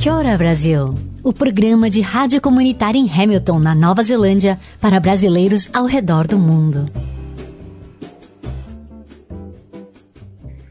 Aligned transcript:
Kia 0.00 0.14
ora, 0.14 0.34
Brasil! 0.38 0.94
O 1.22 1.30
programa 1.30 1.90
de 1.90 2.00
rádio 2.00 2.40
comunitária 2.40 2.98
em 2.98 3.06
Hamilton, 3.06 3.58
na 3.58 3.74
Nova 3.74 4.02
Zelândia, 4.02 4.58
para 4.80 4.98
brasileiros 4.98 5.68
ao 5.74 5.84
redor 5.84 6.26
do 6.26 6.38
mundo. 6.38 6.90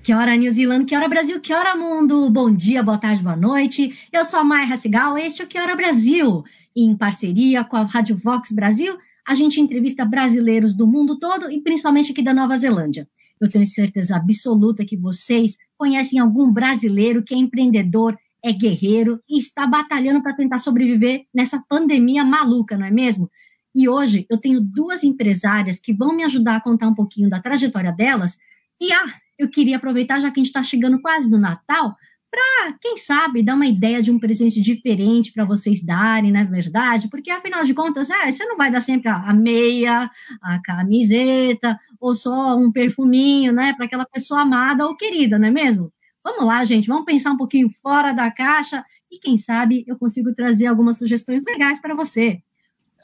Que 0.02 0.12
hora 0.16 0.36
New 0.36 0.52
Zealand, 0.52 0.86
que 0.86 0.96
hora 0.96 1.08
Brasil, 1.08 1.40
que 1.40 1.54
hora 1.54 1.76
mundo! 1.76 2.28
Bom 2.32 2.52
dia, 2.52 2.82
boa 2.82 2.98
tarde, 2.98 3.22
boa 3.22 3.36
noite. 3.36 3.94
Eu 4.12 4.26
sou 4.26 4.40
a 4.40 4.44
Maia 4.44 4.66
Racigal, 4.66 5.16
este 5.16 5.44
é 5.44 5.46
o 5.46 5.48
Que 5.48 5.60
Hora 5.60 5.76
Brasil. 5.76 6.44
E 6.76 6.84
em 6.84 6.98
parceria 6.98 7.64
com 7.64 7.78
a 7.78 7.84
Rádio 7.84 8.18
Vox 8.18 8.52
Brasil, 8.52 8.98
a 9.28 9.36
gente 9.36 9.62
entrevista 9.62 10.04
brasileiros 10.06 10.74
do 10.74 10.88
mundo 10.88 11.20
todo 11.20 11.52
e 11.52 11.62
principalmente 11.62 12.12
aqui 12.12 12.24
da 12.24 12.34
Nova 12.34 12.58
Zelândia. 12.58 13.08
Eu 13.40 13.48
tenho 13.48 13.68
certeza 13.68 14.16
absoluta 14.16 14.84
que 14.84 14.98
vocês 14.98 15.56
conhecem 15.78 16.18
algum 16.18 16.52
brasileiro 16.52 17.22
que 17.22 17.36
é 17.36 17.38
empreendedor, 17.38 18.18
é 18.44 18.52
guerreiro 18.52 19.22
e 19.30 19.38
está 19.38 19.68
batalhando 19.68 20.22
para 20.22 20.36
tentar 20.36 20.60
sobreviver 20.60 21.26
nessa 21.34 21.64
pandemia 21.68 22.24
maluca, 22.24 22.78
não 22.78 22.86
é 22.86 22.92
mesmo? 22.92 23.30
E 23.74 23.88
hoje 23.88 24.26
eu 24.30 24.38
tenho 24.38 24.60
duas 24.60 25.04
empresárias 25.04 25.80
que 25.80 25.94
vão 25.94 26.16
me 26.16 26.24
ajudar 26.24 26.56
a 26.56 26.62
contar 26.62 26.88
um 26.88 26.96
pouquinho 26.96 27.30
da 27.30 27.40
trajetória 27.40 27.92
delas. 27.92 28.38
E 28.82 28.92
ah, 28.92 29.06
eu 29.38 29.50
queria 29.50 29.78
aproveitar, 29.78 30.20
já 30.20 30.32
que 30.32 30.40
a 30.40 30.44
gente 30.44 30.48
está 30.48 30.64
chegando 30.64 31.02
quase 31.02 31.30
no 31.30 31.38
Natal, 31.38 31.96
para, 32.32 32.74
quem 32.80 32.96
sabe, 32.96 33.42
dar 33.42 33.56
uma 33.56 33.66
ideia 33.66 34.02
de 34.02 34.12
um 34.12 34.20
presente 34.20 34.62
diferente 34.62 35.32
para 35.32 35.46
vocês 35.46 35.84
darem, 35.84 36.32
não 36.32 36.42
é 36.42 36.46
verdade? 36.46 37.10
Porque, 37.10 37.32
afinal 37.32 37.64
de 37.64 37.74
contas, 37.74 38.10
é, 38.10 38.32
você 38.32 38.46
não 38.46 38.56
vai 38.56 38.72
dar 38.72 38.82
sempre 38.82 39.10
a, 39.10 39.16
a 39.16 39.34
meia, 39.34 40.10
a 40.42 40.62
camiseta, 40.62 41.80
ou 42.00 42.14
só 42.14 42.56
um 42.56 42.72
perfuminho, 42.72 43.52
né, 43.52 43.74
para 43.74 43.86
aquela 43.86 44.06
pessoa 44.06 44.42
amada 44.42 44.86
ou 44.86 44.96
querida, 44.96 45.40
não 45.40 45.48
é 45.48 45.52
mesmo? 45.52 45.92
Vamos 46.30 46.46
lá, 46.46 46.64
gente, 46.64 46.88
vamos 46.88 47.06
pensar 47.06 47.32
um 47.32 47.38
pouquinho 47.38 47.70
fora 47.82 48.14
da 48.14 48.30
caixa 48.30 48.86
e 49.12 49.18
quem 49.18 49.36
sabe 49.36 49.84
eu 49.88 49.98
consigo 49.98 50.32
trazer 50.36 50.68
algumas 50.68 50.96
sugestões 50.96 51.44
legais 51.44 51.82
para 51.82 51.96
você. 51.96 52.40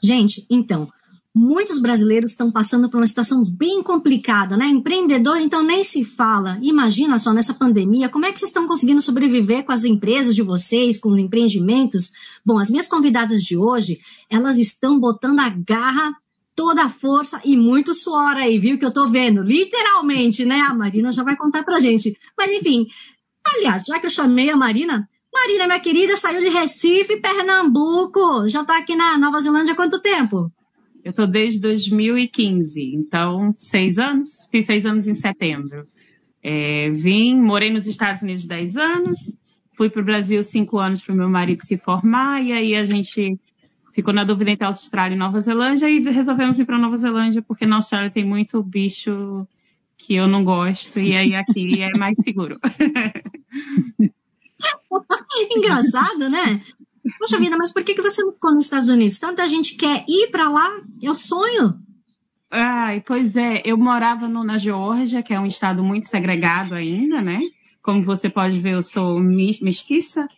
Gente, 0.00 0.46
então, 0.48 0.88
muitos 1.34 1.80
brasileiros 1.80 2.30
estão 2.30 2.52
passando 2.52 2.88
por 2.88 2.98
uma 2.98 3.06
situação 3.06 3.44
bem 3.44 3.82
complicada, 3.82 4.56
né? 4.56 4.66
Empreendedor, 4.66 5.38
então, 5.38 5.60
nem 5.60 5.82
se 5.82 6.04
fala. 6.04 6.56
Imagina 6.62 7.18
só 7.18 7.32
nessa 7.32 7.52
pandemia, 7.52 8.08
como 8.08 8.26
é 8.26 8.32
que 8.32 8.38
vocês 8.38 8.50
estão 8.50 8.68
conseguindo 8.68 9.02
sobreviver 9.02 9.64
com 9.64 9.72
as 9.72 9.82
empresas 9.82 10.32
de 10.32 10.42
vocês, 10.42 10.96
com 10.96 11.08
os 11.08 11.18
empreendimentos? 11.18 12.12
Bom, 12.44 12.60
as 12.60 12.70
minhas 12.70 12.86
convidadas 12.86 13.42
de 13.42 13.56
hoje, 13.56 13.98
elas 14.30 14.56
estão 14.56 15.00
botando 15.00 15.40
a 15.40 15.48
garra 15.48 16.14
toda 16.56 16.84
a 16.84 16.88
força 16.88 17.38
e 17.44 17.54
muito 17.54 17.94
suor 17.94 18.36
aí, 18.36 18.58
viu? 18.58 18.78
Que 18.78 18.86
eu 18.86 18.92
tô 18.92 19.06
vendo, 19.06 19.42
literalmente, 19.42 20.44
né? 20.46 20.60
A 20.60 20.72
Marina 20.72 21.12
já 21.12 21.22
vai 21.22 21.36
contar 21.36 21.62
pra 21.62 21.78
gente. 21.78 22.16
Mas 22.36 22.50
enfim, 22.50 22.86
aliás, 23.54 23.84
já 23.84 23.98
que 23.98 24.06
eu 24.06 24.10
chamei 24.10 24.50
a 24.50 24.56
Marina, 24.56 25.08
Marina, 25.32 25.66
minha 25.66 25.80
querida, 25.80 26.16
saiu 26.16 26.40
de 26.40 26.48
Recife, 26.48 27.20
Pernambuco, 27.20 28.48
já 28.48 28.64
tá 28.64 28.78
aqui 28.78 28.96
na 28.96 29.18
Nova 29.18 29.40
Zelândia 29.40 29.72
há 29.72 29.76
quanto 29.76 30.00
tempo? 30.00 30.50
Eu 31.04 31.12
tô 31.12 31.26
desde 31.26 31.60
2015, 31.60 32.94
então 32.94 33.52
seis 33.58 33.98
anos, 33.98 34.48
fiz 34.50 34.64
seis 34.64 34.86
anos 34.86 35.06
em 35.06 35.14
setembro. 35.14 35.84
É, 36.42 36.90
vim, 36.90 37.36
morei 37.40 37.70
nos 37.70 37.86
Estados 37.86 38.22
Unidos 38.22 38.46
10 38.46 38.76
anos, 38.76 39.18
fui 39.76 39.90
para 39.90 40.00
o 40.00 40.04
Brasil 40.04 40.42
cinco 40.42 40.78
anos 40.78 41.02
para 41.02 41.12
o 41.12 41.16
meu 41.16 41.28
marido 41.28 41.64
se 41.64 41.76
formar, 41.76 42.42
e 42.42 42.52
aí 42.52 42.74
a 42.74 42.84
gente 42.84 43.38
ficou 43.92 44.12
na 44.12 44.24
dúvida 44.24 44.50
entre 44.50 44.66
Austrália 44.66 45.14
e 45.14 45.18
Nova 45.18 45.40
Zelândia 45.40 45.88
e 45.88 46.00
resolvemos 46.00 46.58
ir 46.58 46.64
para 46.64 46.78
Nova 46.78 46.96
Zelândia 46.98 47.42
porque 47.42 47.66
na 47.66 47.76
Austrália 47.76 48.10
tem 48.10 48.24
muito 48.24 48.62
bicho 48.62 49.46
que 50.06 50.14
eu 50.14 50.28
não 50.28 50.44
gosto 50.44 51.00
e 51.00 51.16
aí 51.16 51.34
aqui 51.34 51.82
é 51.82 51.90
mais 51.98 52.16
seguro. 52.22 52.60
Engraçado, 55.50 56.30
né? 56.30 56.60
Poxa 57.18 57.38
vida, 57.38 57.56
mas 57.56 57.72
por 57.72 57.82
que, 57.82 57.94
que 57.94 58.02
você 58.02 58.22
não 58.22 58.32
ficou 58.32 58.52
nos 58.54 58.64
Estados 58.64 58.88
Unidos? 58.88 59.18
Tanta 59.18 59.48
gente 59.48 59.74
quer 59.74 60.04
ir 60.08 60.30
para 60.30 60.48
lá, 60.48 60.80
é 61.02 61.10
o 61.10 61.14
sonho. 61.14 61.78
Ai, 62.50 63.02
pois 63.04 63.34
é, 63.36 63.60
eu 63.64 63.76
morava 63.76 64.28
no, 64.28 64.44
na 64.44 64.56
Geórgia, 64.56 65.22
que 65.22 65.34
é 65.34 65.40
um 65.40 65.46
estado 65.46 65.82
muito 65.82 66.08
segregado 66.08 66.74
ainda, 66.74 67.20
né? 67.20 67.40
Como 67.82 68.02
você 68.02 68.30
pode 68.30 68.58
ver, 68.60 68.74
eu 68.74 68.82
sou 68.82 69.20
mestiça. 69.20 70.28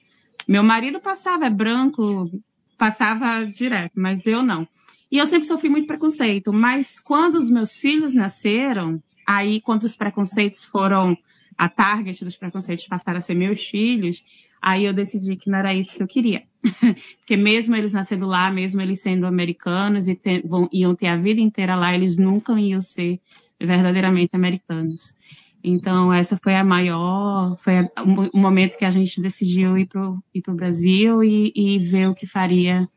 Meu 0.47 0.63
marido 0.63 0.99
passava, 1.01 1.47
é 1.47 1.51
branco, 1.51 2.31
passava 2.77 3.45
direto, 3.45 3.93
mas 3.95 4.27
eu 4.27 4.43
não. 4.43 4.67
E 5.13 5.19
eu 5.19 5.27
sempre 5.27 5.47
sofri 5.47 5.69
muito 5.69 5.87
preconceito, 5.87 6.53
mas 6.53 6.99
quando 7.01 7.37
os 7.37 7.51
meus 7.51 7.79
filhos 7.79 8.13
nasceram, 8.13 9.03
aí 9.29 9.61
quando 9.61 9.85
os 9.85 9.95
preconceitos 9.95 10.65
foram 10.65 11.15
a 11.57 11.69
target 11.69 12.25
dos 12.25 12.37
preconceitos 12.37 12.87
passaram 12.87 13.19
a 13.19 13.21
ser 13.21 13.35
meus 13.35 13.63
filhos, 13.63 14.25
aí 14.63 14.87
eu 14.87 14.93
decidi 14.95 15.37
que 15.37 15.51
não 15.51 15.59
era 15.59 15.75
isso 15.75 15.97
que 15.97 16.03
eu 16.03 16.07
queria. 16.07 16.45
Porque 17.19 17.37
mesmo 17.37 17.77
eles 17.77 17.93
nascendo 17.93 18.27
lá, 18.27 18.51
mesmo 18.51 18.81
eles 18.81 19.03
sendo 19.03 19.27
americanos 19.27 20.09
e 20.09 20.15
ter, 20.15 20.47
vão, 20.47 20.67
iam 20.73 20.95
ter 20.95 21.09
a 21.09 21.17
vida 21.17 21.43
inteira 21.43 21.77
lá, 21.77 21.95
eles 21.95 22.17
nunca 22.17 22.59
iam 22.59 22.81
ser 22.81 23.21
verdadeiramente 23.61 24.31
americanos. 24.33 25.15
Então, 25.63 26.11
essa 26.11 26.39
foi 26.43 26.55
a 26.55 26.65
maior, 26.65 27.59
foi 27.59 27.75
o 28.33 28.39
momento 28.39 28.79
que 28.79 28.85
a 28.85 28.91
gente 28.91 29.21
decidiu 29.21 29.77
ir 29.77 29.87
para 29.87 30.01
o 30.01 30.55
Brasil 30.55 31.23
e, 31.23 31.53
e 31.55 31.79
ver 31.79 32.09
o 32.09 32.15
que 32.15 32.27
faria 32.27 32.89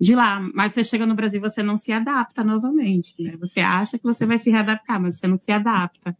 de 0.00 0.14
lá. 0.14 0.40
Mas 0.54 0.72
você 0.72 0.84
chega 0.84 1.06
no 1.06 1.14
Brasil, 1.14 1.40
você 1.40 1.62
não 1.62 1.76
se 1.76 1.92
adapta 1.92 2.44
novamente, 2.44 3.14
né? 3.18 3.36
Você 3.38 3.60
acha 3.60 3.98
que 3.98 4.04
você 4.04 4.26
vai 4.26 4.38
se 4.38 4.50
readaptar, 4.50 5.00
mas 5.00 5.18
você 5.18 5.26
não 5.26 5.38
se 5.40 5.50
adapta. 5.50 6.16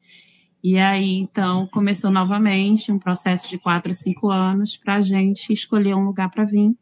E 0.63 0.77
aí, 0.77 1.15
então, 1.15 1.69
começou 1.69 2.11
novamente 2.11 2.91
um 2.91 2.99
processo 2.99 3.49
de 3.49 3.59
quatro, 3.59 3.95
cinco 3.95 4.29
anos 4.29 4.77
para 4.77 4.97
a 4.97 5.01
gente 5.01 5.53
escolher 5.53 5.95
um 5.95 6.05
lugar 6.05 6.29
para 6.31 6.45
vir. 6.45 6.75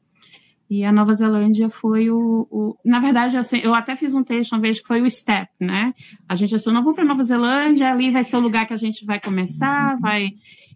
E 0.69 0.85
a 0.85 0.91
Nova 0.91 1.15
Zelândia 1.15 1.69
foi 1.69 2.11
o. 2.11 2.49
o 2.51 2.77
na 2.85 2.99
verdade, 2.99 3.37
eu, 3.37 3.43
eu, 3.63 3.75
até 3.75 3.95
fiz 3.95 4.15
um 4.15 4.25
texto 4.25 4.53
uma 4.53 4.61
vez 4.61 4.81
que 4.81 4.89
foi 4.89 5.01
o 5.01 5.09
step, 5.09 5.49
né? 5.61 5.95
A 6.29 6.35
gente 6.35 6.55
achou, 6.55 6.73
não 6.73 6.83
vamos 6.83 6.97
para 6.97 7.05
Nova 7.05 7.23
Zelândia, 7.23 7.93
ali 7.93 8.11
vai 8.11 8.25
ser 8.25 8.37
o 8.37 8.41
lugar 8.41 8.67
que 8.67 8.73
a 8.73 8.79
gente 8.79 9.05
vai 9.05 9.21
começar, 9.21 9.97
vai. 10.01 10.31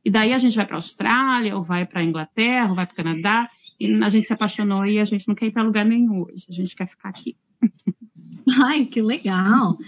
E 0.04 0.10
daí 0.10 0.32
a 0.32 0.38
gente 0.38 0.54
vai 0.54 0.64
para 0.64 0.76
a 0.76 0.78
Austrália, 0.78 1.56
ou 1.56 1.62
vai 1.62 1.84
para 1.84 2.00
a 2.00 2.04
Inglaterra, 2.04 2.68
ou 2.68 2.76
vai 2.76 2.86
para 2.86 2.92
o 2.92 2.96
Canadá. 2.96 3.48
E 3.80 3.94
a 4.02 4.08
gente 4.10 4.26
se 4.26 4.32
apaixonou 4.32 4.84
e 4.84 4.98
a 4.98 5.04
gente 5.06 5.26
não 5.26 5.34
quer 5.34 5.46
ir 5.46 5.52
para 5.52 5.62
lugar 5.62 5.86
nenhum 5.86 6.22
hoje. 6.22 6.44
A 6.48 6.52
gente 6.52 6.76
quer 6.76 6.86
ficar 6.86 7.08
aqui. 7.08 7.34
Ai, 8.62 8.84
que 8.84 9.00
legal. 9.00 9.78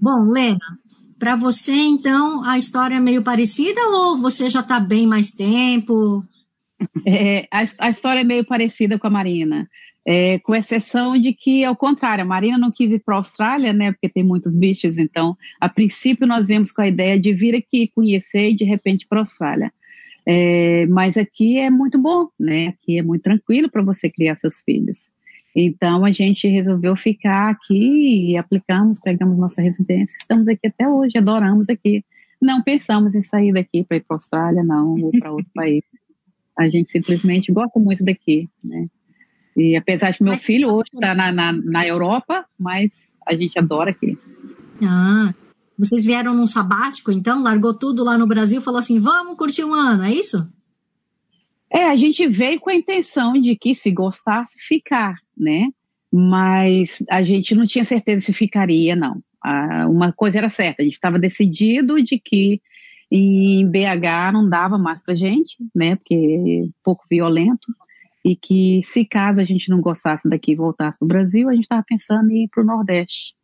Bom, 0.00 0.28
Lena, 0.30 0.58
para 1.18 1.34
você, 1.34 1.72
então, 1.72 2.44
a 2.44 2.58
história 2.58 2.96
é 2.96 3.00
meio 3.00 3.22
parecida 3.22 3.80
ou 3.88 4.18
você 4.18 4.48
já 4.48 4.60
está 4.60 4.78
bem 4.78 5.06
mais 5.06 5.32
tempo? 5.32 6.24
É, 7.06 7.46
a, 7.50 7.64
a, 7.78 7.90
história 7.90 8.20
é 8.20 8.24
meio 8.24 8.44
parecida 8.44 8.98
com 8.98 9.06
a 9.06 9.10
Marina, 9.10 9.68
é, 10.06 10.40
com 10.40 10.54
exceção 10.54 11.16
de 11.16 11.32
que, 11.32 11.64
ao 11.64 11.76
contrário, 11.76 12.22
a 12.22 12.26
Marina 12.26 12.58
não 12.58 12.72
quis 12.72 12.90
ir 12.92 12.98
para 13.04 13.14
a 13.14 13.18
Austrália, 13.18 13.72
né, 13.72 13.92
porque 13.92 14.08
tem 14.08 14.24
muitos 14.24 14.56
bichos, 14.56 14.98
então, 14.98 15.36
a 15.60 15.68
princípio, 15.68 16.26
nós 16.26 16.48
viemos 16.48 16.72
com 16.72 16.82
a 16.82 16.88
ideia 16.88 17.18
de 17.18 17.32
vir 17.32 17.54
aqui 17.54 17.90
conhecer 17.94 18.50
e, 18.50 18.56
de 18.56 18.64
repente, 18.64 19.06
para 19.06 19.18
a 19.18 19.22
Austrália. 19.22 19.72
É, 20.26 20.86
mas 20.86 21.16
aqui 21.16 21.58
é 21.58 21.68
muito 21.68 21.98
bom, 21.98 22.28
né, 22.38 22.68
aqui 22.68 22.98
é 22.98 23.02
muito 23.02 23.22
tranquilo 23.22 23.68
para 23.70 23.82
você 23.82 24.08
criar 24.08 24.38
seus 24.38 24.60
filhos. 24.60 25.10
Então, 25.54 26.04
a 26.04 26.10
gente 26.10 26.48
resolveu 26.48 26.96
ficar 26.96 27.50
aqui 27.50 28.30
e 28.30 28.36
aplicamos, 28.36 28.98
pegamos 28.98 29.38
nossa 29.38 29.60
residência, 29.60 30.16
estamos 30.16 30.48
aqui 30.48 30.66
até 30.66 30.88
hoje, 30.88 31.18
adoramos 31.18 31.68
aqui. 31.68 32.04
Não 32.40 32.62
pensamos 32.62 33.14
em 33.14 33.22
sair 33.22 33.52
daqui 33.52 33.84
para 33.84 33.98
ir 33.98 34.00
para 34.00 34.14
a 34.14 34.16
Austrália, 34.16 34.64
não, 34.64 34.98
ou 34.98 35.10
para 35.10 35.30
outro 35.30 35.50
país. 35.54 35.84
A 36.58 36.68
gente 36.68 36.90
simplesmente 36.90 37.52
gosta 37.52 37.78
muito 37.78 38.04
daqui, 38.04 38.48
né? 38.64 38.86
E 39.56 39.76
apesar 39.76 40.12
de 40.12 40.22
meu 40.22 40.32
mas... 40.32 40.44
filho 40.44 40.70
hoje 40.70 40.90
está 40.94 41.14
na, 41.14 41.30
na, 41.30 41.52
na 41.52 41.86
Europa, 41.86 42.46
mas 42.58 43.06
a 43.26 43.34
gente 43.34 43.58
adora 43.58 43.90
aqui. 43.90 44.18
Ah, 44.82 45.34
vocês 45.78 46.04
vieram 46.04 46.34
num 46.34 46.46
sabático, 46.46 47.10
então? 47.10 47.42
Largou 47.42 47.74
tudo 47.74 48.04
lá 48.04 48.16
no 48.16 48.26
Brasil 48.26 48.60
falou 48.60 48.78
assim, 48.78 48.98
vamos 49.00 49.36
curtir 49.36 49.64
um 49.64 49.74
ano, 49.74 50.04
é 50.04 50.12
isso? 50.12 50.46
É, 51.70 51.84
a 51.84 51.96
gente 51.96 52.26
veio 52.28 52.60
com 52.60 52.70
a 52.70 52.74
intenção 52.74 53.32
de 53.32 53.56
que 53.56 53.74
se 53.74 53.90
gostasse, 53.90 54.58
ficar, 54.58 55.16
né? 55.36 55.68
Mas 56.12 57.02
a 57.10 57.22
gente 57.22 57.54
não 57.54 57.64
tinha 57.64 57.84
certeza 57.84 58.26
se 58.26 58.32
ficaria, 58.32 58.94
não. 58.94 59.22
a, 59.42 59.88
uma 59.88 60.12
coisa 60.12 60.38
era 60.38 60.50
certa, 60.50 60.82
a 60.82 60.84
gente 60.84 60.94
estava 60.94 61.18
decidido 61.18 62.02
de 62.02 62.18
que 62.18 62.60
em 63.10 63.68
BH 63.68 64.32
não 64.32 64.48
dava 64.48 64.78
mais 64.78 65.02
para 65.02 65.14
gente, 65.14 65.56
né, 65.74 65.96
porque 65.96 66.14
é 66.14 66.70
pouco 66.82 67.04
violento, 67.10 67.74
e 68.24 68.34
que 68.34 68.80
se 68.82 69.04
caso 69.04 69.40
a 69.40 69.44
gente 69.44 69.68
não 69.68 69.80
gostasse 69.80 70.28
daqui 70.28 70.52
e 70.52 70.56
voltasse 70.56 70.98
para 70.98 71.04
o 71.04 71.08
Brasil, 71.08 71.48
a 71.48 71.54
gente 71.54 71.64
estava 71.64 71.84
pensando 71.86 72.30
em 72.30 72.44
ir 72.44 72.48
para 72.48 72.62
o 72.62 72.66
Nordeste 72.66 73.34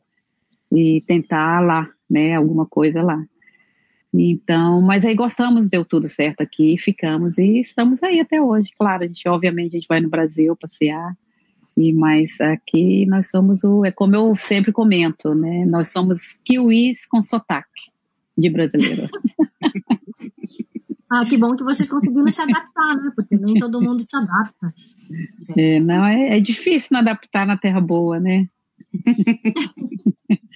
e 0.72 1.02
tentar 1.06 1.60
lá, 1.60 1.88
né, 2.08 2.34
alguma 2.34 2.66
coisa 2.66 3.02
lá. 3.02 3.22
Então, 4.12 4.80
mas 4.80 5.04
aí 5.04 5.14
gostamos, 5.14 5.68
deu 5.68 5.84
tudo 5.84 6.08
certo 6.08 6.40
aqui, 6.40 6.78
ficamos 6.78 7.36
e 7.36 7.60
estamos 7.60 8.02
aí 8.02 8.20
até 8.20 8.40
hoje. 8.40 8.70
Claro, 8.78 9.04
a 9.04 9.06
gente 9.06 9.28
obviamente 9.28 9.76
a 9.76 9.78
gente 9.78 9.88
vai 9.88 10.00
no 10.00 10.08
Brasil 10.08 10.56
passear, 10.56 11.14
e 11.76 11.92
mas 11.92 12.40
aqui 12.40 13.06
nós 13.06 13.28
somos 13.28 13.62
o, 13.62 13.84
é 13.84 13.92
como 13.92 14.16
eu 14.16 14.34
sempre 14.34 14.72
comento, 14.72 15.34
né? 15.34 15.64
Nós 15.66 15.90
somos 15.90 16.38
kiwis 16.44 17.06
com 17.06 17.22
sotaque 17.22 17.92
de 18.36 18.50
brasileiro. 18.50 19.08
ah, 21.10 21.24
que 21.26 21.36
bom 21.36 21.54
que 21.54 21.62
vocês 21.62 21.88
conseguiram 21.88 22.30
se 22.30 22.40
adaptar, 22.40 22.96
né? 22.96 23.12
Porque 23.14 23.36
nem 23.36 23.54
todo 23.58 23.80
mundo 23.80 24.00
se 24.00 24.16
adapta. 24.16 24.74
É, 25.56 25.78
não, 25.80 26.04
é, 26.04 26.38
é 26.38 26.40
difícil 26.40 26.88
não 26.92 27.00
adaptar 27.00 27.46
na 27.46 27.56
terra 27.56 27.80
boa, 27.80 28.18
né? 28.18 28.48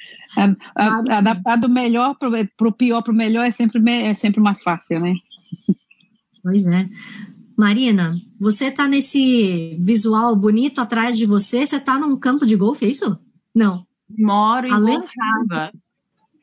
adaptar 0.74 1.56
do 1.56 1.68
melhor 1.68 2.16
para 2.18 2.68
o 2.68 2.72
pior 2.72 3.02
para 3.02 3.12
o 3.12 3.16
melhor 3.16 3.44
é 3.44 3.50
sempre, 3.50 3.80
é 3.90 4.14
sempre 4.14 4.40
mais 4.40 4.62
fácil, 4.62 5.00
né? 5.00 5.14
Pois 6.42 6.66
é. 6.66 6.88
Marina, 7.56 8.14
você 8.40 8.66
está 8.66 8.88
nesse 8.88 9.78
visual 9.80 10.34
bonito 10.34 10.80
atrás 10.80 11.16
de 11.16 11.26
você, 11.26 11.66
você 11.66 11.76
está 11.76 11.98
num 11.98 12.16
campo 12.18 12.46
de 12.46 12.56
golfe, 12.56 12.86
é 12.86 12.88
isso? 12.88 13.18
Não. 13.54 13.86
Moro 14.18 14.66
em 14.66 14.72
Além... 14.72 15.00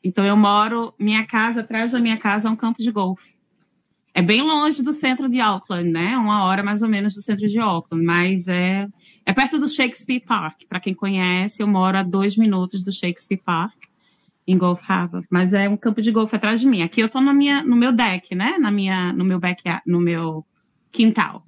Então 0.03 0.23
eu 0.23 0.37
moro, 0.37 0.93
minha 0.99 1.25
casa, 1.25 1.59
atrás 1.61 1.91
da 1.91 1.99
minha 1.99 2.17
casa 2.17 2.47
é 2.47 2.51
um 2.51 2.55
campo 2.55 2.81
de 2.81 2.91
golfe. 2.91 3.38
É 4.19 4.21
bem 4.21 4.41
longe 4.41 4.83
do 4.83 4.91
centro 4.91 5.29
de 5.29 5.39
Auckland, 5.39 5.89
né? 5.89 6.17
Uma 6.17 6.43
hora 6.43 6.61
mais 6.61 6.81
ou 6.81 6.89
menos 6.89 7.13
do 7.13 7.21
centro 7.21 7.47
de 7.47 7.57
Auckland, 7.57 8.05
mas 8.05 8.49
é, 8.49 8.85
é 9.25 9.31
perto 9.31 9.57
do 9.57 9.65
Shakespeare 9.65 10.19
Park. 10.19 10.63
Para 10.67 10.81
quem 10.81 10.93
conhece, 10.93 11.63
eu 11.63 11.67
moro 11.67 11.97
a 11.97 12.03
dois 12.03 12.35
minutos 12.35 12.83
do 12.83 12.91
Shakespeare 12.91 13.41
Park, 13.41 13.77
em 14.45 14.57
Golf 14.57 14.81
Harbor. 14.85 15.23
Mas 15.31 15.53
é 15.53 15.69
um 15.69 15.77
campo 15.77 16.01
de 16.01 16.11
golfe 16.11 16.35
atrás 16.35 16.59
de 16.59 16.67
mim. 16.67 16.81
Aqui 16.81 16.99
eu 16.99 17.05
estou 17.05 17.21
no, 17.21 17.33
minha, 17.33 17.63
no 17.63 17.77
meu 17.77 17.93
deck, 17.93 18.35
né? 18.35 18.57
Na 18.59 18.69
minha, 18.69 19.13
no 19.13 19.23
meu 19.23 19.39
backyard, 19.39 19.83
no 19.87 20.01
meu 20.01 20.45
quintal. 20.91 21.45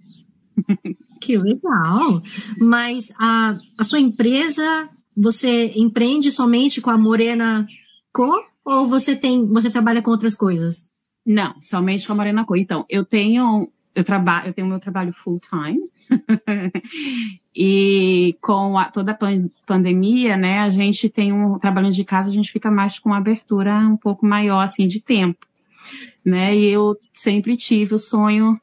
Que 1.20 1.38
legal! 1.38 2.20
Mas 2.58 3.14
a, 3.20 3.56
a 3.78 3.84
sua 3.84 4.00
empresa, 4.00 4.90
você 5.16 5.72
empreende 5.76 6.32
somente 6.32 6.82
com 6.82 6.90
a 6.90 6.98
Morena 6.98 7.68
Co 8.12 8.44
ou 8.66 8.88
você 8.88 9.16
tem, 9.16 9.46
você 9.54 9.70
trabalha 9.70 10.02
com 10.02 10.10
outras 10.10 10.34
coisas? 10.34 10.90
Não, 11.26 11.54
somente 11.62 12.06
com 12.06 12.14
a 12.14 12.16
Morena 12.16 12.46
Co. 12.46 12.56
Então, 12.56 12.86
eu 12.90 13.06
tenho, 13.06 13.70
eu 13.94 14.04
trabalho, 14.04 14.48
eu 14.48 14.54
tenho 14.54 14.68
meu 14.68 14.80
trabalho 14.80 15.14
full 15.14 15.40
time. 15.40 15.82
e 17.56 18.36
com 18.42 18.78
a, 18.78 18.86
toda 18.86 19.12
a 19.12 19.18
pandemia, 19.66 20.36
né, 20.36 20.60
a 20.60 20.70
gente 20.70 21.10
tem 21.10 21.32
um 21.32 21.58
trabalho 21.58 21.92
de 21.92 22.04
casa, 22.04 22.30
a 22.30 22.34
gente 22.34 22.52
fica 22.52 22.70
mais 22.70 23.00
com 23.00 23.10
uma 23.10 23.18
abertura 23.18 23.78
um 23.80 23.98
pouco 23.98 24.26
maior 24.26 24.62
assim 24.62 24.88
de 24.88 25.00
tempo, 25.00 25.46
né? 26.26 26.56
E 26.56 26.66
eu 26.66 26.98
sempre 27.14 27.56
tive 27.56 27.96
o 27.96 28.00
sonho 28.00 28.60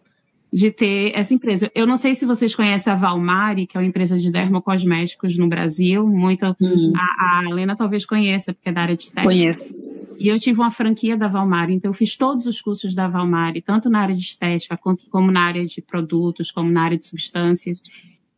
de 0.53 0.71
ter 0.71 1.13
essa 1.15 1.33
empresa. 1.33 1.71
Eu 1.75 1.87
não 1.87 1.97
sei 1.97 2.15
se 2.15 2.25
vocês 2.25 2.55
conhecem 2.55 2.93
a 2.93 2.97
Valmari, 2.97 3.67
que 3.67 3.77
é 3.77 3.81
uma 3.81 3.87
empresa 3.87 4.17
de 4.17 4.31
dermocosméticos 4.31 5.37
no 5.37 5.49
Brasil. 5.49 6.07
Muito. 6.07 6.45
Hum. 6.61 6.93
A, 6.97 7.41
a 7.41 7.45
Helena 7.45 7.77
talvez 7.77 8.07
conheça, 8.07 8.53
porque 8.55 8.69
é 8.69 8.73
da 8.73 8.83
área 8.83 8.97
de 8.97 9.05
estética. 9.05 9.29
Conheço. 9.29 9.88
E 10.19 10.26
eu 10.26 10.38
tive 10.41 10.61
uma 10.61 10.70
franquia 10.70 11.17
da 11.17 11.29
Valmari, 11.29 11.73
então 11.75 11.91
eu 11.91 11.94
fiz 11.94 12.17
todos 12.17 12.44
os 12.47 12.61
cursos 12.61 12.93
da 12.93 13.06
Valmari, 13.06 13.62
tanto 13.62 13.88
na 13.88 14.00
área 14.00 14.15
de 14.17 14.20
estética, 14.20 14.76
como 14.76 15.31
na 15.31 15.43
área 15.43 15.65
de 15.65 15.81
produtos, 15.81 16.50
como 16.50 16.69
na 16.70 16.82
área 16.82 16.99
de 16.99 17.06
substâncias. 17.06 17.81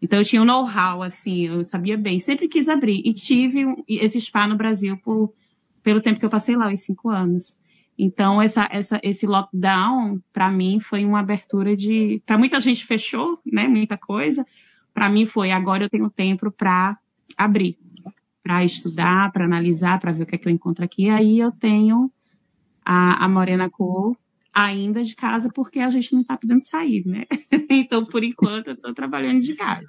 Então 0.03 0.19
eu 0.19 0.25
tinha 0.25 0.43
um 0.43 0.45
know-how, 0.45 1.03
assim, 1.03 1.47
eu 1.47 1.65
sabia 1.65 1.97
bem. 1.97 2.21
Sempre 2.21 2.49
quis 2.49 2.69
abrir. 2.69 3.01
E 3.03 3.15
tive 3.15 3.65
esse 3.89 4.21
spa 4.21 4.47
no 4.47 4.57
Brasil 4.57 4.95
por, 5.03 5.33
pelo 5.83 6.03
tempo 6.03 6.21
que 6.21 6.25
eu 6.25 6.31
passei 6.31 6.55
lá, 6.55 6.71
os 6.71 6.81
cinco 6.81 7.09
anos. 7.09 7.57
Então, 7.99 8.41
essa, 8.41 8.69
essa, 8.71 9.01
esse 9.03 9.27
lockdown, 9.27 10.21
para 10.33 10.51
mim, 10.51 10.81
foi 10.81 11.05
uma 11.05 11.21
abertura 11.21 11.77
de. 11.77 12.23
Para 12.25 12.39
muita 12.39 12.59
gente 12.61 12.87
fechou, 12.87 13.39
né? 13.45 13.69
Muita 13.69 13.99
coisa. 13.99 14.47
Para 14.93 15.09
mim, 15.09 15.27
foi 15.27 15.51
agora 15.51 15.85
eu 15.85 15.91
tenho 15.91 16.09
tempo 16.09 16.51
para 16.51 16.99
abrir, 17.37 17.79
para 18.43 18.65
estudar, 18.65 19.33
para 19.33 19.45
analisar, 19.45 20.01
para 20.01 20.13
ver 20.13 20.23
o 20.23 20.27
que 20.27 20.35
é 20.35 20.39
que 20.39 20.49
eu 20.49 20.53
encontro 20.53 20.85
aqui. 20.85 21.09
Aí 21.09 21.39
eu 21.39 21.53
tenho 21.53 22.11
a, 22.85 23.25
a 23.25 23.29
Morena 23.29 23.69
Cor 23.69 24.17
ainda 24.53 25.03
de 25.03 25.15
casa, 25.15 25.51
porque 25.55 25.79
a 25.79 25.89
gente 25.91 26.13
não 26.13 26.23
está 26.23 26.37
podendo 26.37 26.65
sair, 26.65 27.07
né? 27.07 27.25
então, 27.71 28.05
por 28.05 28.25
enquanto, 28.25 28.69
eu 28.69 28.75
estou 28.75 28.93
trabalhando 28.93 29.41
de 29.41 29.55
casa. 29.55 29.87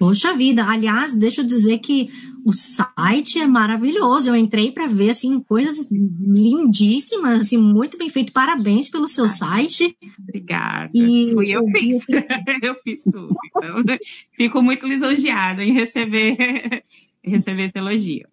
Poxa 0.00 0.34
vida, 0.34 0.64
aliás, 0.64 1.14
deixa 1.14 1.42
eu 1.42 1.46
dizer 1.46 1.76
que 1.76 2.08
o 2.42 2.54
site 2.54 3.38
é 3.38 3.46
maravilhoso. 3.46 4.30
Eu 4.30 4.34
entrei 4.34 4.72
para 4.72 4.86
ver 4.86 5.10
assim 5.10 5.38
coisas 5.40 5.90
lindíssimas, 5.92 7.40
assim 7.40 7.58
muito 7.58 7.98
bem 7.98 8.08
feito. 8.08 8.32
Parabéns 8.32 8.88
pelo 8.88 9.06
seu 9.06 9.28
site. 9.28 9.94
Obrigada. 10.18 10.90
E 10.94 11.32
Fui 11.34 11.50
eu, 11.50 11.66
fiz. 11.66 11.98
eu 12.62 12.74
fiz 12.76 13.02
tudo. 13.02 13.36
Então, 13.54 13.84
fico 14.38 14.62
muito 14.62 14.86
lisonjeada 14.86 15.62
em 15.62 15.74
receber 15.74 16.82
receber 17.22 17.64
esse 17.64 17.76
elogio. 17.76 18.26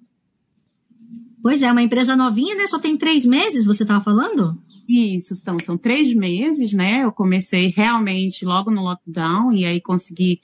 Pois 1.43 1.63
é, 1.63 1.69
uma 1.69 1.83
empresa 1.83 2.15
novinha, 2.15 2.55
né? 2.55 2.65
Só 2.65 2.79
tem 2.79 2.95
três 2.95 3.25
meses, 3.25 3.65
você 3.65 3.83
estava 3.83 4.01
falando? 4.01 4.57
Isso, 4.87 5.33
então, 5.33 5.59
são 5.59 5.77
três 5.77 6.13
meses, 6.13 6.71
né? 6.71 7.03
Eu 7.03 7.11
comecei 7.11 7.73
realmente 7.75 8.45
logo 8.45 8.71
no 8.71 8.83
lockdown 8.83 9.51
e 9.51 9.65
aí 9.65 9.81
consegui 9.81 10.39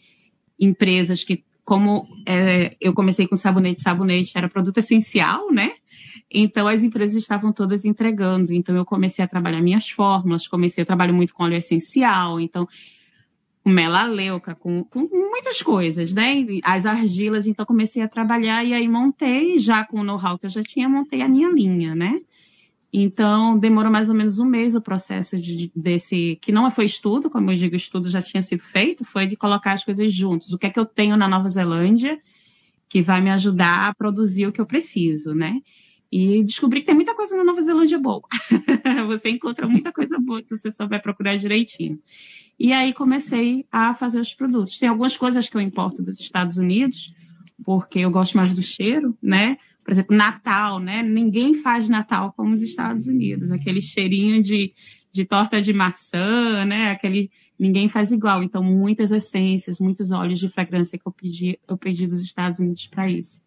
empresas 0.60 1.24
que, 1.24 1.44
como 1.64 2.08
é, 2.28 2.76
eu 2.80 2.94
comecei 2.94 3.28
com 3.28 3.36
sabonete, 3.36 3.82
sabonete 3.82 4.38
era 4.38 4.50
produto 4.50 4.78
essencial, 4.78 5.52
né? 5.52 5.74
Então 6.32 6.68
as 6.68 6.84
empresas 6.84 7.16
estavam 7.16 7.52
todas 7.52 7.86
entregando. 7.86 8.54
Então 8.54 8.76
eu 8.76 8.86
comecei 8.86 9.24
a 9.24 9.28
trabalhar 9.28 9.62
minhas 9.62 9.90
fórmulas, 9.90 10.48
comecei, 10.48 10.82
eu 10.82 10.86
trabalho 10.86 11.14
muito 11.14 11.34
com 11.34 11.44
óleo 11.44 11.56
essencial, 11.56 12.40
então 12.40 12.68
com 13.64 13.70
melaleuca, 13.70 14.54
com, 14.54 14.84
com 14.84 15.08
muitas 15.10 15.62
coisas, 15.62 16.14
né? 16.14 16.46
As 16.64 16.86
argilas, 16.86 17.48
então 17.48 17.66
comecei 17.66 18.02
a 18.02 18.10
trabalhar 18.10 18.64
e 18.64 18.74
aí 18.74 18.88
montei, 18.88 19.58
já 19.58 19.86
com 19.86 20.02
o 20.02 20.04
know-how 20.04 20.38
que 20.38 20.46
eu 20.46 20.50
já 20.50 20.62
tinha, 20.62 20.90
montei 20.90 21.22
a 21.22 21.30
minha 21.30 21.50
linha, 21.50 21.96
né? 21.96 22.20
Então, 22.96 23.58
demorou 23.58 23.92
mais 23.92 24.08
ou 24.08 24.14
menos 24.14 24.38
um 24.38 24.46
mês 24.46 24.76
o 24.76 24.82
processo 24.82 25.36
de, 25.42 25.72
desse, 25.76 26.38
que 26.40 26.52
não 26.52 26.70
foi 26.70 26.86
estudo, 26.86 27.28
como 27.28 27.50
eu 27.50 27.58
digo, 27.58 27.76
estudo 27.76 28.08
já 28.08 28.22
tinha 28.22 28.44
sido 28.44 28.62
feito, 28.62 29.04
foi 29.04 29.26
de 29.26 29.36
colocar 29.36 29.74
as 29.74 29.84
coisas 29.84 30.14
juntos. 30.14 30.54
O 30.54 30.60
que 30.60 30.68
é 30.68 30.70
que 30.70 30.80
eu 30.80 30.86
tenho 30.86 31.18
na 31.18 31.28
Nova 31.28 31.50
Zelândia 31.50 32.22
que 32.88 33.02
vai 33.02 33.20
me 33.20 33.32
ajudar 33.32 33.88
a 33.88 33.96
produzir 33.96 34.46
o 34.46 34.52
que 34.52 34.62
eu 34.62 34.68
preciso, 34.68 35.34
né? 35.34 35.60
E 36.12 36.44
descobri 36.44 36.82
que 36.82 36.86
tem 36.86 36.94
muita 36.94 37.16
coisa 37.16 37.36
na 37.36 37.44
Nova 37.44 37.60
Zelândia 37.64 37.98
boa. 37.98 38.22
você 39.08 39.32
encontra 39.32 39.68
muita 39.68 39.92
coisa 39.92 40.20
boa 40.20 40.44
que 40.44 40.56
você 40.56 40.70
só 40.70 40.86
vai 40.86 41.00
procurar 41.00 41.36
direitinho. 41.36 42.00
E 42.60 42.72
aí 42.72 42.94
comecei 42.94 43.66
a 43.72 43.96
fazer 43.96 44.20
os 44.20 44.32
produtos. 44.32 44.78
Tem 44.78 44.88
algumas 44.88 45.18
coisas 45.18 45.50
que 45.50 45.58
eu 45.58 45.62
importo 45.62 46.04
dos 46.04 46.20
Estados 46.20 46.58
Unidos, 46.58 47.12
porque 47.66 47.98
eu 47.98 48.12
gosto 48.12 48.38
mais 48.38 48.54
do 48.54 48.62
cheiro, 48.62 49.18
né? 49.20 49.58
Por 49.84 49.92
exemplo, 49.92 50.16
Natal, 50.16 50.80
né? 50.80 51.04
Ninguém 51.04 51.54
faz 51.56 51.90
Natal 51.90 52.34
como 52.36 52.54
os 52.54 52.62
Estados 52.62 53.08
Unidos, 53.08 53.52
aquele 53.52 53.82
cheirinho 53.82 54.42
de, 54.42 54.74
de 55.12 55.26
torta 55.26 55.62
de 55.62 55.74
maçã, 55.74 56.64
né? 56.66 56.92
Aquele 56.92 57.30
ninguém 57.60 57.88
faz 57.88 58.12
igual. 58.12 58.44
Então, 58.44 58.64
muitas 58.64 59.12
essências, 59.12 59.80
muitos 59.80 60.12
óleos 60.12 60.40
de 60.40 60.50
fragrância 60.50 60.98
que 60.98 61.08
eu 61.08 61.12
pedi, 61.12 61.60
eu 61.68 61.78
pedi 61.78 62.08
dos 62.08 62.22
Estados 62.22 62.60
Unidos 62.60 62.88
para 62.88 63.10
isso. 63.10 63.42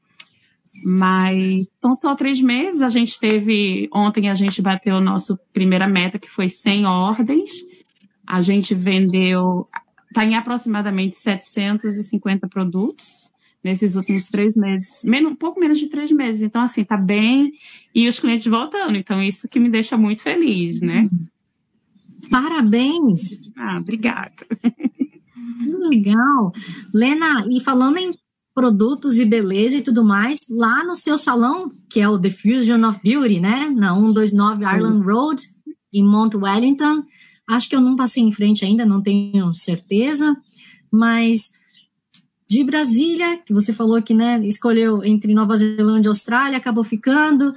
Mas 0.85 1.67
são 1.81 1.95
só 1.95 2.15
três 2.15 2.41
meses. 2.41 2.83
A 2.83 2.89
gente 2.89 3.19
teve 3.19 3.89
ontem 3.93 4.29
a 4.29 4.35
gente 4.35 4.61
bateu 4.61 4.97
a 4.97 5.01
nossa 5.01 5.39
primeira 5.53 5.89
meta 5.89 6.19
que 6.19 6.29
foi 6.29 6.49
100 6.49 6.87
ordens. 6.87 7.51
A 8.27 8.43
gente 8.43 8.75
vendeu 8.75 9.69
está 10.09 10.25
em 10.25 10.35
aproximadamente 10.35 11.17
750 11.17 12.49
produtos 12.49 13.31
nesses 13.67 13.97
últimos 13.97 14.29
três 14.29 14.55
meses, 14.55 15.03
menos, 15.03 15.35
pouco 15.37 15.59
menos 15.59 15.81
de 15.81 15.89
três 15.89 16.13
meses. 16.13 16.41
Então, 16.41 16.63
assim, 16.63 16.85
tá 16.85 16.97
bem 16.97 17.53
e 17.93 18.07
os 18.07 18.21
clientes 18.21 18.47
voltando. 18.47 18.97
Então, 18.97 19.21
isso 19.21 19.49
que 19.49 19.59
me 19.59 19.69
deixa 19.69 19.97
muito 19.97 20.23
feliz, 20.23 20.81
né? 20.81 21.11
Parabéns! 22.31 23.43
Ah, 23.57 23.79
obrigada. 23.81 24.47
Que 24.61 25.71
legal. 25.89 26.53
Lena, 26.95 27.45
e 27.51 27.61
falando 27.61 27.99
em 27.99 28.15
produtos 28.55 29.19
e 29.19 29.25
beleza 29.25 29.79
e 29.79 29.83
tudo 29.83 30.05
mais, 30.05 30.39
lá 30.49 30.85
no 30.85 30.95
seu 30.95 31.19
salão, 31.19 31.71
que 31.91 32.01
é 32.01 32.09
o 32.09 32.19
Diffusion 32.19 32.85
of 32.89 33.01
Beauty, 33.03 33.41
né? 33.41 33.69
Na 33.77 33.95
129 33.95 34.65
Ireland 34.65 35.05
Road, 35.05 35.43
em 35.93 36.05
Mount 36.05 36.35
Wellington. 36.35 37.03
Acho 37.49 37.69
que 37.69 37.75
eu 37.75 37.81
não 37.81 37.97
passei 37.97 38.23
em 38.23 38.33
frente 38.33 38.65
ainda, 38.65 38.87
não 38.87 39.03
tenho 39.03 39.53
certeza, 39.53 40.37
mas 40.91 41.51
de 42.49 42.63
Brasília, 42.63 43.39
que 43.39 43.53
você 43.53 43.73
falou 43.73 44.01
que 44.01 44.15
né, 44.15 44.39
escolheu 44.47 45.03
entre 45.05 45.35
Nova 45.35 45.57
Zelândia 45.57 46.09
e 46.09 46.11
Austrália, 46.11 46.57
acabou 46.57 46.85
ficando. 46.85 47.55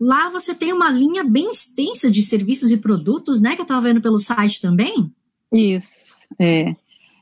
Lá 0.00 0.28
você 0.28 0.54
tem 0.54 0.72
uma 0.72 0.90
linha 0.90 1.22
bem 1.22 1.50
extensa 1.50 2.10
de 2.10 2.20
serviços 2.20 2.72
e 2.72 2.78
produtos, 2.78 3.40
né? 3.40 3.54
Que 3.54 3.60
eu 3.60 3.64
estava 3.64 3.80
vendo 3.82 4.00
pelo 4.00 4.18
site 4.18 4.60
também. 4.60 5.10
Isso, 5.52 6.26
é. 6.38 6.74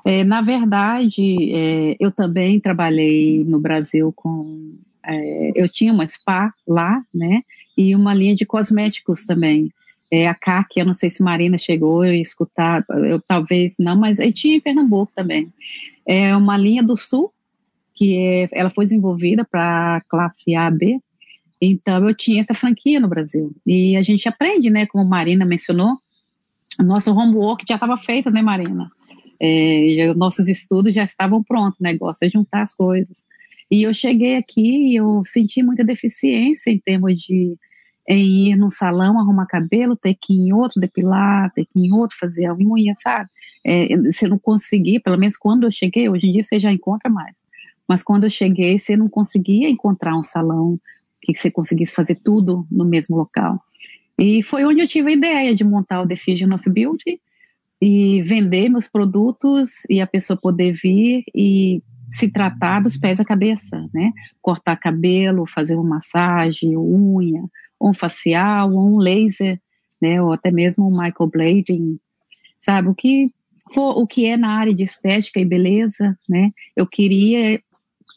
é 0.04 0.25
na 0.25 0.40
verdade, 0.40 1.52
é, 1.54 1.97
eu 2.00 2.11
também 2.11 2.59
trabalhei 2.59 3.45
no 3.45 3.61
Brasil 3.61 4.12
com. 4.16 4.75
É, 5.04 5.52
eu 5.54 5.69
tinha 5.69 5.92
uma 5.92 6.09
spa 6.09 6.52
lá, 6.66 7.04
né? 7.14 7.42
E 7.76 7.95
uma 7.95 8.14
linha 8.14 8.35
de 8.35 8.47
cosméticos 8.47 9.25
também. 9.25 9.71
É, 10.12 10.28
a 10.28 10.35
CAC, 10.35 10.78
eu 10.78 10.85
não 10.85 10.92
sei 10.92 11.09
se 11.09 11.23
Marina 11.23 11.57
chegou 11.57 12.02
a 12.02 12.14
escutar, 12.14 12.85
eu 12.90 13.19
talvez 13.26 13.76
não, 13.78 13.99
mas 13.99 14.21
aí 14.21 14.31
tinha 14.31 14.54
em 14.54 14.61
Pernambuco 14.61 15.11
também. 15.16 15.50
É 16.07 16.37
uma 16.37 16.54
linha 16.59 16.83
do 16.83 16.99
Sul, 16.99 17.33
que 17.95 18.19
é, 18.19 18.47
ela 18.52 18.69
foi 18.69 18.85
desenvolvida 18.85 19.42
para 19.42 20.02
classe 20.11 20.54
A, 20.54 20.71
B, 20.71 21.00
então 21.59 22.07
eu 22.07 22.14
tinha 22.14 22.42
essa 22.42 22.52
franquia 22.52 23.00
no 23.00 23.09
Brasil. 23.09 23.54
E 23.66 23.97
a 23.97 24.02
gente 24.02 24.28
aprende, 24.28 24.69
né, 24.69 24.85
como 24.85 25.02
Marina 25.09 25.47
mencionou, 25.47 25.97
nosso 26.78 27.11
homework 27.11 27.64
já 27.66 27.76
estava 27.76 27.97
feito, 27.97 28.31
né, 28.31 28.42
Marina? 28.42 28.90
É, 29.40 30.12
nossos 30.14 30.47
estudos 30.47 30.95
já 30.95 31.04
estavam 31.04 31.42
prontos, 31.42 31.81
o 31.81 31.83
negócio 31.83 32.26
é 32.26 32.28
juntar 32.28 32.62
as 32.62 32.75
coisas. 32.75 33.25
E 33.71 33.85
eu 33.85 33.95
cheguei 33.95 34.37
aqui 34.37 34.90
e 34.90 34.97
eu 34.97 35.23
senti 35.25 35.62
muita 35.62 35.83
deficiência 35.83 36.71
em 36.71 36.78
termos 36.78 37.19
de 37.19 37.57
em 38.09 38.50
ir 38.50 38.56
num 38.56 38.71
salão 38.71 39.18
arrumar 39.18 39.47
cabelo, 39.47 39.97
ter 39.97 40.14
que 40.14 40.32
ir 40.32 40.49
em 40.49 40.52
outro 40.52 40.80
depilar, 40.80 41.52
ter 41.52 41.64
que 41.64 41.78
ir 41.78 41.87
em 41.87 41.92
outro 41.92 42.16
fazer 42.18 42.47
a 42.47 42.56
unha, 42.64 42.94
sabe? 43.02 43.28
É, 43.64 43.97
você 43.97 44.26
não 44.26 44.38
conseguia, 44.38 45.00
pelo 45.00 45.18
menos 45.18 45.37
quando 45.37 45.64
eu 45.64 45.71
cheguei, 45.71 46.09
hoje 46.09 46.26
em 46.26 46.32
dia 46.32 46.44
você 46.44 46.59
já 46.59 46.73
encontra 46.73 47.09
mais, 47.09 47.35
mas 47.88 48.02
quando 48.02 48.25
eu 48.25 48.30
cheguei, 48.30 48.78
você 48.78 48.97
não 48.97 49.09
conseguia 49.09 49.68
encontrar 49.68 50.16
um 50.16 50.23
salão 50.23 50.78
que 51.21 51.35
você 51.35 51.50
conseguisse 51.50 51.94
fazer 51.94 52.16
tudo 52.16 52.66
no 52.71 52.85
mesmo 52.85 53.16
local. 53.16 53.61
E 54.18 54.42
foi 54.42 54.64
onde 54.64 54.80
eu 54.80 54.88
tive 54.88 55.11
a 55.11 55.14
ideia 55.14 55.54
de 55.54 55.64
montar 55.64 56.02
o 56.02 56.09
The 56.09 56.16
Fusion 56.16 56.52
of 56.52 56.68
Beauty 56.68 57.21
e 57.80 58.23
vender 58.23 58.68
meus 58.68 58.88
produtos 58.88 59.85
e 59.88 60.00
a 60.00 60.06
pessoa 60.06 60.38
poder 60.40 60.73
vir 60.73 61.25
e 61.35 61.82
se 62.11 62.30
tratar 62.30 62.80
dos 62.80 62.97
pés 62.97 63.18
à 63.18 63.25
cabeça, 63.25 63.85
né? 63.94 64.12
Cortar 64.40 64.76
cabelo, 64.76 65.47
fazer 65.47 65.75
uma 65.75 65.97
massagem, 65.97 66.76
unha, 66.76 67.42
um 67.82 67.94
facial, 67.94 68.70
um 68.70 68.98
laser, 68.98 69.60
né? 70.00 70.22
Ou 70.22 70.32
até 70.32 70.50
mesmo 70.50 70.86
um 70.86 70.96
microblading, 70.96 71.98
sabe? 72.60 72.88
O 72.88 72.94
que 72.94 73.30
for, 73.72 73.98
o 73.98 74.06
que 74.06 74.26
é 74.26 74.36
na 74.36 74.50
área 74.50 74.74
de 74.74 74.82
estética 74.82 75.40
e 75.40 75.44
beleza, 75.44 76.18
né? 76.28 76.50
Eu 76.76 76.86
queria 76.86 77.60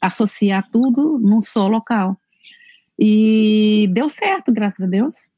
associar 0.01 0.69
tudo 0.71 1.17
num 1.19 1.41
só 1.41 1.67
local. 1.67 2.17
E 2.97 3.89
deu 3.91 4.09
certo, 4.09 4.53
graças 4.53 4.85
a 4.85 4.87
Deus. 4.87 5.29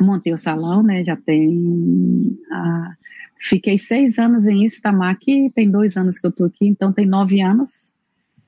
Montei 0.00 0.32
o 0.32 0.38
salão, 0.38 0.82
né? 0.82 1.04
Já 1.04 1.16
tem. 1.16 2.38
Ah, 2.50 2.92
fiquei 3.36 3.76
seis 3.76 4.18
anos 4.18 4.46
em 4.46 4.64
Itamar, 4.64 5.18
tem 5.54 5.70
dois 5.70 5.96
anos 5.96 6.18
que 6.18 6.26
eu 6.26 6.32
tô 6.32 6.44
aqui, 6.44 6.66
então 6.66 6.92
tem 6.92 7.04
nove 7.04 7.40
anos 7.40 7.92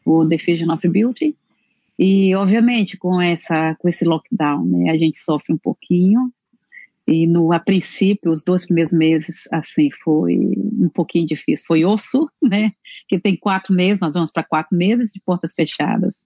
o 0.05 0.27
The 0.27 0.39
Fusion 0.39 0.73
of 0.73 0.89
Beauty. 0.89 1.37
E, 2.03 2.35
obviamente, 2.35 2.97
com, 2.97 3.21
essa, 3.21 3.75
com 3.75 3.87
esse 3.87 4.07
lockdown, 4.07 4.65
né, 4.65 4.91
a 4.91 4.97
gente 4.97 5.19
sofre 5.19 5.53
um 5.53 5.59
pouquinho. 5.59 6.33
E, 7.07 7.27
no, 7.27 7.53
a 7.53 7.61
princípio, 7.61 8.31
os 8.31 8.43
dois 8.43 8.65
primeiros 8.65 8.95
meses, 8.95 9.47
assim, 9.53 9.91
foi 10.03 10.35
um 10.35 10.89
pouquinho 10.89 11.27
difícil. 11.27 11.67
Foi 11.67 11.85
osso, 11.85 12.27
né, 12.41 12.73
que 13.07 13.21
tem 13.21 13.37
quatro 13.37 13.75
meses, 13.75 14.01
nós 14.01 14.15
vamos 14.15 14.33
para 14.33 14.43
quatro 14.43 14.75
meses 14.75 15.13
de 15.13 15.21
portas 15.21 15.53
fechadas. 15.53 16.19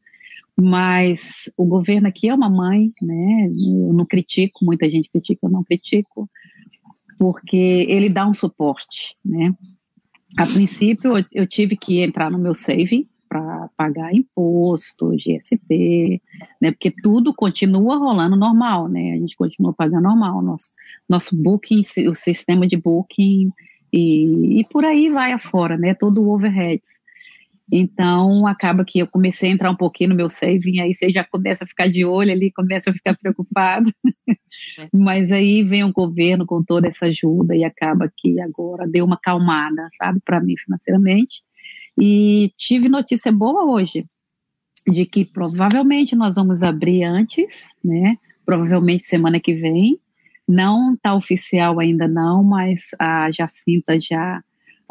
Mas 0.56 1.50
o 1.56 1.64
governo 1.64 2.06
aqui 2.06 2.28
é 2.28 2.34
uma 2.34 2.48
mãe, 2.48 2.92
né? 3.02 3.48
Eu 3.48 3.92
não 3.92 4.06
critico, 4.06 4.64
muita 4.64 4.88
gente 4.88 5.10
critica, 5.10 5.40
eu 5.42 5.50
não 5.50 5.64
critico, 5.64 6.30
porque 7.18 7.56
ele 7.88 8.08
dá 8.08 8.24
um 8.28 8.32
suporte, 8.32 9.16
né? 9.24 9.52
A 10.38 10.46
princípio, 10.46 11.14
eu 11.32 11.44
tive 11.48 11.76
que 11.76 12.00
entrar 12.00 12.30
no 12.30 12.38
meu 12.38 12.54
saving 12.54 13.08
para 13.34 13.68
pagar 13.76 14.14
imposto, 14.14 15.10
GST, 15.16 16.22
né? 16.60 16.70
Porque 16.70 16.92
tudo 17.02 17.34
continua 17.34 17.96
rolando 17.96 18.36
normal, 18.36 18.88
né? 18.88 19.14
A 19.14 19.16
gente 19.16 19.34
continua 19.34 19.72
pagando 19.72 20.04
normal, 20.04 20.40
nosso 20.40 20.70
nosso 21.08 21.36
booking, 21.36 21.82
o 22.08 22.14
sistema 22.14 22.64
de 22.64 22.76
booking 22.76 23.50
e, 23.92 24.60
e 24.60 24.64
por 24.70 24.84
aí 24.84 25.10
vai 25.10 25.32
afora, 25.32 25.76
né? 25.76 25.94
Todo 25.94 26.22
o 26.22 26.32
overhead. 26.32 26.80
Então, 27.72 28.46
acaba 28.46 28.84
que 28.84 29.00
eu 29.00 29.08
comecei 29.08 29.50
a 29.50 29.52
entrar 29.52 29.70
um 29.70 29.76
pouquinho 29.76 30.10
no 30.10 30.16
meu 30.16 30.28
saving, 30.28 30.78
aí 30.78 30.94
você 30.94 31.10
já 31.10 31.24
começa 31.24 31.64
a 31.64 31.66
ficar 31.66 31.88
de 31.88 32.04
olho 32.04 32.30
ali, 32.30 32.52
começa 32.52 32.90
a 32.90 32.92
ficar 32.92 33.16
preocupado. 33.16 33.90
Mas 34.94 35.32
aí 35.32 35.64
vem 35.64 35.82
o 35.82 35.92
governo 35.92 36.46
com 36.46 36.62
toda 36.62 36.86
essa 36.86 37.06
ajuda 37.06 37.56
e 37.56 37.64
acaba 37.64 38.08
que 38.16 38.40
agora 38.40 38.86
deu 38.86 39.04
uma 39.04 39.18
calmada, 39.20 39.88
sabe, 40.00 40.20
para 40.24 40.40
mim 40.40 40.54
financeiramente. 40.56 41.42
E 41.98 42.52
tive 42.56 42.88
notícia 42.88 43.30
boa 43.30 43.64
hoje, 43.64 44.04
de 44.86 45.06
que 45.06 45.24
provavelmente 45.24 46.16
nós 46.16 46.34
vamos 46.34 46.62
abrir 46.62 47.04
antes, 47.04 47.70
né? 47.82 48.18
Provavelmente 48.44 49.06
semana 49.06 49.40
que 49.40 49.54
vem. 49.54 49.98
Não 50.46 50.94
está 50.94 51.14
oficial 51.14 51.80
ainda 51.80 52.06
não, 52.06 52.44
mas 52.44 52.90
a 52.98 53.30
Jacinta 53.30 53.98
já 53.98 54.42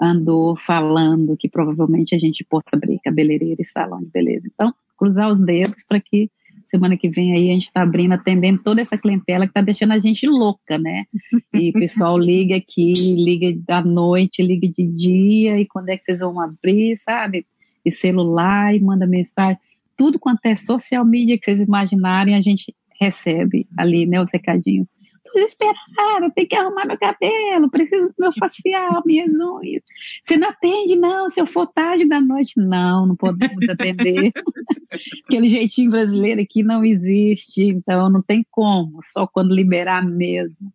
andou 0.02 0.56
falando 0.56 1.38
que 1.38 1.48
provavelmente 1.48 2.16
a 2.16 2.20
gente 2.20 2.44
possa 2.44 2.76
abrir 2.76 3.00
cabeleireiro 3.04 3.62
e 3.62 3.66
salão 3.66 4.00
de 4.00 4.10
beleza. 4.10 4.48
Então, 4.52 4.74
cruzar 4.98 5.30
os 5.30 5.40
dedos 5.40 5.84
para 5.88 6.00
que 6.00 6.32
semana 6.74 6.98
que 6.98 7.08
vem 7.08 7.34
aí 7.34 7.52
a 7.52 7.54
gente 7.54 7.68
está 7.68 7.84
abrindo, 7.84 8.14
atendendo 8.14 8.64
toda 8.64 8.82
essa 8.82 8.98
clientela 8.98 9.46
que 9.46 9.52
está 9.52 9.62
deixando 9.62 9.92
a 9.94 10.00
gente 10.00 10.26
louca, 10.26 10.80
né? 10.80 11.06
E 11.54 11.70
o 11.70 11.74
pessoal 11.74 12.18
liga 12.18 12.56
aqui, 12.56 12.94
liga 12.94 13.56
à 13.68 13.84
noite, 13.84 14.42
liga 14.42 14.68
de 14.68 14.84
dia, 14.84 15.60
e 15.60 15.68
quando 15.68 15.90
é 15.90 15.98
que 15.98 16.04
vocês 16.04 16.20
vão 16.20 16.40
abrir, 16.40 16.98
sabe? 16.98 17.46
E 17.86 17.92
celular, 17.92 18.76
e 18.76 18.80
manda 18.80 19.06
mensagem. 19.06 19.58
Tudo 19.96 20.18
quanto 20.18 20.44
é 20.46 20.56
social 20.56 21.06
media 21.06 21.38
que 21.38 21.46
vocês 21.46 21.62
imaginarem, 21.62 22.34
a 22.34 22.42
gente 22.42 22.74
recebe 23.00 23.68
ali, 23.78 24.08
né, 24.08 24.20
os 24.20 24.32
recadinhos 24.34 24.88
desesperada, 25.34 26.32
tenho 26.36 26.48
que 26.48 26.56
arrumar 26.56 26.86
meu 26.86 26.98
cabelo, 26.98 27.70
preciso 27.70 28.08
do 28.08 28.14
meu 28.20 28.32
facial, 28.38 29.02
minhas 29.06 29.34
unhas. 29.40 29.84
Você 30.22 30.38
não 30.38 30.50
atende, 30.50 30.96
não, 30.96 31.30
se 31.30 31.40
eu 31.40 31.48
for 31.48 31.68
tarde 31.68 32.08
da 32.08 32.20
noite, 32.20 32.60
não, 32.60 33.06
não 33.06 33.16
podemos 33.16 33.68
atender. 33.70 34.32
Aquele 35.26 35.50
jeitinho 35.50 35.92
brasileiro 35.92 36.42
aqui 36.42 36.62
não 36.64 36.84
existe, 36.84 37.62
então 37.64 38.10
não 38.10 38.22
tem 38.22 38.46
como, 38.52 39.00
só 39.04 39.26
quando 39.26 39.56
liberar 39.56 40.06
mesmo. 40.06 40.72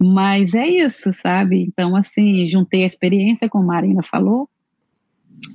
Mas 0.00 0.54
é 0.54 0.66
isso, 0.66 1.12
sabe? 1.12 1.62
Então, 1.62 1.96
assim, 1.96 2.48
juntei 2.48 2.82
a 2.82 2.86
experiência, 2.86 3.48
como 3.48 3.64
a 3.64 3.74
Marina 3.74 4.02
falou, 4.02 4.48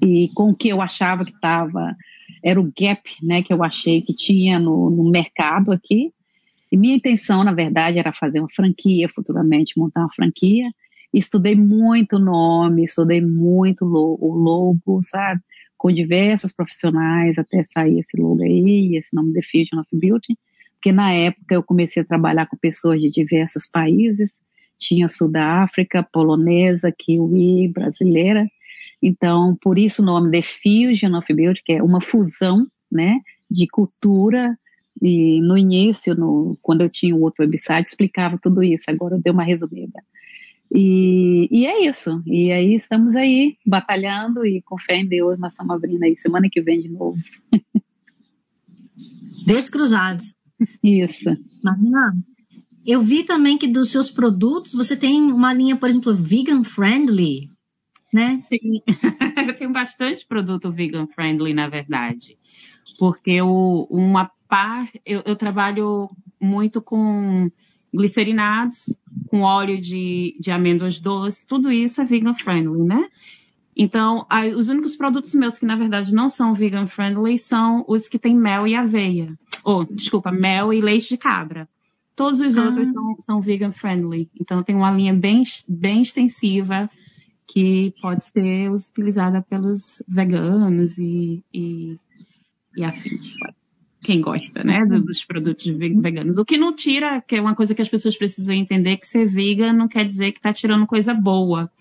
e 0.01 0.29
com 0.33 0.51
o 0.51 0.55
que 0.55 0.69
eu 0.69 0.81
achava 0.81 1.25
que 1.25 1.31
estava, 1.31 1.95
era 2.43 2.59
o 2.59 2.71
gap, 2.77 3.01
né, 3.21 3.43
que 3.43 3.53
eu 3.53 3.63
achei 3.63 4.01
que 4.01 4.13
tinha 4.13 4.59
no, 4.59 4.89
no 4.89 5.09
mercado 5.09 5.71
aqui, 5.71 6.11
e 6.71 6.77
minha 6.77 6.95
intenção, 6.95 7.43
na 7.43 7.53
verdade, 7.53 7.99
era 7.99 8.13
fazer 8.13 8.39
uma 8.39 8.49
franquia 8.49 9.09
futuramente, 9.09 9.77
montar 9.77 10.01
uma 10.01 10.13
franquia. 10.13 10.71
Estudei 11.13 11.53
muito 11.53 12.17
nome, 12.17 12.85
estudei 12.85 13.19
muito 13.19 13.83
o 13.83 14.33
logo, 14.33 15.01
sabe? 15.01 15.41
Com 15.77 15.91
diversos 15.91 16.53
profissionais 16.53 17.37
até 17.37 17.65
sair 17.65 17.99
esse 17.99 18.15
logo 18.15 18.41
aí, 18.41 18.95
esse 18.95 19.13
nome 19.13 19.33
The 19.33 19.41
Fusion 19.41 19.81
of 19.81 19.89
Beauty. 19.91 20.37
Porque 20.75 20.93
na 20.93 21.11
época 21.11 21.53
eu 21.53 21.61
comecei 21.61 22.03
a 22.03 22.05
trabalhar 22.05 22.45
com 22.45 22.55
pessoas 22.55 23.01
de 23.01 23.09
diversos 23.09 23.67
países. 23.67 24.39
Tinha 24.79 25.09
Sul 25.09 25.29
da 25.29 25.63
África, 25.63 26.01
polonesa, 26.01 26.91
kiwi, 26.97 27.67
brasileira. 27.67 28.47
Então, 29.03 29.57
por 29.61 29.77
isso 29.77 30.01
o 30.01 30.05
nome 30.05 30.31
The 30.31 30.41
Fusion 30.41 31.17
of 31.17 31.33
Beauty, 31.33 31.61
que 31.65 31.73
é 31.73 31.83
uma 31.83 31.99
fusão, 31.99 32.65
né, 32.89 33.19
de 33.49 33.67
cultura 33.67 34.57
e 35.01 35.41
no 35.41 35.57
início, 35.57 36.15
no, 36.15 36.57
quando 36.61 36.81
eu 36.81 36.89
tinha 36.89 37.15
o 37.15 37.21
outro 37.21 37.45
website, 37.45 37.87
explicava 37.87 38.39
tudo 38.41 38.63
isso. 38.63 38.89
Agora 38.89 39.15
eu 39.15 39.21
dei 39.21 39.31
uma 39.31 39.43
resumida. 39.43 40.01
E, 40.73 41.47
e 41.51 41.65
é 41.65 41.85
isso. 41.85 42.23
E 42.25 42.51
aí 42.51 42.73
estamos 42.75 43.15
aí 43.15 43.57
batalhando 43.65 44.45
e 44.45 44.61
com 44.61 44.77
fé 44.77 44.97
em 44.97 45.07
Deus 45.07 45.37
nós 45.37 45.51
estamos 45.53 45.75
abrindo 45.75 46.03
aí 46.03 46.15
semana 46.17 46.47
que 46.49 46.61
vem 46.61 46.81
de 46.81 46.89
novo. 46.89 47.17
Dedos 49.45 49.69
cruzados. 49.69 50.33
Isso. 50.83 51.35
Marina, 51.63 52.15
eu 52.85 53.01
vi 53.01 53.23
também 53.23 53.57
que 53.57 53.67
dos 53.67 53.91
seus 53.91 54.09
produtos 54.09 54.73
você 54.73 54.95
tem 54.95 55.31
uma 55.31 55.53
linha, 55.53 55.75
por 55.75 55.89
exemplo, 55.89 56.13
vegan 56.13 56.63
friendly, 56.63 57.49
né? 58.13 58.37
Sim, 58.47 58.81
eu 59.47 59.55
tenho 59.55 59.71
bastante 59.71 60.25
produto 60.25 60.71
vegan 60.71 61.07
friendly, 61.07 61.53
na 61.53 61.67
verdade. 61.67 62.37
Porque 63.01 63.41
o, 63.41 63.87
uma 63.89 64.29
par, 64.47 64.87
eu, 65.03 65.23
eu 65.25 65.35
trabalho 65.35 66.07
muito 66.39 66.79
com 66.79 67.49
glicerinados, 67.91 68.95
com 69.27 69.41
óleo 69.41 69.81
de, 69.81 70.37
de 70.39 70.51
amêndoas 70.51 70.99
doces, 70.99 71.43
tudo 71.47 71.71
isso 71.71 71.99
é 71.99 72.05
vegan 72.05 72.35
friendly, 72.35 72.83
né? 72.83 73.09
Então, 73.75 74.23
a, 74.29 74.45
os 74.45 74.69
únicos 74.69 74.95
produtos 74.95 75.33
meus 75.33 75.57
que, 75.57 75.65
na 75.65 75.75
verdade, 75.75 76.13
não 76.13 76.29
são 76.29 76.53
vegan 76.53 76.85
friendly 76.85 77.39
são 77.39 77.83
os 77.87 78.07
que 78.07 78.19
têm 78.19 78.35
mel 78.35 78.67
e 78.67 78.75
aveia. 78.75 79.35
Ou, 79.63 79.81
oh, 79.81 79.85
desculpa, 79.85 80.31
mel 80.31 80.71
e 80.71 80.79
leite 80.79 81.09
de 81.09 81.17
cabra. 81.17 81.67
Todos 82.15 82.39
os 82.39 82.55
ah. 82.55 82.65
outros 82.65 82.87
são, 82.87 83.15
são 83.25 83.41
vegan 83.41 83.71
friendly. 83.71 84.29
Então, 84.39 84.61
tem 84.61 84.75
uma 84.75 84.91
linha 84.91 85.15
bem, 85.15 85.41
bem 85.67 86.03
extensiva 86.03 86.87
que 87.47 87.95
pode 87.99 88.25
ser 88.25 88.69
utilizada 88.69 89.41
pelos 89.41 90.03
veganos 90.07 90.99
e, 90.99 91.43
e, 91.51 91.97
e 92.75 92.83
afins. 92.83 93.21
Quem 94.03 94.19
gosta, 94.19 94.63
né, 94.63 94.83
dos 94.85 95.23
produtos 95.23 95.77
veganos. 95.77 96.37
O 96.37 96.45
que 96.45 96.57
não 96.57 96.75
tira, 96.75 97.21
que 97.21 97.35
é 97.35 97.41
uma 97.41 97.53
coisa 97.53 97.75
que 97.75 97.81
as 97.83 97.89
pessoas 97.89 98.17
precisam 98.17 98.55
entender, 98.55 98.97
que 98.97 99.07
ser 99.07 99.27
vegan 99.27 99.73
não 99.73 99.87
quer 99.87 100.05
dizer 100.05 100.31
que 100.31 100.39
está 100.39 100.51
tirando 100.51 100.87
coisa 100.87 101.13
boa 101.13 101.71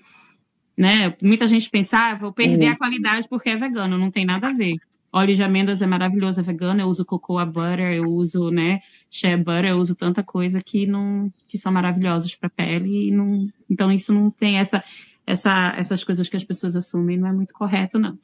né? 0.81 1.15
Muita 1.23 1.47
gente 1.47 1.69
pensa, 1.69 1.99
ah, 1.99 2.15
vou 2.15 2.33
perder 2.33 2.69
a 2.69 2.77
qualidade 2.77 3.29
porque 3.29 3.51
é 3.51 3.57
vegano, 3.57 3.99
não 3.99 4.11
tem 4.11 4.25
nada 4.25 4.49
a 4.49 4.53
ver. 4.53 4.77
Óleo 5.13 5.37
de 5.37 5.43
amêndoas 5.43 5.83
é 5.83 5.87
maravilhoso, 5.87 6.41
é 6.41 6.43
vegano, 6.43 6.81
eu 6.81 6.87
uso 6.87 7.05
cocoa 7.05 7.45
butter, 7.45 7.93
eu 7.93 8.07
uso, 8.07 8.51
né, 8.51 8.81
shea 9.11 9.37
butter, 9.37 9.67
eu 9.67 9.77
uso 9.77 9.95
tanta 9.95 10.23
coisa 10.23 10.63
que 10.63 10.87
não 10.87 11.31
que 11.47 11.59
são 11.59 11.71
maravilhosos 11.71 12.35
para 12.35 12.49
pele 12.49 13.09
e 13.09 13.11
não, 13.11 13.47
então 13.69 13.93
isso 13.93 14.11
não 14.11 14.31
tem 14.31 14.57
essa 14.57 14.83
essa 15.27 15.75
essas 15.77 16.03
coisas 16.03 16.29
que 16.31 16.37
as 16.37 16.45
pessoas 16.45 16.75
assumem, 16.75 17.19
não 17.19 17.29
é 17.29 17.33
muito 17.33 17.53
correto 17.53 17.99
não. 17.99 18.19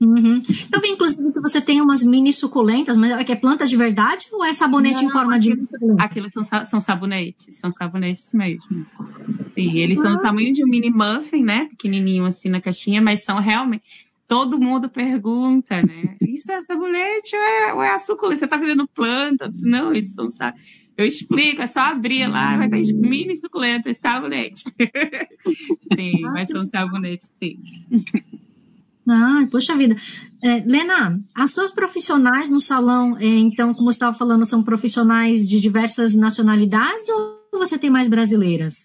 Uhum. 0.00 0.38
Eu 0.72 0.80
vi, 0.80 0.88
inclusive, 0.88 1.32
que 1.32 1.40
você 1.40 1.60
tem 1.60 1.80
umas 1.80 2.02
mini 2.04 2.32
suculentas, 2.32 2.96
mas 2.96 3.10
é 3.12 3.24
que 3.24 3.32
é 3.32 3.36
plantas 3.36 3.68
de 3.68 3.76
verdade 3.76 4.26
ou 4.32 4.44
é 4.44 4.52
sabonete 4.52 5.02
não, 5.02 5.04
em 5.04 5.10
forma 5.10 5.38
de. 5.38 5.52
Aquilo 5.98 6.30
são, 6.30 6.42
são 6.64 6.80
sabonetes, 6.80 7.56
são 7.56 7.72
sabonetes 7.72 8.32
mesmo. 8.32 8.86
E 9.56 9.80
eles 9.80 9.98
ah. 10.00 10.04
são 10.04 10.16
do 10.16 10.22
tamanho 10.22 10.52
de 10.52 10.64
um 10.64 10.68
mini 10.68 10.90
muffin, 10.90 11.42
né? 11.42 11.66
Pequenininho 11.70 12.24
assim 12.24 12.48
na 12.48 12.60
caixinha, 12.60 13.02
mas 13.02 13.24
são 13.24 13.40
realmente. 13.40 13.82
Todo 14.28 14.58
mundo 14.58 14.90
pergunta, 14.90 15.82
né? 15.82 16.16
Isso 16.20 16.52
é 16.52 16.60
sabonete 16.60 17.34
ou 17.34 17.42
é, 17.42 17.74
ou 17.74 17.82
é 17.82 17.94
a 17.94 17.98
suculenta? 17.98 18.40
Você 18.40 18.46
tá 18.46 18.58
fazendo 18.58 18.86
planta? 18.86 19.50
Não, 19.64 19.92
isso 19.92 20.12
são 20.14 20.28
eu 20.98 21.06
explico, 21.06 21.62
é 21.62 21.66
só 21.68 21.78
abrir 21.78 22.26
lá, 22.26 22.56
vai 22.56 22.68
ter 22.68 22.92
mini 22.92 23.36
suculentas, 23.36 23.98
sabonete. 23.98 24.64
sim, 25.96 26.20
mas 26.22 26.48
são 26.48 26.66
sabonetes, 26.66 27.30
sim. 27.40 27.56
Ah, 29.08 29.46
poxa 29.50 29.74
vida. 29.74 29.96
É, 30.42 30.60
Lena, 30.66 31.18
as 31.34 31.52
suas 31.52 31.70
profissionais 31.70 32.50
no 32.50 32.60
salão, 32.60 33.16
é, 33.18 33.24
então, 33.24 33.72
como 33.72 33.90
você 33.90 33.96
estava 33.96 34.16
falando, 34.16 34.44
são 34.44 34.62
profissionais 34.62 35.48
de 35.48 35.60
diversas 35.60 36.14
nacionalidades 36.14 37.08
ou 37.08 37.38
você 37.52 37.78
tem 37.78 37.90
mais 37.90 38.08
brasileiras? 38.08 38.84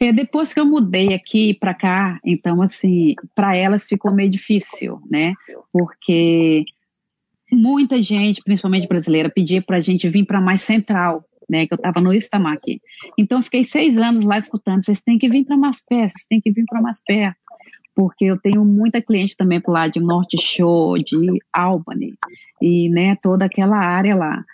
É, 0.00 0.12
depois 0.12 0.52
que 0.52 0.58
eu 0.58 0.66
mudei 0.66 1.14
aqui 1.14 1.54
para 1.54 1.74
cá, 1.74 2.18
então, 2.24 2.60
assim, 2.62 3.14
para 3.34 3.56
elas 3.56 3.84
ficou 3.84 4.12
meio 4.12 4.30
difícil, 4.30 5.00
né? 5.10 5.34
Porque 5.72 6.64
muita 7.52 8.02
gente, 8.02 8.42
principalmente 8.42 8.88
brasileira, 8.88 9.30
pedia 9.30 9.62
para 9.62 9.76
a 9.76 9.80
gente 9.80 10.08
vir 10.08 10.24
para 10.24 10.40
mais 10.40 10.62
central, 10.62 11.24
né? 11.48 11.66
Que 11.66 11.74
eu 11.74 11.76
estava 11.76 12.00
no 12.00 12.12
Itamaki. 12.12 12.80
Então, 13.16 13.42
fiquei 13.42 13.62
seis 13.62 13.96
anos 13.96 14.24
lá 14.24 14.38
escutando: 14.38 14.82
vocês 14.82 15.00
têm 15.00 15.18
que 15.18 15.28
vir 15.28 15.44
para 15.44 15.56
mais 15.56 15.84
perto, 15.84 16.12
vocês 16.12 16.26
têm 16.28 16.40
que 16.40 16.50
vir 16.50 16.64
para 16.66 16.80
mais 16.80 17.00
perto 17.06 17.47
porque 17.98 18.26
eu 18.26 18.38
tenho 18.38 18.64
muita 18.64 19.02
cliente 19.02 19.36
também 19.36 19.60
por 19.60 19.72
lá 19.72 19.88
de 19.88 19.98
Norte 19.98 20.40
Shore, 20.40 21.02
de 21.02 21.16
Albany, 21.52 22.14
e 22.62 22.88
né, 22.88 23.16
toda 23.20 23.46
aquela 23.46 23.76
área 23.76 24.14
lá. 24.14 24.44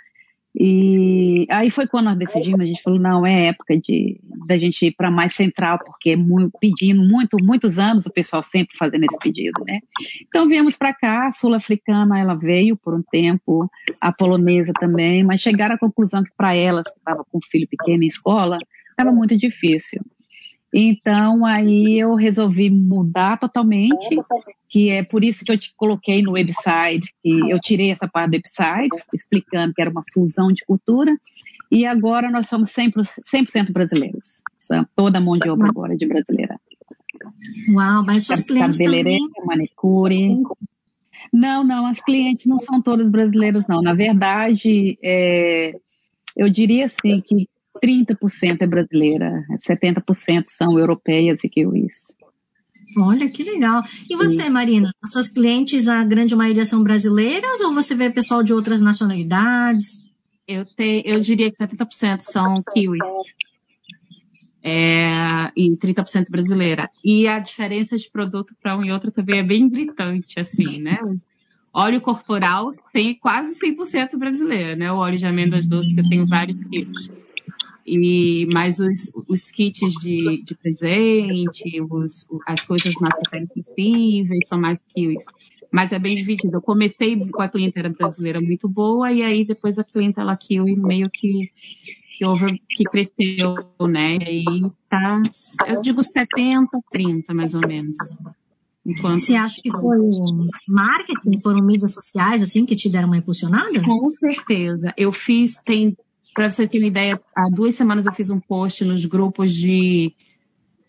E 0.58 1.46
aí 1.50 1.68
foi 1.68 1.86
quando 1.86 2.06
nós 2.06 2.16
decidimos, 2.16 2.60
a 2.60 2.64
gente 2.64 2.80
falou, 2.80 2.98
não, 2.98 3.26
é 3.26 3.48
época 3.48 3.78
de 3.78 4.18
da 4.46 4.56
gente 4.56 4.86
ir 4.86 4.94
para 4.96 5.10
mais 5.10 5.34
central, 5.34 5.78
porque 5.84 6.10
é 6.10 6.16
muito, 6.16 6.56
pedindo 6.58 7.02
muito, 7.02 7.36
muitos 7.42 7.78
anos 7.78 8.06
o 8.06 8.12
pessoal 8.12 8.42
sempre 8.42 8.78
fazendo 8.78 9.04
esse 9.04 9.18
pedido, 9.18 9.62
né? 9.66 9.80
Então 10.22 10.48
viemos 10.48 10.74
para 10.74 10.94
cá, 10.94 11.28
a 11.28 11.32
sul-africana 11.32 12.18
ela 12.18 12.34
veio 12.34 12.78
por 12.78 12.94
um 12.94 13.02
tempo, 13.02 13.70
a 14.00 14.10
polonesa 14.10 14.72
também, 14.72 15.22
mas 15.22 15.42
chegaram 15.42 15.74
à 15.74 15.78
conclusão 15.78 16.24
que 16.24 16.32
para 16.34 16.56
elas 16.56 16.90
que 16.90 16.98
estava 16.98 17.22
com 17.30 17.36
o 17.36 17.44
filho 17.50 17.68
pequeno 17.68 18.04
em 18.04 18.06
escola, 18.06 18.56
estava 18.90 19.12
muito 19.12 19.36
difícil. 19.36 20.00
Então, 20.76 21.46
aí 21.46 22.00
eu 22.00 22.16
resolvi 22.16 22.68
mudar 22.68 23.38
totalmente, 23.38 24.08
que 24.68 24.90
é 24.90 25.04
por 25.04 25.22
isso 25.22 25.44
que 25.44 25.52
eu 25.52 25.56
te 25.56 25.72
coloquei 25.76 26.20
no 26.20 26.32
website, 26.32 27.14
que 27.22 27.30
eu 27.48 27.60
tirei 27.60 27.92
essa 27.92 28.08
parte 28.08 28.32
do 28.32 28.34
website, 28.34 28.90
explicando 29.12 29.72
que 29.72 29.80
era 29.80 29.90
uma 29.90 30.02
fusão 30.12 30.48
de 30.48 30.64
cultura, 30.64 31.16
e 31.70 31.86
agora 31.86 32.28
nós 32.28 32.48
somos 32.48 32.70
100%, 32.70 33.04
100 33.46 33.72
brasileiros. 33.72 34.42
Toda 34.96 35.18
a 35.18 35.20
mão 35.20 35.38
de 35.38 35.48
obra 35.48 35.68
agora 35.68 35.94
é 35.94 35.96
de 35.96 36.06
brasileira. 36.06 36.58
Uau, 37.68 38.04
mas 38.04 38.26
suas 38.26 38.42
clientes 38.42 38.76
Cabeleireira, 38.76 39.20
também... 39.32 39.46
manicure... 39.46 40.34
Não, 41.32 41.64
não, 41.64 41.86
as 41.86 42.00
clientes 42.00 42.46
não 42.46 42.60
são 42.60 42.80
todas 42.80 43.10
brasileiras, 43.10 43.66
não. 43.66 43.82
Na 43.82 43.92
verdade, 43.92 44.96
é, 45.02 45.74
eu 46.36 46.48
diria 46.48 46.84
assim 46.86 47.20
que 47.20 47.48
30% 47.82 48.58
é 48.60 48.66
brasileira, 48.66 49.44
70% 49.58 50.44
são 50.46 50.78
europeias 50.78 51.42
e 51.44 51.48
kiwis. 51.48 52.14
Olha 52.96 53.28
que 53.28 53.42
legal. 53.42 53.82
E 54.08 54.16
você, 54.16 54.44
Sim. 54.44 54.50
Marina? 54.50 54.92
As 55.02 55.12
suas 55.12 55.28
clientes, 55.28 55.88
a 55.88 56.04
grande 56.04 56.36
maioria 56.36 56.64
são 56.64 56.82
brasileiras 56.82 57.60
ou 57.60 57.74
você 57.74 57.94
vê 57.94 58.10
pessoal 58.10 58.42
de 58.42 58.52
outras 58.52 58.80
nacionalidades? 58.80 60.04
Eu, 60.46 60.64
te, 60.64 61.02
eu 61.04 61.20
diria 61.20 61.50
que 61.50 61.56
70% 61.56 62.20
são 62.20 62.60
kiwis. 62.72 62.98
É, 64.62 65.50
e 65.56 65.76
30% 65.76 66.30
brasileira. 66.30 66.88
E 67.04 67.26
a 67.28 67.38
diferença 67.38 67.96
de 67.96 68.10
produto 68.10 68.54
para 68.62 68.76
um 68.76 68.84
e 68.84 68.92
outro 68.92 69.10
também 69.10 69.40
é 69.40 69.42
bem 69.42 69.68
gritante, 69.68 70.40
assim, 70.40 70.80
né? 70.80 70.98
Óleo 71.72 72.00
corporal 72.00 72.72
tem 72.92 73.14
quase 73.18 73.58
100% 73.58 74.16
brasileira, 74.16 74.76
né? 74.76 74.90
O 74.92 74.96
óleo 74.96 75.18
de 75.18 75.26
amêndoas 75.26 75.66
doces, 75.66 75.92
que 75.92 76.00
eu 76.00 76.08
tenho 76.08 76.26
vários 76.26 76.56
tipos. 76.70 77.10
E, 77.86 78.46
mas 78.50 78.78
os, 78.80 79.12
os 79.28 79.50
kits 79.50 79.92
de, 80.00 80.42
de 80.42 80.54
presente, 80.54 81.80
os, 81.90 82.26
as 82.46 82.66
coisas 82.66 82.94
mais 82.94 83.14
sensíveis 83.30 84.48
são 84.48 84.58
mais 84.58 84.78
kiwis. 84.94 85.24
Mas 85.70 85.92
é 85.92 85.98
bem 85.98 86.14
dividido. 86.14 86.56
Eu 86.56 86.62
comecei 86.62 87.18
com 87.28 87.42
a 87.42 87.48
clientela 87.48 87.90
brasileira 87.90 88.40
muito 88.40 88.68
boa, 88.68 89.12
e 89.12 89.22
aí 89.22 89.44
depois 89.44 89.78
a 89.78 89.84
clientela 89.84 90.36
kiwi 90.36 90.76
meio 90.76 91.10
que, 91.10 91.50
que, 92.16 92.24
houve, 92.24 92.58
que 92.70 92.84
cresceu, 92.84 93.54
né? 93.88 94.16
E 94.16 94.44
tá, 94.88 95.20
eu 95.66 95.80
digo 95.82 96.02
70, 96.02 96.68
30 96.90 97.34
mais 97.34 97.54
ou 97.54 97.60
menos. 97.66 97.96
Enquanto... 98.86 99.20
Você 99.20 99.34
acha 99.34 99.60
que 99.62 99.70
foi 99.70 99.98
marketing, 100.68 101.38
foram 101.42 101.64
mídias 101.64 101.94
sociais, 101.94 102.42
assim, 102.42 102.64
que 102.64 102.76
te 102.76 102.88
deram 102.88 103.08
uma 103.08 103.16
impulsionada? 103.16 103.82
Com 103.82 104.08
certeza. 104.10 104.92
Eu 104.96 105.10
fiz, 105.10 105.58
tem 105.64 105.96
para 106.34 106.50
você 106.50 106.66
ter 106.66 106.78
uma 106.78 106.86
ideia, 106.88 107.20
há 107.34 107.48
duas 107.48 107.74
semanas 107.74 108.06
eu 108.06 108.12
fiz 108.12 108.28
um 108.28 108.40
post 108.40 108.84
nos 108.84 109.06
grupos 109.06 109.54
de, 109.54 110.12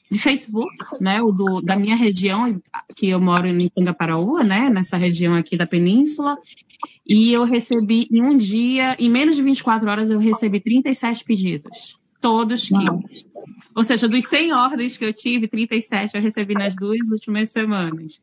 de 0.09 0.19
Facebook, 0.19 0.75
né? 0.99 1.21
O 1.21 1.31
do, 1.31 1.61
da 1.61 1.75
minha 1.75 1.95
região, 1.95 2.59
que 2.95 3.09
eu 3.09 3.21
moro 3.21 3.47
em 3.47 3.69
Tangaparaúa, 3.69 4.43
né? 4.43 4.69
Nessa 4.69 4.97
região 4.97 5.35
aqui 5.35 5.55
da 5.55 5.67
península. 5.67 6.37
E 7.07 7.31
eu 7.31 7.43
recebi, 7.43 8.07
em 8.11 8.21
um 8.21 8.37
dia, 8.37 8.95
em 8.99 9.09
menos 9.09 9.35
de 9.35 9.43
24 9.43 9.89
horas, 9.89 10.09
eu 10.09 10.17
recebi 10.17 10.59
37 10.59 11.23
pedidos. 11.23 11.99
Todos 12.19 12.67
químicos. 12.67 13.25
Ou 13.75 13.83
seja, 13.83 14.07
dos 14.07 14.27
100 14.27 14.53
ordens 14.53 14.97
que 14.97 15.05
eu 15.05 15.13
tive, 15.13 15.47
37 15.47 16.15
eu 16.15 16.21
recebi 16.21 16.55
nas 16.55 16.75
duas 16.75 17.07
últimas 17.11 17.51
semanas. 17.51 18.19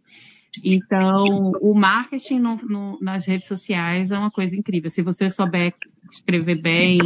Então, 0.63 1.53
o 1.61 1.75
marketing 1.75 2.41
no, 2.41 2.57
no, 2.57 2.99
nas 3.01 3.25
redes 3.27 3.49
sociais 3.49 4.11
é 4.11 4.19
uma 4.19 4.31
coisa 4.31 4.55
incrível. 4.57 4.91
Se 4.91 5.03
você 5.03 5.31
souber 5.31 5.73
escrever 6.11 6.61
bem 6.61 6.99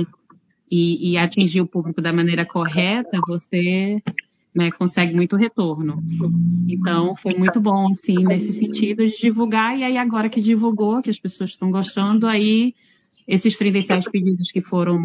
e, 0.71 1.13
e 1.13 1.19
atingir 1.19 1.61
o 1.61 1.67
público 1.67 2.01
da 2.01 2.13
maneira 2.13 2.45
correta, 2.45 3.19
você 3.27 4.03
né, 4.55 4.71
consegue 4.71 5.15
muito 5.15 5.37
retorno. 5.37 6.03
Então, 6.69 7.15
foi 7.15 7.35
muito 7.35 7.61
bom, 7.61 7.91
assim, 7.91 8.25
nesse 8.25 8.53
sentido 8.53 9.07
de 9.07 9.17
divulgar. 9.17 9.79
E 9.79 9.85
aí, 9.85 9.97
agora 9.97 10.29
que 10.29 10.41
divulgou, 10.41 11.03
que 11.03 11.11
as 11.11 11.19
pessoas 11.19 11.51
estão 11.51 11.71
gostando, 11.71 12.27
aí 12.27 12.75
esses 13.29 13.59
37 13.59 14.11
pedidos 14.11 14.51
que 14.51 14.61
foram 14.61 15.03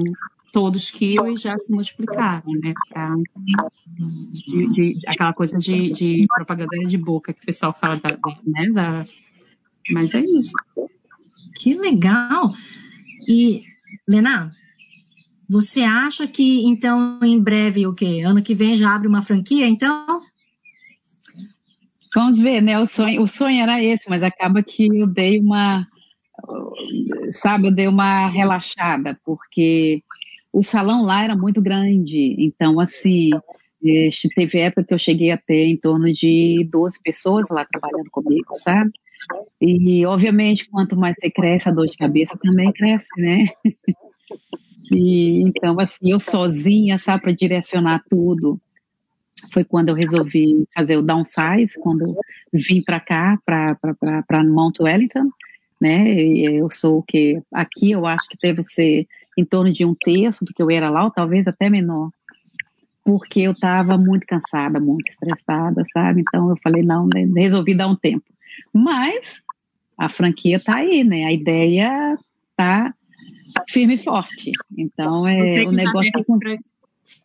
todos 0.51 0.91
quilos 0.91 1.41
já 1.41 1.57
se 1.57 1.71
multiplicaram, 1.71 2.51
né? 2.61 2.73
Pra, 2.89 3.15
de, 3.95 4.73
de, 4.73 4.99
aquela 5.07 5.33
coisa 5.33 5.57
de, 5.57 5.91
de, 5.91 6.25
propaganda 6.27 6.77
de 6.85 6.97
boca 6.97 7.33
que 7.33 7.41
o 7.41 7.45
pessoal 7.45 7.73
fala 7.73 7.97
da, 7.97 8.09
né? 8.45 8.69
Da, 8.71 9.05
mas 9.91 10.13
é 10.13 10.21
isso. 10.21 10.53
Que 11.59 11.73
legal! 11.73 12.53
E 13.27 13.61
Lena, 14.07 14.51
você 15.49 15.81
acha 15.81 16.27
que 16.27 16.65
então 16.65 17.19
em 17.21 17.39
breve 17.39 17.85
o 17.87 17.93
quê? 17.93 18.21
Ano 18.25 18.41
que 18.41 18.55
vem 18.55 18.75
já 18.75 18.95
abre 18.95 19.07
uma 19.07 19.21
franquia, 19.21 19.67
então? 19.67 20.21
Vamos 22.13 22.37
ver, 22.37 22.61
né? 22.61 22.77
O 22.79 22.85
sonho, 22.85 23.21
o 23.21 23.27
sonho 23.27 23.61
era 23.61 23.81
esse, 23.81 24.09
mas 24.09 24.21
acaba 24.21 24.61
que 24.61 24.87
eu 24.87 25.07
dei 25.07 25.39
uma, 25.39 25.87
sabe, 27.31 27.67
eu 27.67 27.75
dei 27.75 27.87
uma 27.87 28.27
relaxada, 28.27 29.19
porque 29.23 30.03
o 30.53 30.61
salão 30.63 31.03
lá 31.03 31.23
era 31.23 31.35
muito 31.35 31.61
grande, 31.61 32.35
então 32.39 32.79
assim, 32.79 33.29
Este, 33.83 34.29
teve 34.29 34.59
época 34.59 34.83
que 34.83 34.93
eu 34.93 34.99
cheguei 34.99 35.31
a 35.31 35.37
ter 35.37 35.65
em 35.65 35.75
torno 35.75 36.13
de 36.13 36.67
12 36.71 36.99
pessoas 37.03 37.49
lá 37.49 37.65
trabalhando 37.65 38.11
comigo, 38.11 38.53
sabe? 38.53 38.91
E, 39.59 40.05
obviamente, 40.05 40.69
quanto 40.69 40.95
mais 40.95 41.15
você 41.19 41.31
cresce, 41.31 41.67
a 41.67 41.71
dor 41.71 41.87
de 41.87 41.97
cabeça 41.97 42.37
também 42.41 42.71
cresce, 42.71 43.09
né? 43.17 43.45
E, 44.91 45.41
então, 45.47 45.79
assim, 45.79 46.11
eu 46.11 46.19
sozinha, 46.19 46.97
sabe, 46.99 47.23
para 47.23 47.31
direcionar 47.33 48.03
tudo, 48.07 48.59
foi 49.51 49.63
quando 49.63 49.89
eu 49.89 49.95
resolvi 49.95 50.63
fazer 50.75 50.97
o 50.97 51.01
downsize, 51.01 51.79
quando 51.81 52.15
vim 52.53 52.83
para 52.83 52.99
cá, 52.99 53.39
para 53.45 54.43
Mount 54.43 54.79
Wellington, 54.79 55.29
né? 55.81 56.13
Eu 56.13 56.69
sou 56.69 56.99
o 56.99 57.03
que 57.03 57.41
aqui 57.51 57.91
eu 57.91 58.05
acho 58.05 58.29
que 58.29 58.37
deve 58.39 58.61
ser 58.61 59.07
em 59.35 59.43
torno 59.43 59.73
de 59.73 59.83
um 59.83 59.95
terço 59.95 60.45
do 60.45 60.53
que 60.53 60.61
eu 60.61 60.69
era 60.69 60.89
lá, 60.89 61.03
ou 61.03 61.11
talvez 61.11 61.47
até 61.47 61.69
menor, 61.69 62.11
porque 63.03 63.41
eu 63.41 63.53
estava 63.53 63.97
muito 63.97 64.27
cansada, 64.27 64.79
muito 64.79 65.09
estressada, 65.09 65.83
sabe? 65.91 66.21
Então 66.21 66.49
eu 66.49 66.57
falei 66.63 66.83
não, 66.83 67.07
né? 67.07 67.27
resolvi 67.35 67.73
dar 67.73 67.87
um 67.87 67.95
tempo. 67.95 68.25
Mas 68.71 69.41
a 69.97 70.07
franquia 70.07 70.57
está 70.57 70.77
aí, 70.77 71.03
né? 71.03 71.25
A 71.25 71.31
ideia 71.31 72.17
tá 72.55 72.93
firme 73.69 73.95
e 73.95 73.97
forte. 73.97 74.51
Então 74.77 75.27
é 75.27 75.63
o 75.63 75.71
negócio. 75.71 76.11
Teve, 76.11 76.59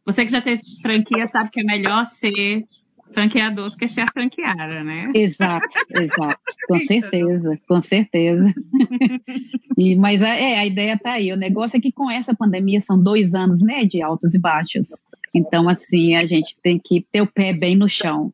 você 0.05 0.25
que 0.25 0.33
já 0.33 0.41
teve 0.41 0.63
franquia 0.81 1.27
sabe 1.27 1.51
que 1.51 1.61
é 1.61 1.65
melhor 1.65 2.07
ser 2.07 2.65
franqueador 3.13 3.71
do 3.71 3.77
que 3.77 3.89
ser 3.89 4.03
a 4.03 4.13
franqueada, 4.13 4.83
né? 4.83 5.11
Exato, 5.15 5.67
exato. 5.91 6.41
Com 6.69 6.79
certeza, 6.81 7.59
com 7.69 7.81
certeza. 7.81 8.53
e, 9.79 9.95
mas 9.95 10.21
é, 10.21 10.59
a 10.59 10.67
ideia 10.67 10.95
está 10.95 11.13
aí. 11.13 11.33
O 11.33 11.37
negócio 11.37 11.77
é 11.77 11.81
que 11.81 11.93
com 11.93 12.11
essa 12.11 12.35
pandemia 12.35 12.81
são 12.81 13.01
dois 13.01 13.35
anos, 13.35 13.63
né, 13.63 13.85
de 13.85 14.03
altos 14.03 14.35
e 14.35 14.39
baixos. 14.39 14.89
Então, 15.33 15.69
assim, 15.69 16.17
a 16.17 16.27
gente 16.27 16.57
tem 16.63 16.81
que 16.83 17.07
ter 17.13 17.21
o 17.21 17.27
pé 17.27 17.53
bem 17.53 17.77
no 17.77 17.89
chão. 17.89 18.33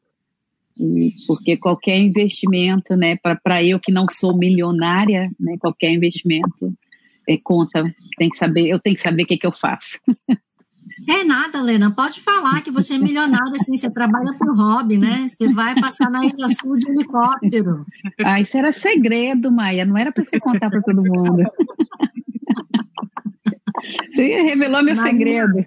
E, 0.78 1.12
porque 1.26 1.58
qualquer 1.58 1.98
investimento, 1.98 2.96
né, 2.96 3.16
para 3.16 3.62
eu 3.62 3.78
que 3.78 3.92
não 3.92 4.06
sou 4.10 4.36
milionária, 4.36 5.30
né, 5.38 5.56
qualquer 5.60 5.90
investimento 5.92 6.72
é, 7.28 7.36
conta. 7.42 7.94
Tem 8.16 8.30
que 8.30 8.36
saber, 8.36 8.68
eu 8.68 8.78
tenho 8.78 8.96
que 8.96 9.02
saber 9.02 9.24
o 9.24 9.26
que, 9.26 9.36
que 9.36 9.46
eu 9.46 9.52
faço. 9.52 10.00
É 11.08 11.24
nada, 11.24 11.60
Lena. 11.60 11.90
Pode 11.90 12.20
falar 12.20 12.62
que 12.62 12.70
você 12.70 12.94
é 12.94 12.98
milionária, 12.98 13.54
assim, 13.54 13.76
você 13.76 13.90
trabalha 13.90 14.34
por 14.38 14.56
hobby, 14.56 14.98
né? 14.98 15.26
Você 15.26 15.52
vai 15.52 15.74
passar 15.74 16.10
na 16.10 16.24
Ilha 16.24 16.48
Sul 16.48 16.76
de 16.76 16.88
helicóptero. 16.90 17.84
Ah, 18.24 18.40
isso 18.40 18.56
era 18.56 18.70
segredo, 18.72 19.50
Maia. 19.50 19.84
Não 19.84 19.96
era 19.98 20.12
para 20.12 20.24
você 20.24 20.38
contar 20.38 20.70
para 20.70 20.82
todo 20.82 21.02
mundo. 21.02 21.44
Você 24.08 24.42
revelou 24.42 24.82
meu 24.82 24.94
Marina. 24.94 25.02
segredo. 25.02 25.66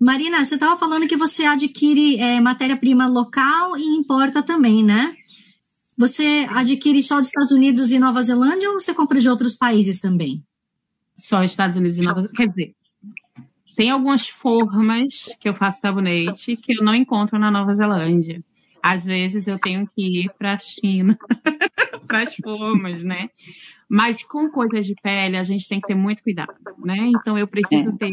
Marina, 0.00 0.44
você 0.44 0.54
estava 0.54 0.78
falando 0.78 1.06
que 1.06 1.16
você 1.16 1.44
adquire 1.44 2.18
é, 2.18 2.40
matéria-prima 2.40 3.06
local 3.06 3.76
e 3.76 3.84
importa 3.96 4.42
também, 4.42 4.82
né? 4.82 5.14
Você 5.96 6.46
adquire 6.50 7.02
só 7.02 7.18
dos 7.18 7.26
Estados 7.26 7.52
Unidos 7.52 7.90
e 7.90 7.98
Nova 7.98 8.22
Zelândia 8.22 8.70
ou 8.70 8.80
você 8.80 8.94
compra 8.94 9.20
de 9.20 9.28
outros 9.28 9.54
países 9.54 10.00
também? 10.00 10.42
Só 11.20 11.44
Estados 11.44 11.76
Unidos 11.76 11.98
e 11.98 12.02
Nova 12.02 12.22
Zelândia. 12.22 12.36
Quer 12.36 12.48
dizer, 12.48 12.74
tem 13.76 13.90
algumas 13.90 14.28
formas 14.28 15.34
que 15.38 15.48
eu 15.48 15.54
faço 15.54 15.80
sabonete 15.80 16.56
que 16.56 16.74
eu 16.78 16.84
não 16.84 16.94
encontro 16.94 17.38
na 17.38 17.50
Nova 17.50 17.74
Zelândia. 17.74 18.42
Às 18.82 19.04
vezes 19.04 19.46
eu 19.46 19.58
tenho 19.58 19.86
que 19.94 20.22
ir 20.22 20.30
para 20.38 20.54
a 20.54 20.58
China 20.58 21.18
para 22.06 22.22
as 22.22 22.34
formas, 22.34 23.04
né? 23.04 23.28
Mas 23.92 24.24
com 24.24 24.48
coisas 24.48 24.86
de 24.86 24.94
pele, 25.02 25.36
a 25.36 25.42
gente 25.42 25.68
tem 25.68 25.80
que 25.80 25.88
ter 25.88 25.96
muito 25.96 26.22
cuidado, 26.22 26.54
né? 26.78 27.10
Então 27.16 27.36
eu 27.36 27.48
preciso 27.48 27.90
é. 27.90 27.96
ter, 27.96 28.12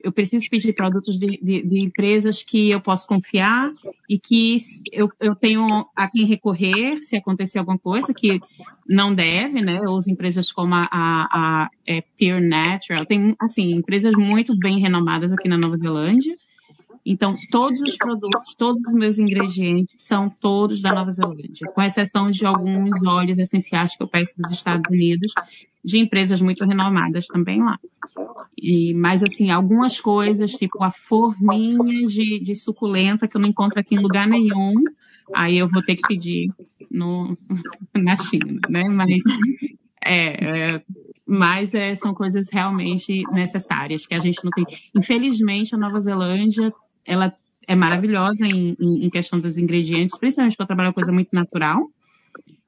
eu 0.00 0.12
preciso 0.12 0.48
pedir 0.48 0.72
produtos 0.72 1.18
de, 1.18 1.36
de, 1.42 1.66
de 1.66 1.80
empresas 1.80 2.44
que 2.44 2.70
eu 2.70 2.80
posso 2.80 3.08
confiar 3.08 3.72
e 4.08 4.16
que 4.16 4.58
eu, 4.92 5.08
eu 5.18 5.34
tenho 5.34 5.84
a 5.96 6.08
quem 6.08 6.24
recorrer 6.24 7.02
se 7.02 7.16
acontecer 7.16 7.58
alguma 7.58 7.76
coisa, 7.76 8.14
que 8.14 8.40
não 8.88 9.12
deve, 9.12 9.60
né? 9.60 9.80
Ou 9.88 9.96
as 9.96 10.06
empresas 10.06 10.52
como 10.52 10.72
a, 10.76 10.88
a, 10.88 11.28
a 11.32 11.70
é, 11.84 12.00
Pure 12.00 12.40
Natural, 12.40 13.04
tem, 13.04 13.34
assim, 13.40 13.72
empresas 13.72 14.14
muito 14.14 14.56
bem 14.56 14.78
renomadas 14.78 15.32
aqui 15.32 15.48
na 15.48 15.58
Nova 15.58 15.76
Zelândia, 15.76 16.36
então, 17.10 17.34
todos 17.50 17.80
os 17.80 17.96
produtos, 17.96 18.54
todos 18.54 18.86
os 18.86 18.92
meus 18.92 19.18
ingredientes 19.18 19.94
são 19.96 20.28
todos 20.28 20.82
da 20.82 20.92
Nova 20.92 21.10
Zelândia, 21.10 21.66
com 21.74 21.80
exceção 21.80 22.30
de 22.30 22.44
alguns 22.44 23.02
óleos 23.02 23.38
essenciais 23.38 23.96
que 23.96 24.02
eu 24.02 24.06
peço 24.06 24.34
dos 24.36 24.52
Estados 24.52 24.90
Unidos, 24.90 25.32
de 25.82 25.96
empresas 25.96 26.42
muito 26.42 26.66
renomadas 26.66 27.26
também 27.26 27.62
lá. 27.62 27.78
E, 28.60 28.92
mas, 28.92 29.24
assim, 29.24 29.50
algumas 29.50 29.98
coisas, 29.98 30.50
tipo 30.50 30.84
a 30.84 30.90
forminha 30.90 32.06
de, 32.06 32.40
de 32.40 32.54
suculenta 32.54 33.26
que 33.26 33.38
eu 33.38 33.40
não 33.40 33.48
encontro 33.48 33.80
aqui 33.80 33.94
em 33.94 34.02
lugar 34.02 34.28
nenhum, 34.28 34.74
aí 35.34 35.56
eu 35.56 35.66
vou 35.66 35.82
ter 35.82 35.96
que 35.96 36.06
pedir 36.06 36.52
no, 36.90 37.34
na 37.96 38.18
China, 38.18 38.60
né? 38.68 38.84
Mas, 38.86 39.22
é, 40.04 40.74
é 40.74 40.82
mas 41.26 41.72
é, 41.72 41.94
são 41.94 42.12
coisas 42.12 42.48
realmente 42.50 43.22
necessárias 43.32 44.06
que 44.06 44.14
a 44.14 44.18
gente 44.18 44.42
não 44.44 44.50
tem. 44.50 44.64
Infelizmente, 44.94 45.74
a 45.74 45.78
Nova 45.78 46.00
Zelândia 46.00 46.72
ela 47.08 47.34
é 47.66 47.74
maravilhosa 47.74 48.46
em, 48.46 48.76
em, 48.78 49.10
questão 49.10 49.40
dos 49.40 49.58
ingredientes, 49.58 50.16
principalmente 50.18 50.56
para 50.56 50.66
trabalhar 50.66 50.92
coisa 50.92 51.10
muito 51.10 51.30
natural. 51.32 51.90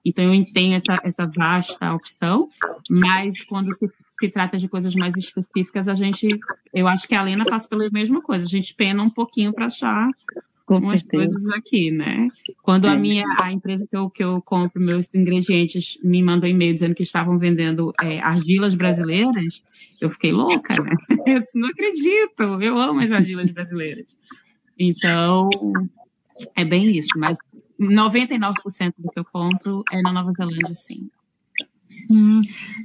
Então 0.04 0.34
eu 0.34 0.44
tenho 0.52 0.74
essa, 0.74 0.98
essa 1.04 1.26
vasta 1.26 1.92
opção, 1.92 2.48
mas 2.90 3.42
quando 3.44 3.70
se, 3.72 3.86
se 4.18 4.28
trata 4.28 4.58
de 4.58 4.68
coisas 4.68 4.94
mais 4.94 5.14
específicas, 5.16 5.88
a 5.88 5.94
gente, 5.94 6.26
eu 6.72 6.88
acho 6.88 7.06
que 7.06 7.14
a 7.14 7.22
Lena 7.22 7.44
passa 7.44 7.68
pela 7.68 7.88
mesma 7.90 8.22
coisa. 8.22 8.44
A 8.44 8.48
gente 8.48 8.74
pena 8.74 9.02
um 9.02 9.10
pouquinho 9.10 9.52
para 9.52 9.66
achar 9.66 10.08
Com 10.70 10.78
umas 10.78 11.00
certeza. 11.00 11.24
coisas 11.24 11.50
aqui, 11.50 11.90
né? 11.90 12.28
Quando 12.62 12.86
é. 12.86 12.90
a 12.90 12.94
minha, 12.94 13.26
a 13.40 13.50
empresa 13.50 13.84
que 13.90 13.96
eu, 13.96 14.08
que 14.08 14.22
eu 14.22 14.40
compro 14.40 14.80
meus 14.80 15.08
ingredientes 15.12 15.98
me 16.00 16.22
mandou 16.22 16.48
e-mail 16.48 16.72
dizendo 16.72 16.94
que 16.94 17.02
estavam 17.02 17.36
vendendo 17.40 17.92
é, 18.00 18.20
argilas 18.20 18.76
brasileiras, 18.76 19.64
eu 20.00 20.08
fiquei 20.08 20.30
louca, 20.30 20.76
né? 20.80 20.94
Eu 21.26 21.42
não 21.56 21.68
acredito, 21.70 22.62
eu 22.62 22.78
amo 22.78 23.00
as 23.00 23.10
argilas 23.10 23.50
brasileiras. 23.50 24.16
Então, 24.78 25.50
é 26.56 26.64
bem 26.64 26.96
isso, 26.96 27.18
mas 27.18 27.36
99% 27.80 28.94
do 28.96 29.10
que 29.10 29.18
eu 29.18 29.24
compro 29.24 29.82
é 29.90 30.00
na 30.00 30.12
Nova 30.12 30.30
Zelândia, 30.30 30.72
sim. 30.72 31.10
Hum. 32.08 32.38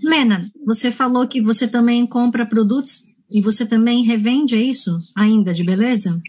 Lena, 0.03 0.51
você 0.65 0.91
falou 0.91 1.27
que 1.27 1.39
você 1.39 1.67
também 1.67 2.05
compra 2.07 2.47
produtos 2.47 3.05
e 3.29 3.41
você 3.41 3.65
também 3.65 4.03
revende, 4.03 4.55
é 4.55 4.61
isso? 4.61 4.97
Ainda 5.15 5.53
de 5.53 5.63
beleza? 5.63 6.19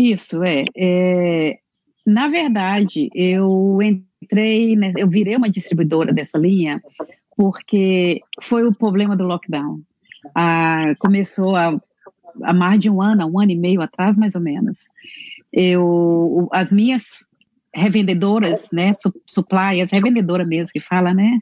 Isso, 0.00 0.42
é. 0.42 0.64
é 0.74 1.58
na 2.06 2.28
verdade, 2.28 3.10
eu 3.14 3.78
entrei, 3.82 4.74
né, 4.74 4.94
eu 4.96 5.06
virei 5.06 5.36
uma 5.36 5.50
distribuidora 5.50 6.10
dessa 6.10 6.38
linha 6.38 6.82
porque 7.36 8.22
foi 8.42 8.66
o 8.66 8.74
problema 8.74 9.14
do 9.14 9.24
lockdown. 9.24 9.80
Ah, 10.34 10.94
começou 10.98 11.54
há 11.54 11.78
mais 12.54 12.80
de 12.80 12.88
um 12.88 13.02
ano, 13.02 13.26
um 13.26 13.38
ano 13.38 13.50
e 13.50 13.56
meio 13.56 13.82
atrás, 13.82 14.16
mais 14.16 14.34
ou 14.34 14.40
menos, 14.40 14.88
eu, 15.52 16.48
as 16.50 16.72
minhas 16.72 17.28
revendedoras, 17.74 18.68
né, 18.72 18.92
suppliers, 19.26 19.90
revendedora 19.90 20.46
mesmo 20.46 20.72
que 20.72 20.80
fala, 20.80 21.12
né, 21.12 21.40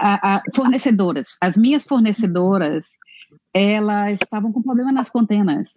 a, 0.00 0.36
a, 0.36 0.42
fornecedoras, 0.54 1.36
as 1.40 1.56
minhas 1.56 1.84
fornecedoras, 1.84 2.86
elas 3.52 4.20
estavam 4.20 4.52
com 4.52 4.62
problema 4.62 4.90
nas 4.90 5.08
contenas. 5.08 5.74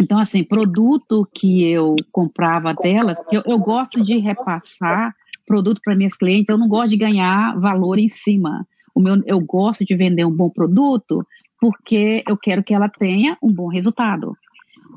Então, 0.00 0.18
assim, 0.18 0.42
produto 0.42 1.28
que 1.32 1.64
eu 1.64 1.94
comprava 2.10 2.74
delas, 2.74 3.18
eu, 3.30 3.42
eu 3.46 3.58
gosto 3.58 4.02
de 4.02 4.18
repassar 4.18 5.14
produto 5.46 5.80
para 5.84 5.94
minhas 5.94 6.16
clientes, 6.16 6.48
eu 6.48 6.58
não 6.58 6.68
gosto 6.68 6.90
de 6.90 6.96
ganhar 6.96 7.58
valor 7.58 7.98
em 7.98 8.08
cima. 8.08 8.66
O 8.94 9.00
meu, 9.00 9.22
eu 9.26 9.40
gosto 9.40 9.84
de 9.84 9.94
vender 9.94 10.24
um 10.24 10.34
bom 10.34 10.50
produto 10.50 11.26
porque 11.60 12.22
eu 12.28 12.36
quero 12.36 12.62
que 12.62 12.74
ela 12.74 12.88
tenha 12.88 13.38
um 13.42 13.52
bom 13.52 13.68
resultado. 13.68 14.36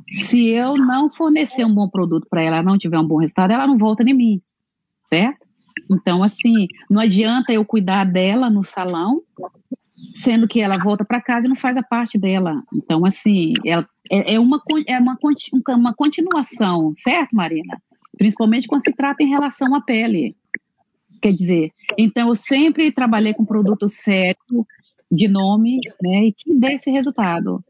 Se 0.09 0.49
eu 0.49 0.73
não 0.73 1.09
fornecer 1.09 1.65
um 1.65 1.73
bom 1.73 1.87
produto 1.87 2.27
para 2.29 2.41
ela, 2.41 2.63
não 2.63 2.77
tiver 2.77 2.97
um 2.97 3.07
bom 3.07 3.17
resultado, 3.17 3.51
ela 3.51 3.67
não 3.67 3.77
volta 3.77 4.03
em 4.03 4.13
mim, 4.13 4.41
certo? 5.05 5.45
Então, 5.89 6.23
assim, 6.23 6.67
não 6.89 7.01
adianta 7.01 7.53
eu 7.53 7.63
cuidar 7.63 8.03
dela 8.05 8.49
no 8.49 8.63
salão, 8.63 9.21
sendo 10.13 10.47
que 10.47 10.61
ela 10.61 10.77
volta 10.77 11.03
para 11.03 11.21
casa 11.21 11.45
e 11.45 11.49
não 11.49 11.55
faz 11.55 11.75
a 11.77 11.83
parte 11.83 12.17
dela. 12.17 12.63
Então, 12.73 13.05
assim, 13.05 13.53
ela, 13.65 13.87
é, 14.11 14.35
é, 14.35 14.39
uma, 14.39 14.61
é 14.87 14.99
uma, 14.99 15.17
uma 15.69 15.93
continuação, 15.93 16.93
certo, 16.95 17.35
Marina? 17.35 17.81
Principalmente 18.17 18.67
quando 18.67 18.83
se 18.83 18.93
trata 18.93 19.23
em 19.23 19.29
relação 19.29 19.73
à 19.75 19.81
pele. 19.81 20.35
Quer 21.21 21.33
dizer, 21.33 21.71
então 21.97 22.29
eu 22.29 22.35
sempre 22.35 22.91
trabalhei 22.91 23.33
com 23.33 23.43
produto 23.43 23.87
certo, 23.89 24.65
de 25.11 25.27
nome, 25.27 25.79
né, 26.01 26.25
e 26.25 26.33
que 26.33 26.59
dê 26.59 26.73
esse 26.73 26.91
resultado. 26.91 27.63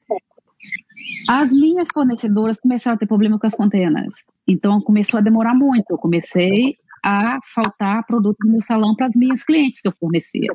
As 1.30 1.52
minhas 1.54 1.88
fornecedoras 1.94 2.58
começaram 2.58 2.96
a 2.96 3.00
ter 3.00 3.06
problema 3.06 3.40
com 3.40 3.48
as 3.48 3.56
contenas, 3.56 4.26
então 4.46 4.82
começou 4.82 5.20
a 5.20 5.22
demorar 5.22 5.54
muito. 5.54 5.92
Eu 5.92 5.98
comecei 5.98 6.76
a 7.04 7.40
faltar 7.54 8.06
produto 8.06 8.38
no 8.44 8.52
meu 8.52 8.62
salão 8.62 8.96
para 8.96 9.06
as 9.06 9.16
minhas 9.16 9.44
clientes 9.44 9.82
que 9.82 9.88
eu 9.88 9.94
fornecia. 9.94 10.52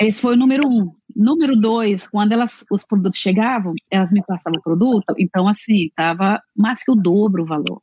Esse 0.00 0.20
foi 0.20 0.34
o 0.34 0.38
número 0.38 0.68
um. 0.68 0.92
número 1.14 1.56
dois, 1.56 2.06
quando 2.08 2.32
elas, 2.32 2.64
os 2.70 2.84
produtos 2.84 3.18
chegavam, 3.18 3.74
elas 3.90 4.12
me 4.12 4.22
passavam 4.24 4.58
o 4.58 4.62
produto, 4.62 5.14
então 5.18 5.46
assim, 5.46 5.86
estava 5.86 6.40
mais 6.56 6.82
que 6.82 6.90
o 6.90 6.96
dobro 6.96 7.42
o 7.42 7.46
valor. 7.46 7.80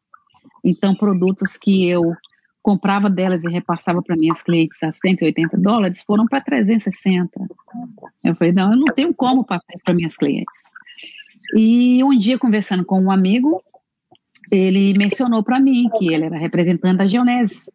Então, 0.63 0.95
produtos 0.95 1.55
que 1.55 1.87
eu 1.87 2.13
comprava 2.61 3.09
delas 3.09 3.43
e 3.43 3.49
repassava 3.49 4.01
para 4.01 4.17
minhas 4.17 4.41
clientes 4.41 4.81
a 4.83 4.91
180 4.91 5.57
dólares 5.57 6.03
foram 6.03 6.25
para 6.25 6.41
360. 6.41 7.31
Eu 8.23 8.35
falei, 8.35 8.51
não, 8.51 8.71
eu 8.73 8.77
não 8.77 8.93
tenho 8.93 9.13
como 9.13 9.45
passar 9.45 9.73
isso 9.73 9.83
para 9.83 9.93
minhas 9.93 10.15
clientes. 10.15 10.57
E 11.55 12.03
um 12.03 12.17
dia, 12.17 12.37
conversando 12.37 12.85
com 12.85 13.01
um 13.01 13.09
amigo, 13.09 13.59
ele 14.51 14.93
mencionou 14.97 15.43
para 15.43 15.59
mim 15.59 15.89
que 15.97 16.13
ele 16.13 16.25
era 16.25 16.37
representante 16.37 16.97
da 16.97 17.07
Geonese. 17.07 17.71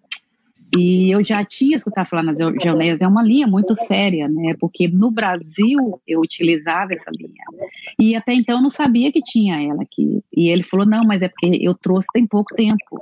E 0.76 1.10
eu 1.10 1.22
já 1.22 1.44
tinha 1.44 1.76
escutado 1.76 2.08
falar 2.08 2.22
na 2.22 2.34
Geonese, 2.34 3.04
é 3.04 3.08
uma 3.08 3.22
linha 3.22 3.46
muito 3.46 3.74
séria, 3.74 4.28
né? 4.28 4.54
Porque 4.58 4.88
no 4.88 5.10
Brasil 5.10 6.00
eu 6.06 6.20
utilizava 6.20 6.92
essa 6.92 7.10
linha. 7.16 7.44
E 7.98 8.16
até 8.16 8.34
então 8.34 8.56
eu 8.56 8.62
não 8.62 8.70
sabia 8.70 9.12
que 9.12 9.22
tinha 9.22 9.62
ela 9.62 9.82
aqui. 9.82 10.22
E 10.36 10.48
ele 10.48 10.62
falou: 10.64 10.84
não, 10.84 11.04
mas 11.04 11.22
é 11.22 11.28
porque 11.28 11.58
eu 11.62 11.74
trouxe 11.74 12.08
tem 12.12 12.26
pouco 12.26 12.54
tempo. 12.54 13.00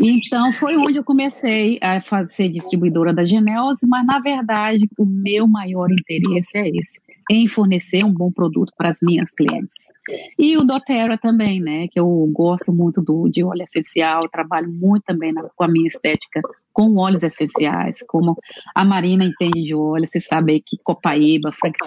Então 0.00 0.52
foi 0.52 0.76
onde 0.76 0.98
eu 0.98 1.04
comecei 1.04 1.78
a 1.80 2.00
ser 2.28 2.48
distribuidora 2.48 3.12
da 3.12 3.24
Genelse, 3.24 3.86
mas 3.86 4.06
na 4.06 4.18
verdade 4.18 4.88
o 4.98 5.04
meu 5.04 5.46
maior 5.46 5.88
interesse 5.90 6.56
é 6.56 6.68
esse, 6.68 7.00
em 7.30 7.48
fornecer 7.48 8.04
um 8.04 8.12
bom 8.12 8.30
produto 8.30 8.72
para 8.76 8.90
as 8.90 8.98
minhas 9.02 9.32
clientes. 9.32 9.92
E 10.38 10.56
o 10.56 10.64
doTERRA 10.64 11.16
também, 11.16 11.60
né, 11.60 11.88
que 11.88 11.98
eu 11.98 12.06
gosto 12.32 12.72
muito 12.72 13.00
do 13.00 13.28
de 13.28 13.42
óleo 13.42 13.62
essencial, 13.62 14.28
trabalho 14.28 14.70
muito 14.70 15.04
também 15.04 15.32
na, 15.32 15.42
com 15.42 15.64
a 15.64 15.68
minha 15.68 15.88
estética 15.88 16.40
com 16.72 16.96
óleos 16.96 17.22
essenciais, 17.22 17.98
como 18.08 18.36
a 18.74 18.84
Marina 18.84 19.24
entende 19.24 19.62
de 19.62 19.74
óleo, 19.74 20.08
você 20.08 20.20
sabe 20.20 20.60
que 20.60 20.76
Copaíba, 20.82 21.52
Frank 21.52 21.78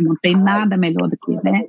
não 0.00 0.16
tem 0.16 0.34
nada 0.34 0.78
melhor 0.78 1.08
do 1.08 1.16
que, 1.16 1.32
né, 1.44 1.66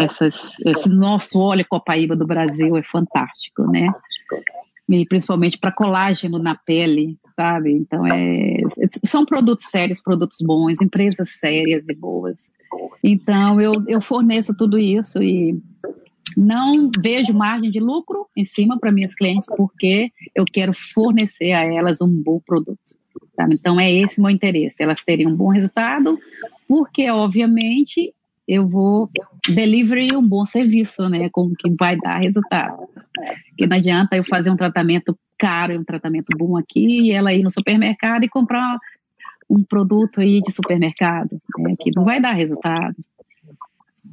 essas, 0.00 0.40
esse 0.64 0.88
nosso 0.88 1.38
óleo 1.38 1.66
Copaíba 1.68 2.16
do 2.16 2.26
Brasil 2.26 2.74
é 2.74 2.82
fantástico, 2.82 3.70
né, 3.70 3.88
principalmente 5.08 5.58
para 5.58 5.72
colágeno 5.72 6.38
na 6.38 6.54
pele, 6.54 7.18
sabe? 7.34 7.72
Então, 7.72 8.06
é, 8.06 8.58
são 9.04 9.24
produtos 9.24 9.66
sérios, 9.66 10.00
produtos 10.00 10.38
bons, 10.40 10.80
empresas 10.80 11.30
sérias 11.30 11.88
e 11.88 11.94
boas. 11.94 12.48
Então, 13.02 13.60
eu, 13.60 13.72
eu 13.88 14.00
forneço 14.00 14.56
tudo 14.56 14.78
isso 14.78 15.22
e 15.22 15.60
não 16.36 16.90
vejo 16.98 17.32
margem 17.32 17.70
de 17.70 17.80
lucro 17.80 18.26
em 18.36 18.44
cima 18.44 18.78
para 18.78 18.92
minhas 18.92 19.14
clientes, 19.14 19.48
porque 19.56 20.08
eu 20.34 20.44
quero 20.44 20.72
fornecer 20.72 21.52
a 21.52 21.64
elas 21.64 22.00
um 22.00 22.08
bom 22.08 22.40
produto. 22.44 22.96
Sabe? 23.34 23.54
Então, 23.54 23.80
é 23.80 23.92
esse 23.92 24.20
meu 24.20 24.30
interesse, 24.30 24.82
elas 24.82 25.00
terem 25.00 25.26
um 25.26 25.34
bom 25.34 25.48
resultado, 25.48 26.18
porque, 26.68 27.10
obviamente, 27.10 28.14
eu 28.46 28.68
vou 28.68 29.10
delivery 29.48 30.14
um 30.14 30.26
bom 30.26 30.44
serviço, 30.44 31.08
né? 31.08 31.28
Como 31.30 31.54
que 31.54 31.70
vai 31.78 31.96
dar 31.96 32.18
resultado. 32.18 32.88
Porque 33.48 33.66
não 33.66 33.76
adianta 33.76 34.16
eu 34.16 34.24
fazer 34.24 34.50
um 34.50 34.56
tratamento 34.56 35.18
caro 35.38 35.72
e 35.72 35.78
um 35.78 35.84
tratamento 35.84 36.28
bom 36.36 36.56
aqui 36.56 37.08
e 37.08 37.12
ela 37.12 37.32
ir 37.32 37.42
no 37.42 37.50
supermercado 37.50 38.24
e 38.24 38.28
comprar 38.28 38.78
um 39.48 39.62
produto 39.62 40.20
aí 40.20 40.40
de 40.40 40.52
supermercado, 40.52 41.38
né? 41.58 41.74
que 41.78 41.90
não 41.94 42.04
vai 42.04 42.20
dar 42.20 42.32
resultado. 42.32 42.94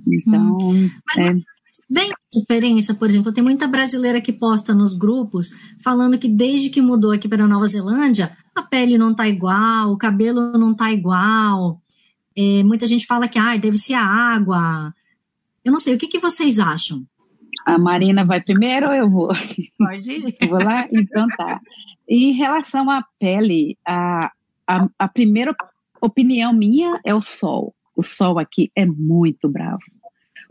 Então, 0.07 0.57
hum. 0.61 0.89
Mas, 1.07 1.19
é... 1.19 1.35
Bem 1.89 2.11
diferença, 2.31 2.95
por 2.95 3.07
exemplo, 3.07 3.31
tem 3.31 3.43
muita 3.43 3.67
brasileira 3.67 4.19
que 4.19 4.33
posta 4.33 4.73
nos 4.73 4.97
grupos 4.97 5.51
falando 5.83 6.17
que 6.17 6.27
desde 6.27 6.69
que 6.69 6.81
mudou 6.81 7.11
aqui 7.11 7.27
para 7.27 7.43
a 7.43 7.47
Nova 7.47 7.67
Zelândia, 7.67 8.31
a 8.55 8.63
pele 8.63 8.97
não 8.97 9.13
tá 9.13 9.27
igual, 9.27 9.91
o 9.91 9.97
cabelo 9.97 10.57
não 10.57 10.73
tá 10.73 10.91
igual. 10.91 11.82
É, 12.37 12.63
muita 12.63 12.87
gente 12.87 13.05
fala 13.05 13.27
que 13.27 13.39
ah, 13.39 13.57
deve 13.57 13.77
ser 13.77 13.93
a 13.93 14.03
água. 14.03 14.93
Eu 15.63 15.71
não 15.71 15.79
sei, 15.79 15.95
o 15.95 15.97
que, 15.97 16.07
que 16.07 16.19
vocês 16.19 16.59
acham? 16.59 17.03
A 17.65 17.77
Marina 17.77 18.25
vai 18.25 18.41
primeiro 18.41 18.87
ou 18.87 18.93
eu 18.93 19.09
vou? 19.09 19.29
Pode 19.77 20.11
ir. 20.11 20.37
vou 20.49 20.63
lá? 20.63 20.87
Então 20.91 21.27
tá. 21.37 21.59
Em 22.07 22.33
relação 22.33 22.89
à 22.89 23.03
pele, 23.19 23.77
a, 23.85 24.31
a, 24.67 24.87
a 24.99 25.07
primeira 25.07 25.55
opinião 26.01 26.53
minha 26.53 26.99
é 27.05 27.13
o 27.13 27.21
sol. 27.21 27.73
O 27.95 28.03
sol 28.03 28.39
aqui 28.39 28.71
é 28.75 28.85
muito 28.85 29.47
bravo. 29.47 29.83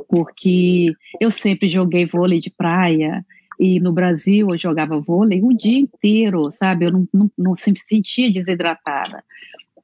Porque 0.08 0.94
eu 1.20 1.30
sempre 1.30 1.68
joguei 1.68 2.06
vôlei 2.06 2.40
de 2.40 2.50
praia, 2.50 3.24
e 3.62 3.78
no 3.78 3.92
Brasil 3.92 4.50
eu 4.50 4.58
jogava 4.58 4.98
vôlei 4.98 5.40
o 5.42 5.52
dia 5.52 5.78
inteiro, 5.78 6.50
sabe? 6.50 6.86
Eu 6.86 6.90
não, 6.90 7.08
não, 7.12 7.30
não 7.38 7.54
se 7.54 7.72
sentia 7.86 8.32
desidratada. 8.32 9.22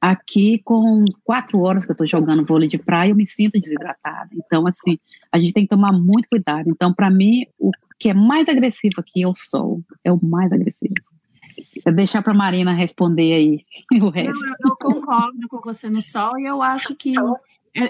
Aqui, 0.01 0.61
com 0.63 1.03
quatro 1.23 1.59
horas 1.59 1.83
que 1.83 1.91
eu 1.91 1.93
estou 1.93 2.07
jogando 2.07 2.45
vôlei 2.45 2.69
de 2.69 2.77
praia, 2.77 3.11
eu 3.11 3.15
me 3.15 3.25
sinto 3.25 3.59
desidratada. 3.59 4.29
Então, 4.33 4.65
assim, 4.65 4.95
a 5.31 5.37
gente 5.37 5.53
tem 5.53 5.63
que 5.63 5.69
tomar 5.69 5.91
muito 5.91 6.29
cuidado. 6.29 6.69
Então, 6.69 6.93
para 6.93 7.09
mim, 7.09 7.45
o 7.59 7.71
que 7.99 8.09
é 8.09 8.13
mais 8.13 8.47
agressivo 8.47 8.95
aqui 8.99 9.23
é 9.23 9.27
o 9.27 9.35
sol. 9.35 9.81
É 10.03 10.11
o 10.11 10.19
mais 10.23 10.53
agressivo. 10.53 10.93
Eu 11.85 11.93
deixar 11.93 12.21
para 12.21 12.33
Marina 12.33 12.73
responder 12.73 13.33
aí 13.33 13.65
o 14.01 14.09
resto. 14.09 14.39
Não, 14.39 14.53
eu, 14.59 14.69
eu 14.69 14.75
concordo 14.77 15.47
com 15.49 15.59
você 15.59 15.89
no 15.89 16.01
sol 16.01 16.39
e 16.39 16.45
eu 16.45 16.61
acho 16.61 16.95
que 16.95 17.11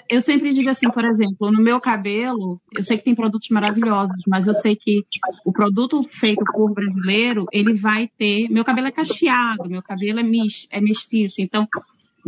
eu 0.10 0.22
sempre 0.22 0.54
digo 0.54 0.70
assim, 0.70 0.90
por 0.90 1.06
exemplo, 1.06 1.52
no 1.52 1.62
meu 1.62 1.80
cabelo, 1.80 2.62
eu 2.76 2.84
sei 2.84 2.98
que 2.98 3.04
tem 3.04 3.16
produtos 3.16 3.50
maravilhosos, 3.50 4.24
mas 4.28 4.46
eu 4.46 4.54
sei 4.54 4.76
que 4.76 5.06
o 5.46 5.54
produto 5.54 6.04
feito 6.04 6.44
por 6.54 6.74
brasileiro, 6.74 7.46
ele 7.52 7.74
vai 7.74 8.10
ter. 8.18 8.50
Meu 8.50 8.66
cabelo 8.66 8.88
é 8.88 8.92
cacheado, 8.92 9.70
meu 9.70 9.82
cabelo 9.82 10.20
é, 10.20 10.24
mis, 10.24 10.68
é 10.70 10.82
mestiço, 10.82 11.42
então 11.42 11.68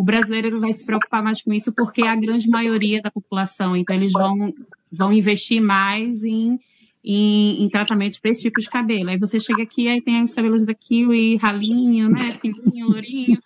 o 0.01 0.03
brasileiro 0.03 0.59
vai 0.59 0.73
se 0.73 0.83
preocupar 0.83 1.21
mais 1.21 1.43
com 1.43 1.53
isso 1.53 1.71
porque 1.71 2.01
é 2.01 2.09
a 2.09 2.15
grande 2.15 2.49
maioria 2.49 2.99
da 3.03 3.11
população. 3.11 3.75
Então, 3.75 3.95
eles 3.95 4.11
vão, 4.11 4.51
vão 4.91 5.13
investir 5.13 5.61
mais 5.61 6.23
em, 6.23 6.59
em, 7.05 7.63
em 7.63 7.69
tratamentos 7.69 8.17
para 8.17 8.31
esse 8.31 8.41
tipo 8.41 8.59
de 8.59 8.67
cabelo. 8.67 9.11
Aí 9.11 9.17
você 9.19 9.39
chega 9.39 9.61
aqui, 9.61 9.87
aí 9.87 10.01
tem 10.01 10.23
os 10.23 10.33
cabelos 10.33 10.65
da 10.65 10.73
Kiwi, 10.73 11.35
ralinho, 11.35 12.09
né? 12.09 12.35
Fininho, 12.41 12.87
lourinho. 12.87 13.37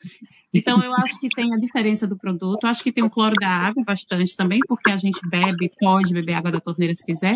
Então, 0.58 0.82
eu 0.82 0.94
acho 0.94 1.20
que 1.20 1.30
tem 1.30 1.54
a 1.54 1.58
diferença 1.58 2.08
do 2.08 2.18
produto. 2.18 2.66
Acho 2.66 2.84
que 2.84 2.92
tem 2.92 3.04
o 3.04 3.10
cloro 3.10 3.36
da 3.40 3.50
água 3.50 3.84
bastante 3.86 4.36
também, 4.36 4.60
porque 4.68 4.90
a 4.90 4.98
gente 4.98 5.20
bebe, 5.28 5.72
pode 5.80 6.14
beber 6.14 6.34
água 6.34 6.52
da 6.52 6.60
torneira 6.60 6.94
se 6.94 7.06
quiser. 7.06 7.36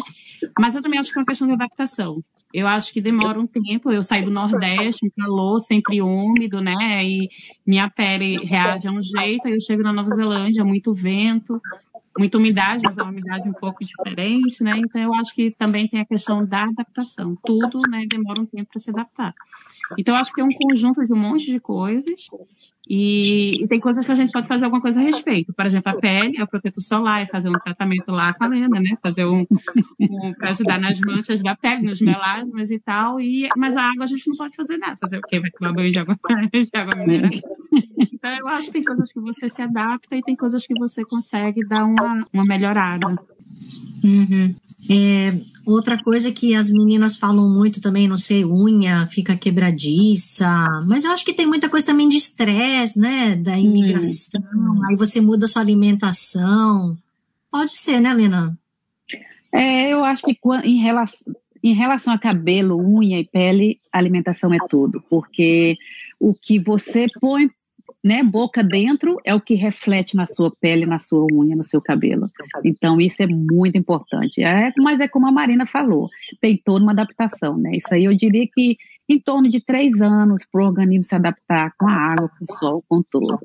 Mas 0.59 0.75
eu 0.75 0.81
também 0.81 0.99
acho 0.99 1.11
que 1.11 1.19
é 1.19 1.21
uma 1.21 1.25
questão 1.25 1.47
de 1.47 1.53
adaptação. 1.53 2.23
Eu 2.53 2.67
acho 2.67 2.91
que 2.91 3.01
demora 3.01 3.39
um 3.39 3.45
tempo. 3.45 3.91
Eu 3.91 4.01
saí 4.01 4.23
do 4.23 4.31
Nordeste, 4.31 5.11
calor, 5.15 5.59
sempre 5.59 6.01
úmido, 6.01 6.61
né? 6.61 7.03
E 7.03 7.29
minha 7.65 7.89
pele 7.89 8.37
reage 8.37 8.87
a 8.87 8.91
um 8.91 9.03
jeito. 9.03 9.47
Aí 9.47 9.53
eu 9.53 9.61
chego 9.61 9.83
na 9.83 9.93
Nova 9.93 10.09
Zelândia, 10.09 10.65
muito 10.65 10.93
vento, 10.93 11.61
muita 12.17 12.37
umidade, 12.37 12.81
mas 12.83 12.97
é 12.97 13.01
uma 13.01 13.11
umidade 13.11 13.47
um 13.47 13.53
pouco 13.53 13.83
diferente, 13.83 14.63
né? 14.63 14.77
Então 14.77 15.01
eu 15.01 15.13
acho 15.13 15.33
que 15.33 15.51
também 15.51 15.87
tem 15.87 15.99
a 15.99 16.05
questão 16.05 16.45
da 16.45 16.63
adaptação. 16.63 17.37
Tudo, 17.45 17.79
né, 17.89 18.05
demora 18.09 18.41
um 18.41 18.45
tempo 18.45 18.69
para 18.71 18.79
se 18.79 18.89
adaptar. 18.89 19.33
Então 19.97 20.15
acho 20.15 20.33
que 20.33 20.41
é 20.41 20.43
um 20.43 20.49
conjunto 20.49 21.03
de 21.03 21.13
um 21.13 21.17
monte 21.17 21.51
de 21.51 21.59
coisas 21.59 22.27
e, 22.89 23.63
e, 23.63 23.67
tem 23.67 23.79
coisas 23.79 24.03
que 24.03 24.11
a 24.11 24.15
gente 24.15 24.31
pode 24.31 24.47
fazer 24.47 24.65
alguma 24.65 24.81
coisa 24.81 24.99
a 24.99 25.03
respeito. 25.03 25.53
Por 25.53 25.63
exemplo, 25.63 25.91
a 25.91 25.95
pele, 25.95 26.39
é 26.39 26.43
o 26.43 26.47
protetor 26.47 26.81
solar, 26.81 27.21
é 27.21 27.27
fazer 27.27 27.47
um 27.47 27.53
tratamento 27.53 28.11
lá 28.11 28.33
com 28.33 28.45
a 28.45 28.47
lenda, 28.47 28.79
né? 28.79 28.97
Fazer 28.99 29.25
um, 29.25 29.45
um 29.99 30.33
para 30.33 30.49
ajudar 30.49 30.79
nas 30.79 30.99
manchas 30.99 31.43
da 31.43 31.55
pele, 31.55 31.83
nos 31.83 32.01
melasmas 32.01 32.71
e 32.71 32.79
tal. 32.79 33.21
E, 33.21 33.47
mas 33.55 33.77
a 33.77 33.83
água 33.83 34.05
a 34.05 34.07
gente 34.07 34.27
não 34.27 34.35
pode 34.35 34.55
fazer 34.55 34.77
nada. 34.77 34.97
Fazer 34.99 35.19
o 35.19 35.21
quê? 35.21 35.39
Vai 35.39 35.51
tomar 35.51 35.71
banho 35.71 35.91
de 35.91 35.99
água, 35.99 36.17
de 36.51 36.69
água 36.73 36.95
mineral. 36.95 37.29
Então 38.11 38.31
eu 38.35 38.47
acho 38.47 38.67
que 38.67 38.73
tem 38.73 38.83
coisas 38.83 39.11
que 39.11 39.19
você 39.19 39.47
se 39.51 39.61
adapta 39.61 40.15
e 40.15 40.23
tem 40.23 40.35
coisas 40.35 40.65
que 40.65 40.73
você 40.73 41.05
consegue 41.05 41.63
dar 41.67 41.85
uma, 41.85 42.25
uma 42.33 42.43
melhorada. 42.43 43.19
Uhum. 44.03 44.55
É, 44.89 45.39
outra 45.65 46.01
coisa 46.01 46.31
que 46.31 46.55
as 46.55 46.71
meninas 46.71 47.15
falam 47.15 47.49
muito 47.49 47.81
também, 47.81 48.07
não 48.07 48.17
sei, 48.17 48.45
unha 48.45 49.05
fica 49.07 49.35
quebradiça, 49.35 50.47
mas 50.87 51.03
eu 51.03 51.11
acho 51.11 51.25
que 51.25 51.33
tem 51.33 51.45
muita 51.45 51.69
coisa 51.69 51.85
também 51.85 52.07
de 52.07 52.17
estresse, 52.17 52.99
né? 52.99 53.35
Da 53.35 53.57
imigração, 53.57 54.41
hum. 54.53 54.81
aí 54.89 54.95
você 54.95 55.21
muda 55.21 55.47
sua 55.47 55.61
alimentação. 55.61 56.97
Pode 57.51 57.71
ser, 57.71 57.99
né, 57.99 58.13
Lena? 58.13 58.57
É, 59.51 59.91
eu 59.91 60.03
acho 60.03 60.23
que 60.23 60.37
em 60.63 60.81
relação, 60.81 61.35
em 61.63 61.73
relação 61.73 62.13
a 62.13 62.19
cabelo, 62.19 62.79
unha 62.79 63.19
e 63.19 63.25
pele, 63.25 63.79
alimentação 63.91 64.53
é 64.53 64.57
tudo, 64.69 65.03
porque 65.09 65.77
o 66.19 66.33
que 66.33 66.59
você 66.59 67.07
põe 67.19 67.49
né, 68.03 68.23
boca 68.23 68.63
dentro 68.63 69.17
é 69.25 69.35
o 69.35 69.41
que 69.41 69.55
reflete 69.55 70.15
na 70.15 70.25
sua 70.25 70.51
pele, 70.59 70.85
na 70.85 70.99
sua 70.99 71.25
unha, 71.31 71.55
no 71.55 71.63
seu 71.63 71.81
cabelo. 71.81 72.29
Então, 72.63 72.99
isso 72.99 73.21
é 73.21 73.27
muito 73.27 73.77
importante. 73.77 74.41
É, 74.41 74.71
mas 74.77 74.99
é 74.99 75.07
como 75.07 75.27
a 75.27 75.31
Marina 75.31 75.65
falou, 75.65 76.09
tem 76.39 76.57
toda 76.57 76.83
uma 76.83 76.93
adaptação, 76.93 77.57
né? 77.57 77.71
Isso 77.73 77.93
aí 77.93 78.05
eu 78.05 78.15
diria 78.15 78.45
que 78.53 78.77
em 79.07 79.19
torno 79.19 79.49
de 79.49 79.59
três 79.59 80.01
anos 80.01 80.45
para 80.49 80.61
o 80.61 80.67
organismo 80.67 81.03
se 81.03 81.15
adaptar 81.15 81.73
com 81.77 81.87
a 81.87 81.93
água, 81.93 82.29
com 82.29 82.45
o 82.47 82.53
sol, 82.53 82.83
com 82.87 83.01
tudo. 83.01 83.39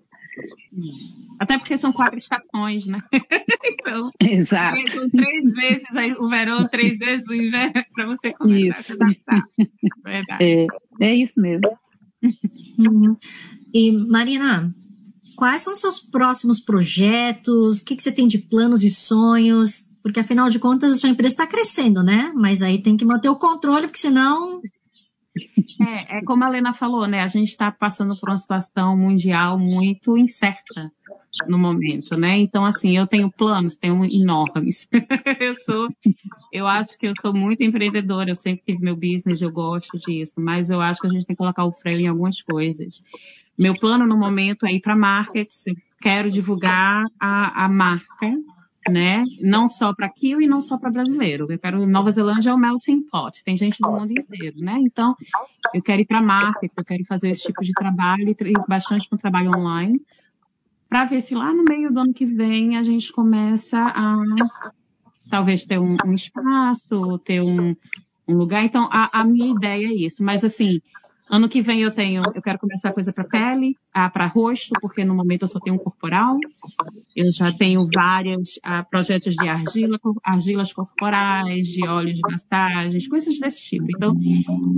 Até 1.39 1.59
porque 1.59 1.79
são 1.79 1.93
quatro 1.93 2.19
estações, 2.19 2.87
né? 2.87 3.01
então, 3.65 4.11
Exato. 4.21 4.91
São 4.91 5.11
três 5.11 5.53
vezes 5.55 5.97
aí, 5.97 6.13
o 6.13 6.29
verão, 6.29 6.69
três 6.69 6.99
vezes 6.99 7.27
o 7.29 7.35
inverno, 7.35 7.73
para 7.95 8.07
você 8.07 8.33
começar 8.33 8.81
isso. 8.81 8.81
a 8.81 8.83
se 8.83 9.03
adaptar. 9.03 9.45
Verdade. 10.05 10.45
É, 10.45 10.67
é 11.01 11.15
isso 11.15 11.41
mesmo. 11.41 11.77
Uhum. 12.79 13.17
E, 13.75 13.91
Marina, 13.91 14.73
quais 15.35 15.63
são 15.63 15.75
seus 15.75 15.99
próximos 15.99 16.61
projetos? 16.61 17.81
O 17.81 17.85
que, 17.85 17.97
que 17.97 18.03
você 18.03 18.13
tem 18.13 18.29
de 18.29 18.39
planos 18.39 18.85
e 18.85 18.91
sonhos? 18.91 19.93
Porque 20.01 20.21
afinal 20.21 20.49
de 20.49 20.61
contas 20.61 20.93
a 20.93 20.95
sua 20.95 21.09
empresa 21.09 21.35
está 21.35 21.47
crescendo, 21.47 22.03
né? 22.03 22.33
Mas 22.37 22.63
aí 22.63 22.81
tem 22.81 22.97
que 22.97 23.05
manter 23.05 23.29
o 23.29 23.37
controle, 23.37 23.87
porque 23.89 23.99
senão 23.99 24.61
é, 25.81 26.19
é 26.19 26.23
como 26.25 26.45
a 26.45 26.49
Lena 26.49 26.73
falou, 26.73 27.07
né? 27.09 27.21
A 27.21 27.27
gente 27.27 27.49
está 27.49 27.73
passando 27.73 28.17
por 28.19 28.29
uma 28.29 28.39
situação 28.39 28.97
mundial 28.97 29.59
muito 29.59 30.17
incerta 30.17 30.93
no 31.49 31.59
momento, 31.59 32.17
né? 32.17 32.39
Então, 32.39 32.65
assim, 32.65 32.97
eu 32.97 33.07
tenho 33.07 33.31
planos, 33.31 33.75
tenho 33.75 34.05
enormes. 34.05 34.87
eu 35.41 35.55
sou, 35.59 35.89
eu 36.53 36.69
acho 36.69 36.97
que 36.97 37.09
eu 37.09 37.13
sou 37.21 37.35
muito 37.35 37.65
empreendedora, 37.65 38.31
eu 38.31 38.37
sempre 38.37 38.63
tive 38.65 38.85
meu 38.85 38.95
business, 38.95 39.43
eu 39.43 39.51
gosto 39.51 39.99
disso, 39.99 40.35
mas 40.39 40.71
eu 40.71 40.81
acho 40.81 41.01
que 41.01 41.09
a 41.09 41.11
gente 41.11 41.27
tem 41.27 41.35
que 41.35 41.39
colocar 41.39 41.65
o 41.65 41.73
freio 41.73 42.01
em 42.01 42.07
algumas 42.07 42.41
coisas. 42.41 43.01
Meu 43.59 43.79
plano 43.79 44.07
no 44.07 44.17
momento 44.17 44.67
é 44.67 44.73
ir 44.73 44.81
para 44.81 44.97
markets, 44.97 45.67
eu 45.67 45.75
quero 46.01 46.31
divulgar 46.31 47.05
a, 47.21 47.65
a 47.65 47.69
marca, 47.69 48.33
né? 48.89 49.23
Não 49.41 49.69
só 49.69 49.95
para 49.95 50.09
Kill 50.09 50.43
e 50.43 50.47
não 50.47 50.61
só 50.61 50.77
para 50.77 50.91
brasileiro. 50.91 51.47
Eu 51.51 51.59
quero 51.59 51.87
Nova 51.87 52.11
Zelândia 52.11 52.51
é 52.51 52.55
o 52.55 52.59
melting 52.59 53.03
pot, 53.03 53.43
tem 53.45 53.57
gente 53.57 53.81
do 53.81 53.91
mundo 53.91 54.11
inteiro, 54.11 54.59
né? 54.59 54.77
Então, 54.81 55.15
eu 55.73 55.83
quero 55.83 56.03
ir 56.03 56.07
para 56.07 56.23
market, 56.23 56.71
eu 56.77 56.85
quero 56.85 57.05
fazer 57.05 57.31
esse 57.31 57.45
tipo 57.45 57.63
de 57.63 57.73
trabalho 57.73 58.35
bastante 58.69 59.09
com 59.09 59.17
trabalho 59.17 59.51
online, 59.57 60.01
para 60.89 61.05
ver 61.05 61.21
se 61.21 61.35
lá 61.35 61.53
no 61.53 61.65
meio 61.65 61.93
do 61.93 62.01
ano 62.01 62.13
que 62.13 62.27
vem 62.27 62.77
a 62.77 62.83
gente 62.83 63.13
começa 63.13 63.79
a 63.79 64.17
talvez 65.31 65.65
ter 65.65 65.79
um, 65.79 65.97
um 66.05 66.13
espaço, 66.13 67.19
ter 67.25 67.41
um, 67.41 67.75
um 68.29 68.37
lugar. 68.37 68.65
Então, 68.65 68.89
a, 68.93 69.21
a 69.21 69.25
minha 69.25 69.53
ideia 69.55 69.89
é 69.89 69.93
isso. 69.93 70.23
Mas 70.23 70.45
assim, 70.45 70.81
Ano 71.29 71.49
que 71.49 71.63
vem 71.63 71.81
eu 71.81 71.91
tenho, 71.91 72.23
eu 72.35 72.43
quero 72.43 72.59
começar 72.59 72.93
coisa 72.93 73.13
para 73.13 73.25
pele, 73.25 73.77
ah, 73.93 74.11
para 74.11 74.27
rosto, 74.27 74.73
porque 74.81 75.05
no 75.05 75.15
momento 75.15 75.43
eu 75.43 75.49
só 75.49 75.59
tenho 75.59 75.77
um 75.77 75.79
corporal. 75.79 76.37
Eu 77.17 77.33
já 77.33 77.51
tenho 77.51 77.89
vários 77.93 78.59
ah, 78.63 78.83
projetos 78.83 79.35
de 79.35 79.49
argila, 79.49 79.99
argilas 80.23 80.73
corporais, 80.73 81.67
de 81.67 81.87
óleos 81.87 82.15
de 82.15 82.21
massagens, 82.23 83.09
coisas 83.09 83.39
desse 83.39 83.63
tipo. 83.63 83.87
Então, 83.89 84.15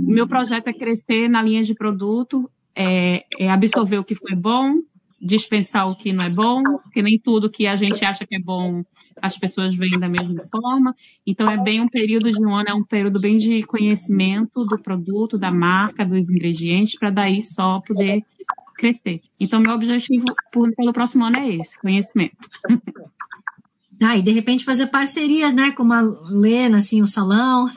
meu 0.07 0.25
projeto 0.25 0.69
é 0.69 0.73
crescer 0.73 1.27
na 1.27 1.41
linha 1.41 1.63
de 1.63 1.75
produto, 1.75 2.49
é, 2.73 3.25
é 3.37 3.49
absorver 3.49 3.97
o 3.97 4.03
que 4.03 4.15
foi 4.15 4.35
bom, 4.35 4.75
dispensar 5.21 5.89
o 5.89 5.95
que 5.95 6.13
não 6.13 6.23
é 6.23 6.29
bom, 6.29 6.63
porque 6.83 7.01
nem 7.01 7.19
tudo 7.19 7.49
que 7.49 7.65
a 7.65 7.75
gente 7.75 8.03
acha 8.05 8.25
que 8.25 8.35
é 8.35 8.39
bom 8.39 8.83
as 9.21 9.37
pessoas 9.37 9.75
veem 9.75 9.99
da 9.99 10.07
mesma 10.07 10.45
forma. 10.49 10.95
Então 11.25 11.49
é 11.49 11.57
bem 11.57 11.81
um 11.81 11.87
período 11.87 12.31
de 12.31 12.43
um 12.43 12.53
ano, 12.55 12.69
é 12.69 12.73
um 12.73 12.83
período 12.83 13.19
bem 13.19 13.37
de 13.37 13.63
conhecimento 13.63 14.63
do 14.65 14.77
produto, 14.77 15.37
da 15.37 15.51
marca, 15.51 16.05
dos 16.05 16.29
ingredientes, 16.29 16.97
para 16.97 17.09
daí 17.09 17.41
só 17.41 17.79
poder 17.81 18.21
crescer. 18.75 19.21
Então 19.39 19.59
meu 19.59 19.73
objetivo 19.73 20.25
pelo 20.75 20.93
próximo 20.93 21.25
ano 21.25 21.37
é 21.37 21.49
esse, 21.49 21.79
conhecimento. 21.79 22.47
Ah, 24.01 24.15
e 24.15 24.21
de 24.21 24.31
repente 24.31 24.63
fazer 24.63 24.87
parcerias, 24.87 25.53
né? 25.55 25.71
Com 25.71 25.91
a 25.91 26.01
Lena, 26.29 26.77
assim, 26.77 27.01
o 27.01 27.07
salão. 27.07 27.67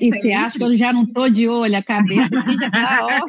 E 0.00 0.10
você 0.10 0.32
acha 0.32 0.58
que 0.58 0.64
eu 0.64 0.76
já 0.76 0.92
não 0.92 1.04
estou 1.04 1.30
de 1.30 1.48
olho, 1.48 1.76
a 1.76 1.82
cabeça 1.82 2.28
já 2.60 2.70
tá, 2.70 3.06
ó. 3.06 3.26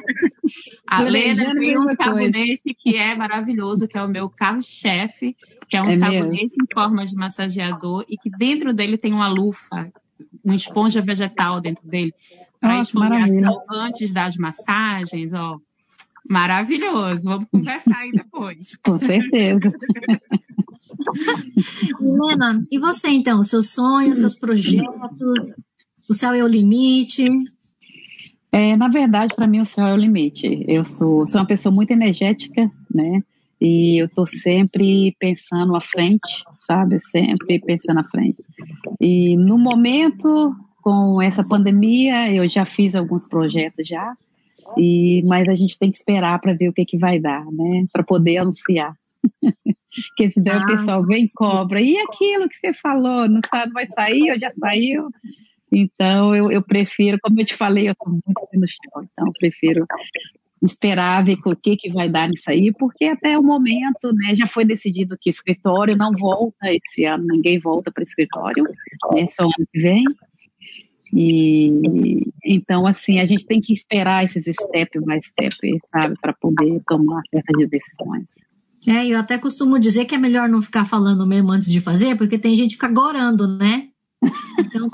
A 0.87 1.01
Lena 1.01 1.53
tem 1.53 1.79
um 1.79 1.95
sabonete 1.95 2.75
que 2.77 2.95
é 2.95 3.15
maravilhoso, 3.15 3.87
que 3.87 3.97
é 3.97 4.03
o 4.03 4.09
meu 4.09 4.29
carro-chefe, 4.29 5.37
que 5.67 5.77
é 5.77 5.81
um 5.81 5.87
é 5.87 5.97
sabonete 5.97 6.41
mesmo? 6.41 6.65
em 6.69 6.73
forma 6.73 7.05
de 7.05 7.15
massageador 7.15 8.05
e 8.09 8.17
que 8.17 8.29
dentro 8.29 8.73
dele 8.73 8.97
tem 8.97 9.13
uma 9.13 9.27
lufa, 9.27 9.91
uma 10.43 10.55
esponja 10.55 11.01
vegetal 11.01 11.61
dentro 11.61 11.87
dele, 11.87 12.13
para 12.59 12.79
esfoliação 12.79 13.63
antes 13.69 14.11
das 14.11 14.35
massagens, 14.35 15.31
ó. 15.33 15.57
Maravilhoso. 16.29 17.23
Vamos 17.23 17.45
conversar 17.51 17.97
aí 17.97 18.11
depois. 18.11 18.75
Com 18.83 18.99
certeza. 18.99 19.73
Helena, 22.01 22.65
e 22.71 22.77
você 22.77 23.09
então? 23.09 23.43
Seus 23.43 23.73
sonhos, 23.73 24.19
seus 24.19 24.35
projetos? 24.35 25.53
O 26.09 26.13
céu 26.13 26.33
é 26.33 26.43
o 26.43 26.47
limite? 26.47 27.27
É, 28.51 28.75
na 28.75 28.87
verdade, 28.87 29.35
para 29.35 29.47
mim, 29.47 29.61
o 29.61 29.65
céu 29.65 29.85
é 29.85 29.93
o 29.93 29.97
limite. 29.97 30.65
Eu 30.67 30.83
sou, 30.83 31.25
sou 31.27 31.41
uma 31.41 31.47
pessoa 31.47 31.73
muito 31.73 31.91
energética, 31.91 32.69
né? 32.93 33.23
E 33.61 34.01
eu 34.01 34.05
estou 34.05 34.25
sempre 34.25 35.15
pensando 35.19 35.75
à 35.75 35.81
frente, 35.81 36.43
sabe? 36.61 36.99
Sempre 36.99 37.59
pensando 37.59 37.99
à 37.99 38.03
frente. 38.03 38.43
E 38.99 39.35
no 39.37 39.57
momento, 39.57 40.55
com 40.81 41.21
essa 41.21 41.43
pandemia, 41.43 42.33
eu 42.33 42.47
já 42.49 42.65
fiz 42.65 42.95
alguns 42.95 43.27
projetos 43.27 43.87
já, 43.87 44.15
e 44.77 45.21
mas 45.25 45.47
a 45.49 45.55
gente 45.55 45.77
tem 45.77 45.91
que 45.91 45.97
esperar 45.97 46.39
para 46.39 46.53
ver 46.53 46.69
o 46.69 46.73
que, 46.73 46.85
que 46.85 46.97
vai 46.97 47.19
dar, 47.19 47.45
né? 47.51 47.85
Para 47.91 48.03
poder 48.03 48.37
anunciar. 48.37 48.93
Porque 50.09 50.29
se 50.29 50.41
der 50.41 50.55
ah. 50.55 50.63
o 50.63 50.65
pessoal 50.65 51.05
vem 51.05 51.25
e 51.25 51.29
cobra. 51.33 51.81
E 51.81 51.97
aquilo 51.97 52.47
que 52.47 52.55
você 52.55 52.73
falou, 52.73 53.27
não 53.27 53.41
sabe, 53.49 53.71
vai 53.71 53.87
sair 53.89 54.31
ou 54.31 54.39
já 54.39 54.51
saiu? 54.59 55.07
Então, 55.71 56.35
eu, 56.35 56.51
eu 56.51 56.63
prefiro, 56.63 57.17
como 57.21 57.39
eu 57.39 57.45
te 57.45 57.55
falei, 57.55 57.87
eu 57.87 57.93
estou 57.93 58.09
muito 58.11 58.49
no 58.53 58.67
chão, 58.67 59.03
então 59.03 59.27
eu 59.27 59.33
prefiro 59.33 59.85
esperar 60.61 61.23
ver 61.23 61.37
o 61.45 61.55
que, 61.55 61.77
que 61.77 61.91
vai 61.91 62.09
dar 62.09 62.27
nisso 62.27 62.49
aí, 62.49 62.73
porque 62.73 63.05
até 63.05 63.37
o 63.37 63.43
momento, 63.43 64.11
né, 64.13 64.35
já 64.35 64.45
foi 64.45 64.65
decidido 64.65 65.17
que 65.19 65.29
escritório 65.29 65.95
não 65.95 66.11
volta 66.11 66.73
esse 66.73 67.05
ano, 67.05 67.25
ninguém 67.27 67.59
volta 67.59 67.91
para 67.91 68.03
escritório, 68.03 68.63
né, 69.13 69.27
só 69.27 69.43
ano 69.43 69.67
que 69.71 69.79
vem. 69.79 70.03
E 71.13 72.21
então, 72.43 72.85
assim, 72.85 73.19
a 73.19 73.25
gente 73.25 73.45
tem 73.45 73.61
que 73.61 73.73
esperar 73.73 74.23
esses 74.23 74.43
step 74.43 74.99
by 74.99 75.21
step, 75.21 75.55
sabe, 75.91 76.15
para 76.21 76.33
poder 76.33 76.81
tomar 76.87 77.21
certas 77.29 77.69
decisões. 77.69 78.25
É, 78.87 79.07
eu 79.07 79.17
até 79.17 79.37
costumo 79.37 79.79
dizer 79.79 80.05
que 80.05 80.15
é 80.15 80.17
melhor 80.17 80.47
não 80.47 80.61
ficar 80.61 80.85
falando 80.85 81.25
mesmo 81.25 81.51
antes 81.51 81.69
de 81.69 81.81
fazer, 81.81 82.15
porque 82.15 82.37
tem 82.37 82.55
gente 82.55 82.69
que 82.69 82.75
fica 82.75 82.87
gorando, 82.87 83.47
né? 83.47 83.89
Então. 84.59 84.89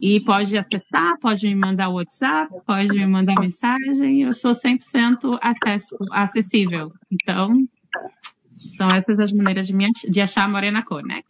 E 0.00 0.20
pode 0.20 0.56
acessar, 0.56 1.18
pode 1.20 1.46
me 1.46 1.54
mandar 1.54 1.88
o 1.88 1.94
WhatsApp, 1.94 2.50
pode 2.66 2.88
me 2.88 3.06
mandar 3.06 3.34
mensagem. 3.38 4.22
Eu 4.22 4.32
sou 4.32 4.52
100% 4.52 5.38
acesso, 5.42 5.96
acessível. 6.10 6.92
Então, 7.10 7.66
são 8.76 8.90
essas 8.90 9.18
as 9.18 9.32
maneiras 9.32 9.66
de, 9.66 9.74
me, 9.74 9.90
de 10.08 10.20
achar 10.20 10.44
a 10.44 10.48
Morena 10.48 10.82
Cor, 10.82 11.02
né? 11.02 11.22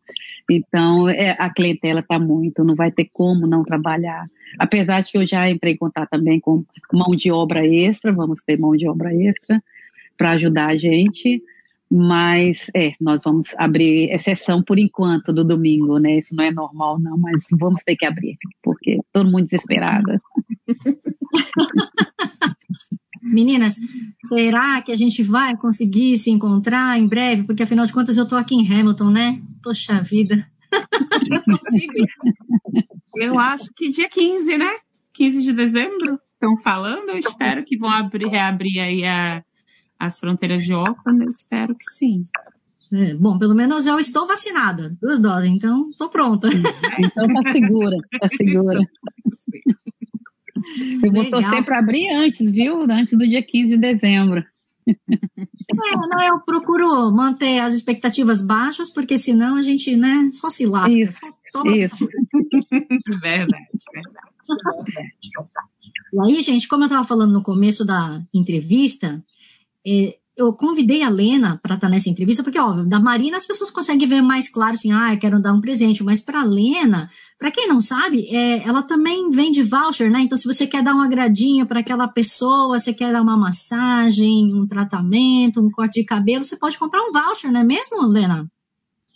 Então, 0.51 1.09
é, 1.09 1.37
a 1.39 1.51
clientela 1.51 2.01
está 2.01 2.19
muito, 2.19 2.65
não 2.65 2.75
vai 2.75 2.91
ter 2.91 3.09
como 3.13 3.47
não 3.47 3.63
trabalhar. 3.63 4.27
Apesar 4.59 5.03
de 5.03 5.13
que 5.13 5.19
eu 5.19 5.27
já 5.27 5.49
entrei 5.49 5.75
em 5.75 5.79
contato 5.79 6.11
também 6.11 6.41
com 6.41 6.65
mão 6.93 7.15
de 7.15 7.31
obra 7.31 7.65
extra, 7.65 8.13
vamos 8.13 8.41
ter 8.41 8.59
mão 8.59 8.77
de 8.77 8.89
obra 8.89 9.15
extra 9.15 9.63
para 10.19 10.33
ajudar 10.33 10.69
a 10.71 10.77
gente. 10.77 11.43
Mas 11.91 12.71
é, 12.77 12.93
nós 13.01 13.23
vamos 13.25 13.55
abrir 13.57 14.11
exceção 14.11 14.63
por 14.63 14.79
enquanto 14.79 15.33
do 15.33 15.43
domingo, 15.43 15.97
né? 15.99 16.19
Isso 16.19 16.37
não 16.37 16.45
é 16.45 16.51
normal, 16.51 17.01
não, 17.01 17.17
mas 17.17 17.47
vamos 17.59 17.83
ter 17.83 17.97
que 17.97 18.05
abrir, 18.05 18.37
porque 18.63 18.99
todo 19.11 19.31
mundo 19.31 19.47
desesperada. 19.47 20.21
Meninas, 23.23 23.77
será 24.27 24.83
que 24.83 24.93
a 24.93 24.97
gente 24.97 25.23
vai 25.23 25.57
conseguir 25.57 26.19
se 26.19 26.31
encontrar 26.31 26.99
em 26.99 27.09
breve? 27.09 27.45
Porque 27.45 27.63
afinal 27.63 27.87
de 27.87 27.93
contas 27.93 28.17
eu 28.17 28.25
estou 28.25 28.39
aqui 28.39 28.55
em 28.55 28.67
Hamilton, 28.67 29.11
né? 29.11 29.41
Poxa 29.63 30.03
vida. 30.03 30.47
eu 33.17 33.39
acho 33.39 33.71
que 33.75 33.91
dia 33.91 34.09
15, 34.09 34.59
né? 34.59 34.71
15 35.15 35.43
de 35.43 35.53
dezembro, 35.53 36.21
estão 36.35 36.57
falando. 36.59 37.11
Eu 37.11 37.19
espero 37.19 37.65
que 37.65 37.77
vão 37.77 37.91
abrir, 37.91 38.29
reabrir 38.29 38.81
aí 38.81 39.05
a, 39.05 39.45
as 39.99 40.19
fronteiras 40.19 40.65
de 40.65 40.73
Auckland. 40.73 41.25
Eu 41.25 41.31
espero 41.31 41.75
que 41.75 41.85
sim. 41.91 42.23
É, 42.93 43.15
bom, 43.15 43.39
pelo 43.39 43.55
menos 43.55 43.87
eu 43.87 43.99
estou 43.99 44.27
vacinada, 44.27 44.91
duas 45.01 45.21
doses, 45.21 45.51
então 45.51 45.89
estou 45.91 46.09
pronta. 46.09 46.49
Então 46.99 47.29
tá 47.33 47.53
segura, 47.53 47.97
tá 48.21 48.29
segura. 48.29 48.81
Eu 51.03 51.13
vou 51.13 51.25
torcer 51.31 51.65
para 51.65 51.79
abrir 51.79 52.09
antes, 52.09 52.51
viu? 52.51 52.83
Antes 52.83 53.17
do 53.17 53.25
dia 53.25 53.43
15 53.43 53.77
de 53.77 53.81
dezembro. 53.81 54.45
É, 54.89 55.95
não, 56.09 56.23
eu 56.23 56.41
procuro 56.41 57.13
manter 57.13 57.61
as 57.61 57.75
expectativas 57.75 58.45
baixas, 58.45 58.91
porque 58.91 59.17
senão 59.17 59.57
a 59.57 59.63
gente, 59.63 59.95
né, 59.97 60.31
só 60.33 60.51
se 60.51 60.67
lasca. 60.67 60.91
Isso, 60.91 61.21
toma... 61.53 61.77
isso. 61.77 62.09
verdade, 63.21 63.69
verdade. 63.95 64.29
E 66.13 66.21
aí, 66.25 66.43
gente, 66.43 66.67
como 66.67 66.85
eu 66.85 66.87
estava 66.87 67.07
falando 67.07 67.33
no 67.33 67.43
começo 67.43 67.85
da 67.85 68.21
entrevista, 68.33 69.23
é, 69.87 70.19
eu 70.39 70.53
convidei 70.53 71.03
a 71.03 71.09
Lena 71.09 71.59
para 71.61 71.75
estar 71.75 71.89
tá 71.89 71.91
nessa 71.91 72.09
entrevista, 72.09 72.45
porque, 72.45 72.61
óbvio, 72.61 72.89
da 72.89 73.01
Marina 73.01 73.37
as 73.37 73.47
pessoas 73.47 73.71
conseguem 73.71 74.07
ver 74.09 74.23
mais 74.23 74.49
claro 74.49 74.75
assim, 74.75 74.93
ah, 74.93 75.13
eu 75.13 75.19
quero 75.19 75.43
dar 75.43 75.53
um 75.53 75.61
presente, 75.61 76.05
mas 76.05 76.21
para 76.21 76.43
a 76.43 76.45
Lena, 76.45 77.11
para 77.37 77.51
quem 77.51 77.67
não 77.67 77.81
sabe, 77.81 78.29
é, 78.29 78.67
ela 78.67 78.85
também 78.85 79.31
vende 79.31 79.65
voucher, 79.65 80.09
né? 80.09 80.21
Então, 80.21 80.39
se 80.39 80.47
você 80.47 80.65
quer 80.65 80.85
dar 80.85 80.95
um 80.95 81.01
agradinho 81.01 81.67
para 81.67 81.81
aquela 81.81 82.07
pessoa, 82.07 82.79
você 82.79 82.95
quer 82.95 83.13
dar 83.13 83.21
uma 83.21 83.37
massagem, 83.37 84.55
um 84.55 84.67
tratamento, 84.67 85.61
um 85.61 85.71
corte 85.71 86.01
de 86.01 86.07
cabelo, 86.07 86.45
você 86.45 86.57
pode 86.57 86.79
comprar 86.79 87.03
um 87.03 87.13
voucher, 87.13 87.51
não 87.51 87.61
é 87.61 87.65
mesmo, 87.65 88.07
Lena? 88.07 88.49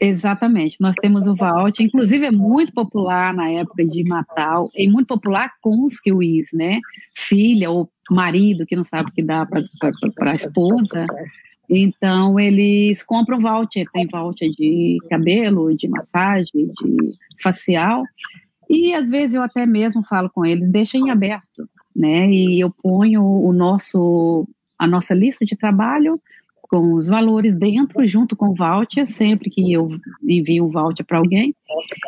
Exatamente, 0.04 0.78
nós 0.80 0.96
temos 0.96 1.28
o 1.28 1.36
voucher, 1.36 1.86
inclusive 1.86 2.26
é 2.26 2.30
muito 2.32 2.72
popular 2.72 3.32
na 3.32 3.48
época 3.50 3.86
de 3.86 4.02
Natal, 4.02 4.68
e 4.74 4.90
muito 4.90 5.06
popular 5.06 5.52
com 5.60 5.84
os 5.84 6.00
kiwis, 6.00 6.48
né? 6.52 6.80
Filha 7.16 7.70
ou 7.70 7.88
marido 8.10 8.66
que 8.66 8.74
não 8.74 8.82
sabe 8.82 9.10
o 9.10 9.12
que 9.12 9.22
dá 9.22 9.46
para 9.46 10.32
a 10.32 10.34
esposa. 10.34 11.06
Então, 11.70 12.38
eles 12.40 13.00
compram 13.00 13.38
voucher, 13.38 13.86
tem 13.92 14.08
voucher 14.08 14.50
de 14.50 14.98
cabelo, 15.08 15.72
de 15.76 15.86
massagem, 15.88 16.50
de 16.52 17.14
facial, 17.40 18.02
e 18.68 18.92
às 18.94 19.08
vezes 19.08 19.36
eu 19.36 19.42
até 19.42 19.64
mesmo 19.64 20.02
falo 20.02 20.28
com 20.28 20.44
eles, 20.44 20.68
deixem 20.68 21.12
aberto, 21.12 21.68
né? 21.94 22.28
E 22.28 22.58
eu 22.58 22.72
ponho 22.72 23.22
o 23.22 23.52
nosso, 23.52 24.48
a 24.76 24.88
nossa 24.88 25.14
lista 25.14 25.44
de 25.44 25.56
trabalho 25.56 26.20
com 26.72 26.94
os 26.94 27.06
valores 27.06 27.54
dentro, 27.54 28.08
junto 28.08 28.34
com 28.34 28.48
o 28.48 28.54
voucher, 28.54 29.06
sempre 29.06 29.50
que 29.50 29.70
eu 29.70 29.90
envio 30.26 30.64
o 30.64 30.70
voucher 30.70 31.04
para 31.04 31.18
alguém, 31.18 31.54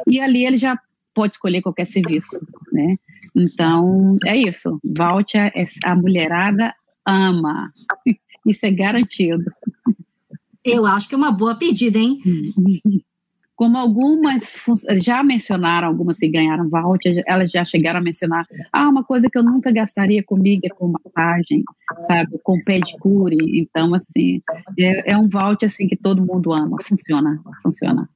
e 0.06 0.18
ali 0.18 0.46
ele 0.46 0.56
já 0.56 0.80
pode 1.14 1.34
escolher 1.34 1.60
qualquer 1.60 1.84
serviço, 1.84 2.40
né? 2.72 2.96
Então, 3.36 4.16
é 4.24 4.34
isso. 4.34 4.80
Voucher, 4.82 5.52
é, 5.54 5.66
a 5.84 5.94
mulherada 5.94 6.74
ama. 7.06 7.70
Isso 8.46 8.66
é 8.66 8.70
garantido. 8.70 9.42
Eu 10.62 10.84
acho 10.84 11.08
que 11.08 11.14
é 11.14 11.18
uma 11.18 11.32
boa 11.32 11.54
pedida, 11.54 11.98
hein? 11.98 12.18
Como 13.56 13.78
algumas 13.78 14.56
já 15.00 15.22
mencionaram, 15.22 15.88
algumas 15.88 16.18
que 16.18 16.28
ganharam 16.28 16.68
voucher, 16.68 17.22
elas 17.26 17.50
já 17.50 17.64
chegaram 17.64 18.00
a 18.00 18.02
mencionar, 18.02 18.46
ah, 18.72 18.88
uma 18.88 19.04
coisa 19.04 19.30
que 19.30 19.38
eu 19.38 19.44
nunca 19.44 19.70
gastaria 19.70 20.24
comigo 20.24 20.62
é 20.64 20.68
com 20.68 20.92
massagem, 20.92 21.62
sabe, 22.06 22.38
com 22.42 22.58
pedicure. 22.64 23.36
Então, 23.60 23.94
assim, 23.94 24.42
é, 24.78 25.12
é 25.12 25.16
um 25.16 25.28
voucher 25.28 25.66
assim 25.66 25.86
que 25.86 25.96
todo 25.96 26.24
mundo 26.24 26.52
ama. 26.52 26.78
Funciona, 26.82 27.40
funciona. 27.62 28.08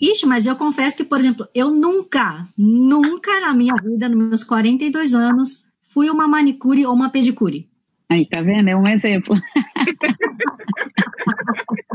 Ixi, 0.00 0.26
mas 0.26 0.46
eu 0.46 0.56
confesso 0.56 0.96
que, 0.96 1.04
por 1.04 1.18
exemplo, 1.18 1.46
eu 1.54 1.70
nunca, 1.70 2.48
nunca 2.58 3.38
na 3.40 3.54
minha 3.54 3.74
vida, 3.80 4.08
nos 4.08 4.28
meus 4.28 4.42
42 4.42 5.14
anos, 5.14 5.64
fui 5.80 6.10
uma 6.10 6.26
manicure 6.26 6.84
ou 6.86 6.94
uma 6.94 7.10
pedicure. 7.10 7.70
Aí, 8.10 8.26
tá 8.26 8.42
vendo? 8.42 8.68
É 8.68 8.76
um 8.76 8.88
exemplo. 8.88 9.36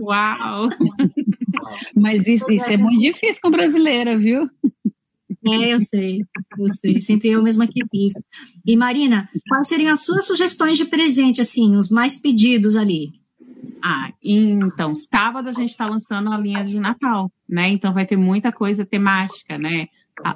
Uau! 0.00 0.68
Mas 1.94 2.26
isso, 2.26 2.50
isso 2.50 2.64
é, 2.64 2.74
é 2.74 2.76
muito 2.78 3.00
difícil 3.00 3.40
com 3.42 3.50
brasileira, 3.50 4.18
viu? 4.18 4.48
É, 5.46 5.72
eu 5.72 5.80
sei, 5.80 6.20
eu 6.58 6.68
sei. 6.68 7.00
Sempre 7.00 7.30
eu 7.30 7.42
mesma 7.42 7.66
que 7.66 7.80
fiz. 7.90 8.12
E 8.66 8.76
Marina, 8.76 9.28
quais 9.48 9.68
seriam 9.68 9.92
as 9.92 10.04
suas 10.04 10.26
sugestões 10.26 10.76
de 10.76 10.84
presente, 10.84 11.40
assim, 11.40 11.76
os 11.76 11.88
mais 11.88 12.20
pedidos 12.20 12.76
ali? 12.76 13.12
Ah, 13.82 14.10
então, 14.22 14.94
sábado 14.94 15.48
a 15.48 15.52
gente 15.52 15.70
está 15.70 15.86
lançando 15.86 16.30
a 16.30 16.38
linha 16.38 16.62
de 16.62 16.78
Natal, 16.78 17.32
né? 17.48 17.70
Então 17.70 17.94
vai 17.94 18.04
ter 18.04 18.16
muita 18.16 18.52
coisa 18.52 18.84
temática, 18.84 19.56
né? 19.56 19.88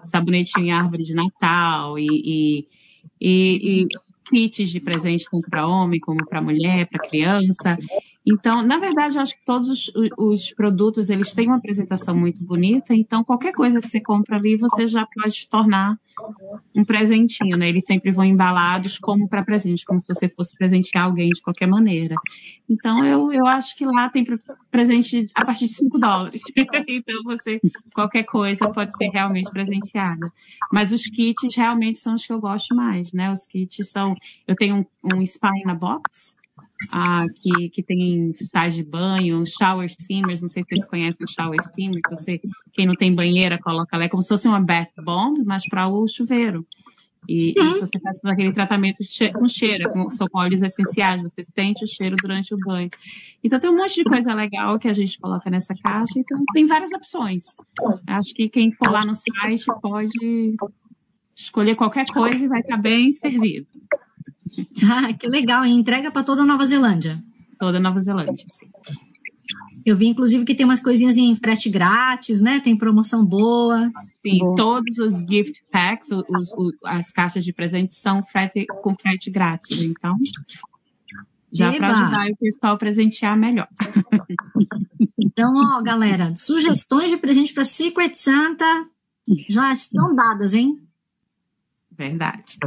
Sabonete 0.05 0.59
em 0.59 0.73
árvore 0.73 1.05
de 1.05 1.15
Natal 1.15 1.99
e, 1.99 2.07
e, 2.07 2.69
e, 3.21 3.83
e 3.83 3.89
kits 4.31 4.71
de 4.71 4.81
presente 4.81 5.27
tanto 5.31 5.51
para 5.51 5.67
homem 5.67 6.01
como 6.01 6.25
para 6.27 6.41
mulher, 6.41 6.89
para 6.89 7.07
criança. 7.07 7.79
Então, 8.27 8.63
na 8.63 8.79
verdade, 8.79 9.17
eu 9.17 9.23
acho 9.23 9.35
que 9.37 9.45
todos 9.45 9.69
os, 9.69 9.93
os, 10.17 10.51
produtos 10.55 11.11
eles 11.11 11.35
têm 11.35 11.49
uma 11.49 11.59
apresentação 11.59 12.17
muito 12.17 12.43
bonita. 12.43 12.95
Então, 12.95 13.23
qualquer 13.23 13.53
coisa 13.53 13.81
que 13.81 13.89
você 13.89 14.01
compra 14.01 14.37
ali, 14.37 14.57
você 14.57 14.87
já 14.87 15.07
pode 15.07 15.47
tornar 15.49 15.99
um 16.75 16.85
presentinho, 16.85 17.57
né? 17.57 17.69
Eles 17.69 17.85
sempre 17.85 18.11
vão 18.11 18.25
embalados 18.25 18.99
como 18.99 19.29
para 19.29 19.45
presente, 19.45 19.85
como 19.85 20.01
se 20.01 20.07
você 20.07 20.27
fosse 20.27 20.57
presentear 20.57 21.05
alguém 21.05 21.29
de 21.29 21.43
qualquer 21.43 21.67
maneira. 21.67 22.15
Então, 22.69 23.05
eu, 23.05 23.31
eu 23.31 23.47
acho 23.47 23.77
que 23.77 23.85
lá 23.85 24.09
tem 24.09 24.25
presente 24.71 25.29
a 25.35 25.45
partir 25.45 25.67
de 25.67 25.75
5 25.75 25.99
dólares. 25.99 26.41
então, 26.89 27.23
você, 27.25 27.61
qualquer 27.95 28.23
coisa 28.23 28.71
pode 28.71 28.97
ser 28.97 29.11
realmente 29.11 29.51
presenteada. 29.51 30.33
Mas 30.73 30.93
os 30.93 31.03
kits 31.03 31.55
realmente 31.55 31.99
são 31.99 32.15
os 32.15 32.25
que 32.25 32.33
eu 32.33 32.41
gosto 32.41 32.75
mais, 32.75 33.13
né? 33.13 33.31
Os 33.31 33.47
kits 33.47 33.91
são. 33.91 34.13
Eu 34.49 34.57
tenho 34.57 34.77
um, 34.77 35.17
um 35.19 35.27
Spa 35.27 35.51
na 35.67 35.75
Box 35.75 36.37
ah, 36.93 37.23
que, 37.37 37.69
que 37.71 37.83
tem 37.83 38.35
sais 38.51 38.75
de 38.75 38.83
banho, 38.83 39.45
shower 39.47 39.89
steamers, 39.89 40.41
não 40.41 40.49
sei 40.49 40.63
se 40.63 40.71
vocês 40.71 40.87
conhecem 40.87 41.25
o 41.25 41.31
shower 41.31 41.61
steamer, 41.71 42.01
que 42.03 42.11
você, 42.11 42.41
quem 42.73 42.87
não 42.87 42.95
tem 42.95 43.15
banheira, 43.15 43.59
coloca 43.59 43.97
lá, 43.97 44.05
é 44.05 44.09
como 44.09 44.23
se 44.23 44.29
fosse 44.29 44.49
uma 44.49 44.61
bath 44.61 44.91
bomb, 45.03 45.43
mas 45.45 45.67
para 45.69 45.89
o 45.89 46.07
chuveiro. 46.09 46.67
E, 47.29 47.55
e, 47.57 47.81
você 47.81 47.99
faz 48.03 48.19
aquele 48.25 48.53
tratamento 48.53 48.99
com 49.33 49.49
cheiro, 49.49 49.91
com, 49.91 50.11
são 50.11 50.27
com 50.29 50.39
óleos 50.39 50.63
essenciais, 50.63 51.23
você 51.23 51.43
sente 51.43 51.85
o 51.85 51.89
cheiro 51.89 52.17
durante 52.21 52.55
o 52.55 52.59
banho. 52.59 52.91
Então 53.43 53.59
tem 53.59 53.71
um 53.71 53.77
monte 53.77 53.95
de 53.95 54.05
coisa 54.05 54.35
legal 54.35 54.79
que 54.79 54.89
a 54.89 54.93
gente 54.93 55.19
coloca 55.19 55.49
nessa 55.49 55.75
caixa, 55.75 56.19
então 56.19 56.43
tem 56.53 56.67
várias 56.67 56.93
opções. 56.93 57.45
Acho 58.07 58.35
que 58.35 58.49
quem 58.49 58.73
for 58.73 58.91
lá 58.91 59.07
no 59.07 59.15
site 59.15 59.65
pode 59.81 60.57
escolher 61.35 61.75
qualquer 61.75 62.07
coisa 62.07 62.45
e 62.45 62.49
vai 62.49 62.61
estar 62.61 62.77
bem 62.77 63.13
servido. 63.13 63.67
Ah, 64.91 65.13
que 65.13 65.27
legal, 65.27 65.65
hein? 65.65 65.79
Entrega 65.79 66.11
para 66.11 66.23
toda 66.23 66.43
a 66.43 66.45
Nova 66.45 66.67
Zelândia. 66.67 67.19
Toda 67.59 67.79
a 67.79 67.81
Nova 67.81 68.01
Zelândia, 68.01 68.47
sim. 68.51 68.69
Eu 69.85 69.97
vi, 69.97 70.07
inclusive, 70.07 70.45
que 70.45 70.55
tem 70.55 70.65
umas 70.65 70.81
coisinhas 70.81 71.17
em 71.19 71.35
frete 71.37 71.69
grátis, 71.69 72.41
né? 72.41 72.59
Tem 72.61 72.77
promoção 72.77 73.25
boa. 73.25 73.91
Sim, 74.23 74.39
boa. 74.39 74.57
todos 74.57 74.97
os 74.99 75.19
gift 75.21 75.63
packs, 75.71 76.11
os, 76.11 76.53
os, 76.57 76.75
as 76.85 77.13
caixas 77.13 77.45
de 77.45 77.53
presente 77.53 77.95
são 77.95 78.23
frete, 78.23 78.67
com 78.83 78.95
frete 78.95 79.31
grátis. 79.31 79.83
Então, 79.83 80.17
já 81.53 81.73
para 81.73 81.91
ajudar 81.91 82.27
o 82.31 82.37
pessoal 82.37 82.75
a 82.75 82.79
presentear 82.79 83.37
melhor. 83.37 83.69
Então, 85.17 85.53
ó, 85.57 85.83
galera, 85.83 86.33
sugestões 86.37 87.11
de 87.11 87.17
presente 87.17 87.53
para 87.53 87.65
Secret 87.65 88.15
Santa 88.15 88.65
já 89.49 89.73
estão 89.73 90.15
dadas, 90.15 90.55
hein? 90.55 90.84
Verdade. 91.97 92.59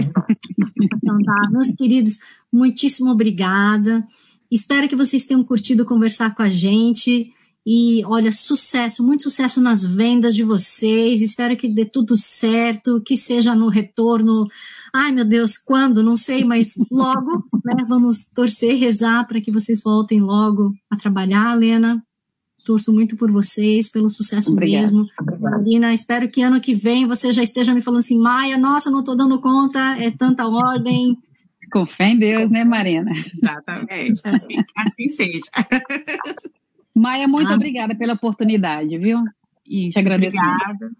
Então 0.81 1.17
tá, 1.23 1.49
meus 1.51 1.71
queridos, 1.71 2.19
muitíssimo 2.51 3.11
obrigada. 3.11 4.05
Espero 4.49 4.87
que 4.87 4.95
vocês 4.95 5.25
tenham 5.25 5.43
curtido 5.43 5.85
conversar 5.85 6.33
com 6.33 6.41
a 6.41 6.49
gente. 6.49 7.31
E 7.69 8.01
olha, 8.05 8.31
sucesso, 8.31 9.05
muito 9.05 9.23
sucesso 9.23 9.59
nas 9.59 9.83
vendas 9.83 10.33
de 10.33 10.41
vocês. 10.41 11.21
Espero 11.21 11.57
que 11.57 11.67
dê 11.67 11.83
tudo 11.83 12.15
certo, 12.15 13.01
que 13.05 13.17
seja 13.17 13.53
no 13.53 13.67
retorno. 13.67 14.47
Ai, 14.95 15.11
meu 15.11 15.25
Deus, 15.25 15.57
quando? 15.57 16.01
Não 16.01 16.15
sei, 16.15 16.45
mas 16.45 16.75
logo, 16.89 17.43
né? 17.65 17.83
Vamos 17.89 18.29
torcer, 18.33 18.77
rezar 18.77 19.27
para 19.27 19.41
que 19.41 19.51
vocês 19.51 19.81
voltem 19.83 20.21
logo 20.21 20.73
a 20.89 20.95
trabalhar, 20.95 21.53
Lena. 21.55 22.01
Torço 22.67 22.93
muito 22.93 23.15
por 23.15 23.31
vocês, 23.31 23.89
pelo 23.89 24.09
sucesso 24.09 24.51
Obrigada. 24.51 24.83
mesmo. 24.83 25.07
Marina, 25.39 25.93
espero 25.93 26.29
que 26.29 26.41
ano 26.41 26.59
que 26.59 26.75
vem 26.75 27.05
você 27.05 27.31
já 27.31 27.41
esteja 27.41 27.73
me 27.73 27.81
falando 27.81 27.99
assim, 27.99 28.19
Maia, 28.19 28.57
nossa, 28.57 28.91
não 28.91 28.99
estou 28.99 29.15
dando 29.15 29.39
conta, 29.39 29.95
é 29.97 30.11
tanta 30.11 30.45
ordem, 30.45 31.17
com 31.71 31.85
fé 31.85 32.09
em 32.09 32.19
Deus, 32.19 32.49
né, 32.49 32.63
Marina? 32.63 33.11
Exatamente, 33.35 34.21
assim, 34.23 34.55
assim 34.75 35.09
seja. 35.09 35.49
Maia, 36.95 37.27
muito 37.27 37.51
ah. 37.51 37.55
obrigada 37.55 37.95
pela 37.95 38.13
oportunidade, 38.13 38.97
viu? 38.97 39.19
Isso, 39.65 39.93
Te 39.93 39.99
agradeço. 39.99 40.37
Obrigada. 40.37 40.85
Muito. 40.85 40.97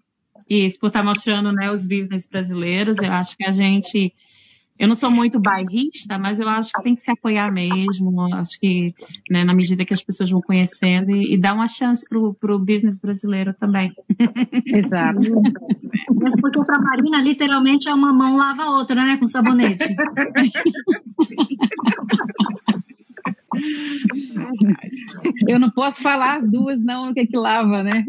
Isso, 0.48 0.78
por 0.78 0.86
estar 0.86 1.04
mostrando 1.04 1.52
né, 1.52 1.70
os 1.70 1.86
business 1.86 2.26
brasileiros. 2.26 2.98
Eu 2.98 3.12
acho 3.12 3.36
que 3.36 3.44
a 3.44 3.52
gente 3.52 4.12
eu 4.78 4.86
não 4.86 4.94
sou 4.94 5.10
muito 5.10 5.40
bairrista, 5.40 6.18
mas 6.18 6.38
eu 6.38 6.48
acho 6.48 6.72
que 6.72 6.82
tem 6.82 6.94
que 6.94 7.02
se 7.02 7.10
apoiar 7.10 7.50
mesmo. 7.52 8.22
Acho 8.34 8.60
que, 8.60 8.94
né, 9.30 9.44
na 9.44 9.52
medida 9.52 9.84
que 9.84 9.92
as 9.92 10.02
pessoas 10.02 10.30
vão 10.30 10.40
conhecendo 10.40 11.10
e, 11.10 11.34
e 11.34 11.38
dar 11.38 11.54
uma 11.54 11.66
chance 11.66 12.06
para 12.08 12.54
o 12.54 12.58
business 12.58 12.98
brasileiro 12.98 13.52
também. 13.54 13.92
Exato. 14.66 15.18
Mas 16.20 16.34
porque 16.40 16.64
para 16.64 16.78
Marina, 16.80 17.20
literalmente, 17.20 17.88
é 17.88 17.94
uma 17.94 18.12
mão 18.12 18.36
lava 18.36 18.64
a 18.64 18.70
outra, 18.76 18.94
né? 18.94 19.16
Com 19.16 19.26
sabonete. 19.26 19.84
Eu 25.48 25.58
não 25.58 25.70
posso 25.70 26.00
falar 26.02 26.36
as 26.38 26.48
duas, 26.48 26.84
não, 26.84 27.10
o 27.10 27.14
que 27.14 27.20
é 27.20 27.26
que 27.26 27.36
lava, 27.36 27.82
né? 27.82 28.04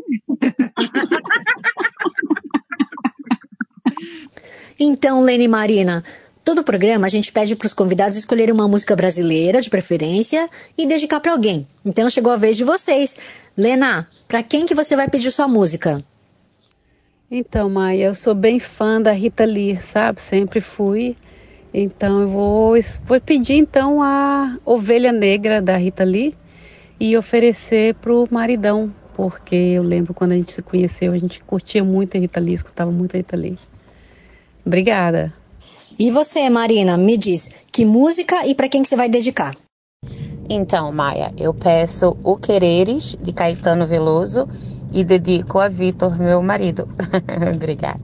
Então, 4.80 5.22
Lene 5.22 5.48
Marina, 5.48 6.04
Todo 6.50 6.64
programa 6.64 7.06
a 7.06 7.10
gente 7.12 7.32
pede 7.32 7.56
para 7.56 7.68
os 7.68 7.76
convidados 7.76 8.16
escolherem 8.16 8.52
uma 8.52 8.68
música 8.68 8.96
brasileira, 8.96 9.62
de 9.62 9.70
preferência, 9.70 10.50
e 10.76 10.88
dedicar 10.88 11.20
para 11.20 11.32
alguém. 11.32 11.68
Então 11.86 12.10
chegou 12.10 12.34
a 12.34 12.38
vez 12.38 12.58
de 12.58 12.64
vocês. 12.64 13.16
Lena, 13.56 14.08
para 14.28 14.42
quem 14.42 14.66
que 14.66 14.74
você 14.74 14.96
vai 14.96 15.08
pedir 15.08 15.30
sua 15.30 15.48
música? 15.48 16.04
Então, 17.30 17.70
Maia, 17.70 18.06
eu 18.06 18.16
sou 18.16 18.34
bem 18.34 18.60
fã 18.60 19.00
da 19.00 19.12
Rita 19.12 19.46
Lee, 19.46 19.80
sabe? 19.84 20.20
Sempre 20.20 20.60
fui. 20.60 21.16
Então 21.72 22.22
eu 22.22 22.28
vou, 22.28 22.74
vou 23.06 23.22
pedir 23.22 23.54
então 23.54 24.02
a 24.02 24.58
Ovelha 24.66 25.12
Negra 25.12 25.62
da 25.62 25.78
Rita 25.78 26.04
Lee 26.04 26.36
e 27.00 27.16
oferecer 27.16 27.94
pro 27.94 28.28
maridão, 28.32 28.92
porque 29.14 29.54
eu 29.56 29.84
lembro 29.84 30.16
quando 30.16 30.32
a 30.32 30.36
gente 30.36 30.52
se 30.52 30.64
conheceu, 30.64 31.14
a 31.14 31.18
gente 31.20 31.44
curtia 31.44 31.84
muito 31.84 32.18
a 32.18 32.20
Rita 32.20 32.40
Lee, 32.40 32.56
escutava 32.56 32.90
muito 32.90 33.14
a 33.14 33.18
Rita 33.18 33.38
Lee. 33.38 33.60
Obrigada. 34.66 35.39
E 36.02 36.12
você, 36.12 36.50
Marina, 36.50 36.98
me 36.98 37.18
diz, 37.18 37.54
que 37.74 37.84
música 37.84 38.48
e 38.48 38.56
para 38.56 38.70
quem 38.70 38.82
que 38.82 38.88
você 38.88 38.96
vai 38.96 39.10
dedicar? 39.10 39.54
Então, 40.50 40.90
Maia, 40.94 41.34
eu 41.38 41.54
peço 41.54 42.16
O 42.24 42.38
Quereres, 42.38 43.18
de 43.22 43.34
Caetano 43.34 43.86
Veloso, 43.86 44.48
e 44.94 45.04
dedico 45.04 45.60
a 45.60 45.68
Vitor, 45.68 46.18
meu 46.18 46.42
marido. 46.42 46.88
Obrigada. 47.54 48.00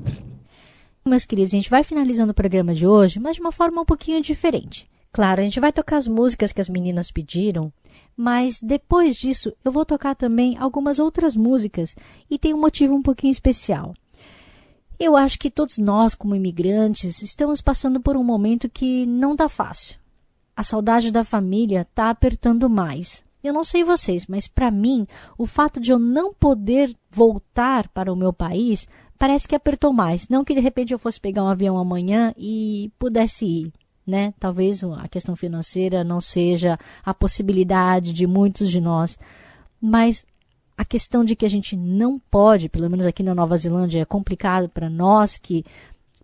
Meus 1.05 1.23
queridos, 1.23 1.53
a 1.53 1.55
gente 1.55 1.69
vai 1.69 1.85
finalizando 1.85 2.33
o 2.33 2.35
programa 2.35 2.75
de 2.75 2.85
hoje, 2.85 3.17
mas 3.17 3.37
de 3.37 3.41
uma 3.41 3.53
forma 3.53 3.83
um 3.83 3.85
pouquinho 3.85 4.21
diferente. 4.21 4.89
Claro, 5.13 5.39
a 5.39 5.43
gente 5.45 5.61
vai 5.61 5.71
tocar 5.71 5.95
as 5.95 6.07
músicas 6.09 6.51
que 6.51 6.59
as 6.59 6.67
meninas 6.67 7.11
pediram, 7.11 7.71
mas 8.17 8.59
depois 8.61 9.15
disso 9.15 9.53
eu 9.63 9.71
vou 9.71 9.85
tocar 9.85 10.15
também 10.15 10.57
algumas 10.57 10.99
outras 10.99 11.33
músicas 11.33 11.95
e 12.29 12.37
tem 12.37 12.53
um 12.53 12.59
motivo 12.59 12.93
um 12.93 13.01
pouquinho 13.01 13.31
especial. 13.31 13.93
Eu 14.99 15.17
acho 15.17 15.37
que 15.37 15.51
todos 15.51 15.77
nós, 15.77 16.15
como 16.15 16.35
imigrantes, 16.35 17.21
estamos 17.21 17.61
passando 17.61 17.99
por 17.99 18.15
um 18.15 18.23
momento 18.23 18.69
que 18.69 19.05
não 19.05 19.33
está 19.33 19.49
fácil. 19.49 19.99
A 20.55 20.63
saudade 20.63 21.11
da 21.11 21.23
família 21.23 21.81
está 21.81 22.09
apertando 22.09 22.69
mais. 22.69 23.23
Eu 23.43 23.53
não 23.53 23.63
sei 23.63 23.83
vocês, 23.83 24.25
mas 24.25 24.47
para 24.47 24.71
mim, 24.71 25.05
o 25.37 25.45
fato 25.45 25.79
de 25.79 25.91
eu 25.91 25.99
não 25.99 26.33
poder 26.33 26.95
voltar 27.11 27.87
para 27.89 28.11
o 28.11 28.15
meu 28.15 28.33
país 28.33 28.87
parece 29.19 29.47
que 29.47 29.55
apertou 29.55 29.93
mais. 29.93 30.27
Não 30.29 30.43
que 30.43 30.53
de 30.53 30.61
repente 30.61 30.93
eu 30.93 30.99
fosse 30.99 31.19
pegar 31.19 31.43
um 31.43 31.47
avião 31.47 31.77
amanhã 31.77 32.33
e 32.37 32.91
pudesse 32.97 33.45
ir, 33.45 33.73
né? 34.07 34.33
Talvez 34.39 34.83
a 34.83 35.07
questão 35.07 35.35
financeira 35.35 36.03
não 36.03 36.19
seja 36.19 36.79
a 37.03 37.13
possibilidade 37.13 38.13
de 38.13 38.25
muitos 38.25 38.69
de 38.69 38.81
nós, 38.81 39.17
mas 39.79 40.25
a 40.77 40.83
questão 40.83 41.23
de 41.23 41.35
que 41.35 41.45
a 41.45 41.49
gente 41.49 41.75
não 41.75 42.19
pode, 42.19 42.69
pelo 42.69 42.89
menos 42.89 43.05
aqui 43.05 43.23
na 43.23 43.35
Nova 43.35 43.55
Zelândia, 43.55 44.01
é 44.01 44.05
complicado 44.05 44.67
para 44.67 44.89
nós 44.89 45.37
que 45.37 45.63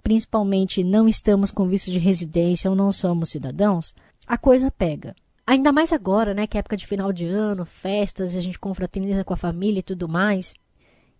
principalmente 0.04 0.84
não 0.84 1.08
estamos 1.08 1.52
com 1.52 1.68
visto 1.68 1.92
de 1.92 2.00
residência 2.00 2.70
ou 2.70 2.76
não 2.76 2.92
somos 2.92 3.30
cidadãos, 3.30 3.94
a 4.28 4.38
coisa 4.38 4.72
pega. 4.72 5.16
Ainda 5.46 5.72
mais 5.72 5.92
agora, 5.94 6.34
né, 6.34 6.48
que 6.48 6.58
é 6.58 6.60
época 6.60 6.78
de 6.78 6.88
final 6.88 7.12
de 7.12 7.26
ano, 7.26 7.66
festas, 7.66 8.36
a 8.36 8.42
gente 8.42 8.60
confraterniza 8.60 9.24
com 9.24 9.34
a 9.34 9.38
família 9.38 9.80
e 9.80 9.84
tudo 9.84 10.08
mais. 10.08 10.54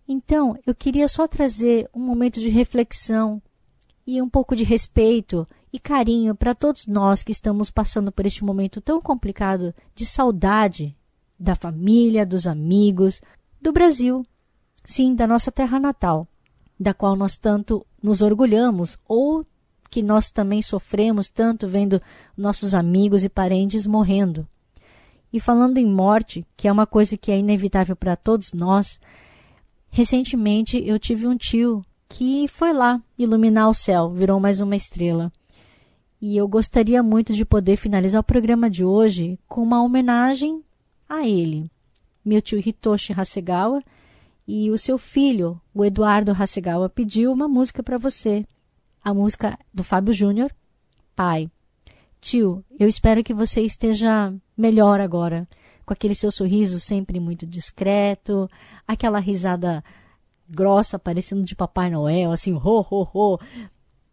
Então, 0.06 0.56
eu 0.66 0.74
queria 0.74 1.08
só 1.08 1.26
trazer 1.26 1.88
um 1.94 2.00
momento 2.00 2.40
de 2.40 2.48
reflexão 2.48 3.40
e 4.06 4.20
um 4.20 4.28
pouco 4.28 4.56
de 4.56 4.64
respeito 4.64 5.46
e 5.72 5.78
carinho 5.78 6.34
para 6.34 6.54
todos 6.54 6.86
nós 6.86 7.22
que 7.22 7.32
estamos 7.32 7.70
passando 7.70 8.12
por 8.12 8.26
este 8.26 8.44
momento 8.44 8.80
tão 8.80 9.00
complicado 9.00 9.74
de 9.94 10.04
saudade 10.04 10.96
da 11.42 11.56
família, 11.56 12.24
dos 12.24 12.46
amigos, 12.46 13.20
do 13.60 13.72
Brasil, 13.72 14.24
sim, 14.84 15.12
da 15.12 15.26
nossa 15.26 15.50
terra 15.50 15.80
natal, 15.80 16.26
da 16.78 16.94
qual 16.94 17.16
nós 17.16 17.36
tanto 17.36 17.84
nos 18.00 18.22
orgulhamos 18.22 18.96
ou 19.08 19.44
que 19.90 20.02
nós 20.02 20.30
também 20.30 20.62
sofremos 20.62 21.28
tanto 21.28 21.66
vendo 21.66 22.00
nossos 22.36 22.74
amigos 22.74 23.24
e 23.24 23.28
parentes 23.28 23.86
morrendo. 23.86 24.46
E 25.32 25.40
falando 25.40 25.78
em 25.78 25.86
morte, 25.86 26.46
que 26.56 26.68
é 26.68 26.72
uma 26.72 26.86
coisa 26.86 27.16
que 27.16 27.32
é 27.32 27.38
inevitável 27.38 27.96
para 27.96 28.16
todos 28.16 28.52
nós, 28.52 29.00
recentemente 29.90 30.80
eu 30.86 30.98
tive 30.98 31.26
um 31.26 31.36
tio 31.36 31.84
que 32.08 32.46
foi 32.46 32.72
lá 32.72 33.02
iluminar 33.18 33.68
o 33.68 33.74
céu, 33.74 34.10
virou 34.10 34.38
mais 34.38 34.60
uma 34.60 34.76
estrela. 34.76 35.32
E 36.20 36.36
eu 36.36 36.46
gostaria 36.46 37.02
muito 37.02 37.32
de 37.32 37.44
poder 37.44 37.76
finalizar 37.76 38.20
o 38.20 38.24
programa 38.24 38.70
de 38.70 38.84
hoje 38.84 39.38
com 39.48 39.60
uma 39.60 39.82
homenagem 39.82 40.62
a 41.08 41.26
ele, 41.26 41.70
meu 42.24 42.40
tio 42.40 42.58
Hitoshi 42.58 43.12
Hasegawa, 43.12 43.82
e 44.46 44.70
o 44.70 44.78
seu 44.78 44.98
filho, 44.98 45.60
o 45.72 45.84
Eduardo 45.84 46.32
Hasegawa, 46.32 46.88
pediu 46.88 47.32
uma 47.32 47.48
música 47.48 47.82
para 47.82 47.96
você. 47.96 48.44
A 49.02 49.12
música 49.14 49.58
do 49.72 49.82
Fábio 49.82 50.12
Júnior, 50.12 50.52
Pai. 51.14 51.50
Tio, 52.20 52.64
eu 52.78 52.88
espero 52.88 53.24
que 53.24 53.34
você 53.34 53.62
esteja 53.62 54.32
melhor 54.56 55.00
agora, 55.00 55.48
com 55.84 55.92
aquele 55.92 56.14
seu 56.14 56.30
sorriso 56.30 56.78
sempre 56.78 57.18
muito 57.18 57.46
discreto, 57.46 58.48
aquela 58.86 59.18
risada 59.18 59.82
grossa 60.48 60.98
parecendo 60.98 61.44
de 61.44 61.56
Papai 61.56 61.90
Noel, 61.90 62.30
assim, 62.30 62.54
ho, 62.54 62.86
ho, 62.88 63.08
ho, 63.12 63.38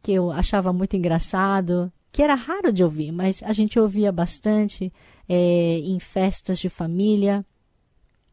que 0.02 0.14
eu 0.14 0.32
achava 0.32 0.74
muito 0.74 0.96
engraçado, 0.96 1.92
que 2.12 2.24
era 2.24 2.36
raro 2.36 2.72
de 2.74 2.84
ouvir, 2.84 3.12
mas 3.12 3.44
a 3.44 3.54
gente 3.54 3.80
ouvia 3.80 4.12
bastante 4.12 4.92
é, 5.28 5.80
em 5.80 6.00
festas 6.00 6.60
de 6.60 6.70
família. 6.70 7.46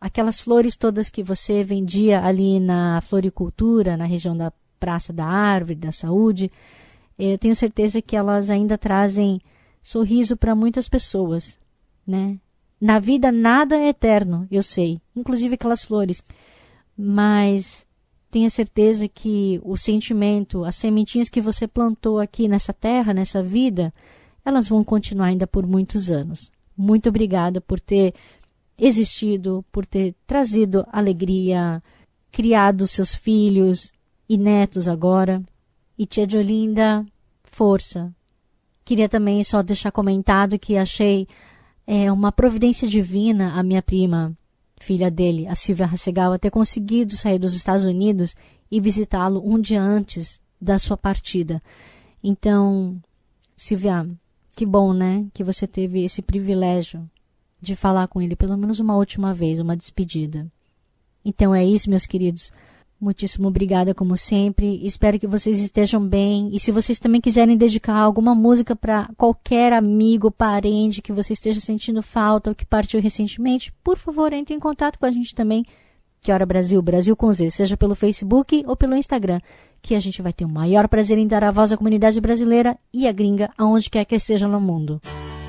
Aquelas 0.00 0.40
flores 0.40 0.76
todas 0.76 1.10
que 1.10 1.22
você 1.22 1.62
vendia 1.62 2.24
ali 2.24 2.60
na 2.60 3.00
floricultura, 3.00 3.96
na 3.96 4.04
região 4.04 4.36
da 4.36 4.52
Praça 4.78 5.12
da 5.12 5.24
Árvore, 5.24 5.74
da 5.74 5.92
Saúde, 5.92 6.50
eu 7.18 7.38
tenho 7.38 7.56
certeza 7.56 8.02
que 8.02 8.14
elas 8.14 8.50
ainda 8.50 8.76
trazem 8.76 9.40
sorriso 9.82 10.36
para 10.36 10.54
muitas 10.54 10.88
pessoas, 10.88 11.58
né? 12.06 12.38
Na 12.78 12.98
vida 12.98 13.32
nada 13.32 13.76
é 13.76 13.88
eterno, 13.88 14.46
eu 14.50 14.62
sei, 14.62 15.00
inclusive 15.14 15.54
aquelas 15.54 15.82
flores. 15.82 16.22
Mas 16.96 17.85
tenha 18.30 18.50
certeza 18.50 19.08
que 19.08 19.60
o 19.62 19.76
sentimento, 19.76 20.64
as 20.64 20.76
sementinhas 20.76 21.28
que 21.28 21.40
você 21.40 21.66
plantou 21.66 22.18
aqui 22.18 22.48
nessa 22.48 22.72
terra, 22.72 23.14
nessa 23.14 23.42
vida, 23.42 23.92
elas 24.44 24.68
vão 24.68 24.84
continuar 24.84 25.26
ainda 25.26 25.46
por 25.46 25.66
muitos 25.66 26.10
anos. 26.10 26.50
Muito 26.76 27.08
obrigada 27.08 27.60
por 27.60 27.80
ter 27.80 28.14
existido, 28.78 29.64
por 29.72 29.86
ter 29.86 30.14
trazido 30.26 30.86
alegria, 30.92 31.82
criado 32.30 32.86
seus 32.86 33.14
filhos 33.14 33.92
e 34.28 34.36
netos 34.36 34.88
agora. 34.88 35.42
E 35.98 36.04
tia 36.04 36.28
Jolinda, 36.28 37.06
força. 37.44 38.14
Queria 38.84 39.08
também 39.08 39.42
só 39.42 39.62
deixar 39.62 39.90
comentado 39.90 40.58
que 40.58 40.76
achei 40.76 41.26
é, 41.86 42.12
uma 42.12 42.30
providência 42.30 42.86
divina 42.86 43.58
a 43.58 43.62
minha 43.62 43.82
prima, 43.82 44.36
filha 44.78 45.10
dele, 45.10 45.46
a 45.46 45.54
Silvia 45.54 45.86
Hasegawa, 45.86 46.38
ter 46.38 46.50
conseguido 46.50 47.16
sair 47.16 47.38
dos 47.38 47.54
Estados 47.54 47.84
Unidos 47.84 48.36
e 48.70 48.80
visitá-lo 48.80 49.42
um 49.44 49.60
dia 49.60 49.80
antes 49.80 50.40
da 50.60 50.78
sua 50.78 50.96
partida. 50.96 51.62
Então, 52.22 53.00
Silvia, 53.56 54.08
que 54.56 54.66
bom, 54.66 54.92
né? 54.92 55.26
Que 55.32 55.44
você 55.44 55.66
teve 55.66 56.04
esse 56.04 56.20
privilégio 56.22 57.08
de 57.60 57.74
falar 57.74 58.08
com 58.08 58.20
ele 58.20 58.36
pelo 58.36 58.56
menos 58.56 58.80
uma 58.80 58.96
última 58.96 59.32
vez, 59.32 59.60
uma 59.60 59.76
despedida. 59.76 60.46
Então 61.24 61.54
é 61.54 61.64
isso, 61.64 61.90
meus 61.90 62.06
queridos. 62.06 62.52
Muitíssimo 62.98 63.48
obrigada, 63.48 63.94
como 63.94 64.16
sempre. 64.16 64.80
Espero 64.84 65.18
que 65.18 65.26
vocês 65.26 65.58
estejam 65.58 66.00
bem. 66.00 66.48
E 66.52 66.58
se 66.58 66.72
vocês 66.72 66.98
também 66.98 67.20
quiserem 67.20 67.56
dedicar 67.56 67.96
alguma 67.96 68.34
música 68.34 68.74
para 68.74 69.10
qualquer 69.18 69.74
amigo, 69.74 70.30
parente 70.30 71.02
que 71.02 71.12
você 71.12 71.34
esteja 71.34 71.60
sentindo 71.60 72.02
falta 72.02 72.50
ou 72.50 72.56
que 72.56 72.64
partiu 72.64 73.00
recentemente, 73.00 73.72
por 73.84 73.98
favor, 73.98 74.32
entre 74.32 74.54
em 74.54 74.60
contato 74.60 74.98
com 74.98 75.04
a 75.04 75.10
gente 75.10 75.34
também. 75.34 75.64
Que 76.22 76.32
Hora 76.32 76.46
Brasil, 76.46 76.80
Brasil 76.80 77.14
com 77.14 77.30
Z, 77.30 77.50
seja 77.50 77.76
pelo 77.76 77.94
Facebook 77.94 78.64
ou 78.66 78.74
pelo 78.74 78.96
Instagram, 78.96 79.40
que 79.82 79.94
a 79.94 80.00
gente 80.00 80.22
vai 80.22 80.32
ter 80.32 80.46
o 80.46 80.48
maior 80.48 80.88
prazer 80.88 81.18
em 81.18 81.26
dar 81.26 81.44
a 81.44 81.50
voz 81.50 81.72
à 81.72 81.76
comunidade 81.76 82.20
brasileira 82.20 82.78
e 82.92 83.06
à 83.06 83.12
gringa, 83.12 83.50
aonde 83.58 83.90
quer 83.90 84.06
que 84.06 84.14
esteja 84.14 84.48
no 84.48 84.60
mundo. 84.60 85.00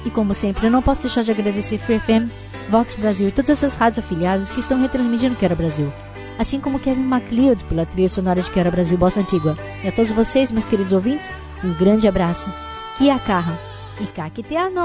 E 0.05 0.11
como 0.11 0.33
sempre, 0.33 0.67
eu 0.67 0.71
não 0.71 0.81
posso 0.81 1.01
deixar 1.01 1.23
de 1.23 1.31
agradecer 1.31 1.77
Free 1.77 1.99
FM, 1.99 2.29
Vox 2.69 2.97
Brasil 2.97 3.29
e 3.29 3.31
todas 3.31 3.63
as 3.63 3.75
rádios 3.75 4.05
afiliadas 4.05 4.51
que 4.51 4.59
estão 4.59 4.79
retransmitindo 4.79 5.35
Quero 5.37 5.55
Brasil. 5.55 5.91
Assim 6.37 6.59
como 6.59 6.79
Kevin 6.79 7.03
MacLeod 7.03 7.63
pela 7.65 7.85
trilha 7.85 8.09
sonora 8.09 8.41
de 8.41 8.51
Quero 8.51 8.71
Brasil 8.71 8.97
Bossa 8.97 9.19
Antigua. 9.19 9.57
E 9.83 9.87
a 9.87 9.91
todos 9.91 10.11
vocês, 10.11 10.51
meus 10.51 10.65
queridos 10.65 10.93
ouvintes, 10.93 11.29
um 11.63 11.73
grande 11.73 12.07
abraço. 12.07 12.51
Kia 12.97 13.17
Carra 13.19 13.57
e 13.99 14.05
Kakiteano! 14.05 14.81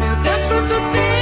Meu 0.00 0.16
Deus, 0.22 0.46
quanto 0.46 0.92
tempo 0.92 1.17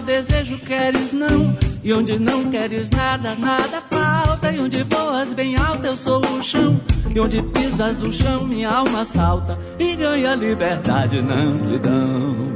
desejo, 0.00 0.58
queres 0.58 1.12
não. 1.12 1.56
E 1.84 1.92
onde 1.92 2.18
não 2.18 2.50
queres 2.50 2.90
nada, 2.90 3.34
nada 3.34 3.82
falta. 3.90 4.52
E 4.52 4.60
onde 4.60 4.82
voas 4.84 5.32
bem 5.32 5.56
alto, 5.56 5.84
eu 5.84 5.96
sou 5.96 6.20
o 6.20 6.42
chão. 6.42 6.80
E 7.14 7.18
onde 7.20 7.42
pisas 7.42 8.00
o 8.00 8.12
chão, 8.12 8.44
minha 8.46 8.70
alma 8.70 9.04
salta. 9.04 9.58
E 9.78 9.96
ganha 9.96 10.34
liberdade 10.34 11.20
na 11.20 11.34
amplidão. 11.34 12.52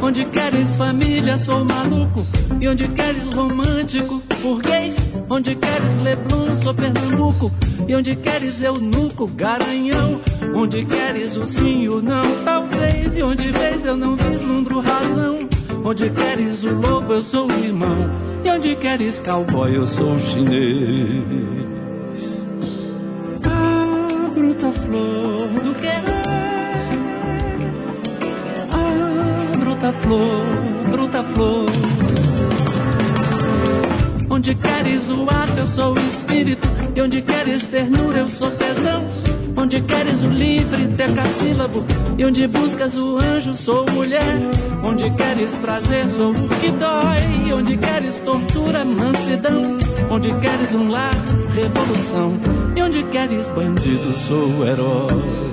Onde 0.00 0.24
queres 0.24 0.74
família, 0.74 1.38
sou 1.38 1.64
maluco. 1.64 2.26
E 2.60 2.66
onde 2.66 2.88
queres 2.88 3.26
romântico, 3.32 4.22
burguês. 4.40 5.10
Onde 5.30 5.54
queres 5.54 5.96
Leblon, 5.98 6.56
sou 6.56 6.74
Pernambuco. 6.74 7.52
E 7.86 7.94
onde 7.94 8.16
queres 8.16 8.60
eunuco, 8.62 9.28
garanhão. 9.28 10.20
Onde 10.54 10.84
queres 10.84 11.36
o 11.36 11.46
sim 11.46 11.82
e 11.82 11.88
o 11.88 12.02
não, 12.02 12.44
talvez. 12.44 13.16
E 13.16 13.22
onde 13.22 13.50
vês 13.50 13.84
eu 13.86 13.96
não 13.96 14.16
vislumbro 14.16 14.80
razão. 14.80 15.38
Onde 15.84 16.10
queres 16.10 16.62
o 16.62 16.74
lobo, 16.74 17.14
eu 17.14 17.22
sou 17.22 17.50
o 17.50 17.64
irmão. 17.64 18.10
E 18.44 18.50
onde 18.50 18.76
queres 18.76 19.20
cowboy, 19.20 19.74
eu 19.74 19.86
sou 19.86 20.14
o 20.14 20.20
chinês. 20.20 21.22
Ah, 23.44 24.30
bruta 24.34 24.70
flor 24.72 25.48
do 25.48 25.74
querer. 25.74 26.22
Ah, 28.70 29.56
bruta 29.58 29.92
flor, 29.92 30.44
bruta 30.90 31.22
flor. 31.22 31.70
Onde 34.30 34.54
queres 34.54 35.08
o 35.08 35.22
ato, 35.28 35.58
eu 35.58 35.66
sou 35.66 35.94
o 35.94 35.98
espírito. 35.98 36.68
E 36.94 37.00
onde 37.00 37.22
queres 37.22 37.66
ternura, 37.66 38.18
eu 38.18 38.28
sou 38.28 38.50
tesão. 38.50 39.21
Onde 39.62 39.80
queres 39.80 40.24
o 40.24 40.28
livre, 40.28 40.88
decassílabo. 40.88 41.84
E 42.18 42.24
onde 42.24 42.48
buscas 42.48 42.96
o 42.96 43.16
anjo, 43.16 43.54
sou 43.54 43.86
mulher. 43.92 44.34
Onde 44.82 45.08
queres 45.10 45.56
prazer, 45.56 46.10
sou 46.10 46.32
o 46.32 46.48
que 46.48 46.72
dói. 46.72 47.46
E 47.46 47.52
onde 47.52 47.76
queres 47.76 48.18
tortura, 48.18 48.84
mansidão. 48.84 49.78
Onde 50.10 50.34
queres 50.34 50.74
um 50.74 50.90
lar, 50.90 51.14
revolução. 51.54 52.34
E 52.74 52.82
onde 52.82 53.04
queres 53.04 53.52
bandido, 53.52 54.12
sou 54.16 54.66
herói. 54.66 55.52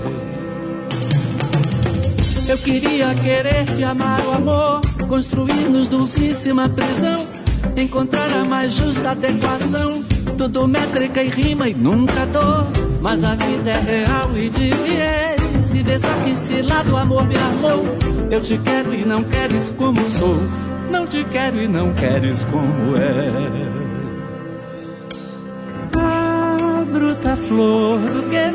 Eu 2.50 2.58
queria 2.58 3.14
querer 3.14 3.76
te 3.76 3.84
amar 3.84 4.20
o 4.26 4.32
amor, 4.32 4.82
construir-nos 5.08 5.88
dulcíssima 5.88 6.68
prisão, 6.68 7.28
encontrar 7.78 8.34
a 8.34 8.44
mais 8.44 8.74
justa 8.74 9.12
adequação, 9.12 10.04
tudo 10.36 10.68
métrica 10.68 11.22
e 11.22 11.30
rima 11.30 11.70
e 11.70 11.76
nunca 11.76 12.26
dor. 12.26 12.89
Mas 13.02 13.24
a 13.24 13.36
vida 13.36 13.72
é 13.72 13.80
real 13.80 14.30
e 14.36 14.50
de 14.50 14.72
viés, 14.72 15.74
e 15.74 15.84
dessa 15.84 16.14
que 16.24 16.36
se 16.36 16.62
lá 16.62 16.84
do 16.84 16.98
amor 16.98 17.26
me 17.26 17.36
armou. 17.36 17.86
Eu 18.30 18.42
te 18.42 18.58
quero 18.58 18.94
e 18.94 19.06
não 19.06 19.24
queres 19.24 19.74
como 19.78 20.00
sou, 20.12 20.38
não 20.92 21.08
te 21.08 21.24
quero 21.26 21.62
e 21.62 21.68
não 21.68 21.94
queres 21.94 22.44
como 22.46 22.98
és. 22.98 23.80
Ah, 25.98 26.84
bruta 26.92 27.38
flor 27.38 28.00
do 28.00 28.30
querer. 28.30 28.54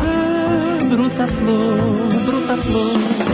Ah, 0.00 0.84
bruta 0.88 1.26
flor, 1.26 1.78
bruta 2.24 2.56
flor. 2.56 3.26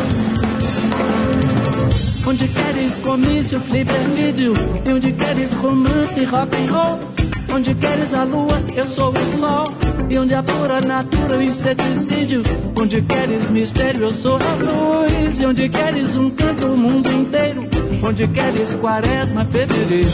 Onde 2.24 2.49
queres 2.49 2.99
comício, 2.99 3.61
flipper 3.61 3.99
vídeo 4.14 4.55
E 4.86 4.90
onde 4.90 5.12
queres 5.12 5.53
romance, 5.53 6.24
rock 6.24 6.57
and 6.57 6.72
roll 6.72 7.11
Onde 7.53 7.74
queres 7.74 8.14
a 8.14 8.24
lua, 8.24 8.62
eu 8.74 8.86
sou 8.86 9.12
o 9.12 9.38
sol. 9.38 9.72
E 10.09 10.18
onde 10.18 10.34
a 10.34 10.42
pura 10.42 10.80
natura, 10.80 11.38
o 11.38 11.42
inseticídio. 11.42 12.42
Onde 12.74 13.03
queres 13.03 13.50
mistério, 13.50 14.03
eu 14.03 14.12
sou 14.12 14.36
a 14.36 14.55
luz. 14.55 15.40
E 15.40 15.46
onde 15.46 15.68
queres 15.68 16.16
um 16.16 16.30
canto, 16.30 16.66
o 16.66 16.76
mundo 16.76 17.11
inteiro. 17.12 17.62
Onde 18.03 18.26
queres 18.28 18.74
quaresma, 18.74 19.44
fevereiro. 19.44 20.11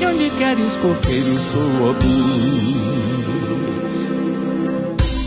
E 0.00 0.06
onde 0.06 0.30
queres 0.30 0.76
coqueiro, 0.76 1.38
sou 1.38 1.90
obus 1.90 2.76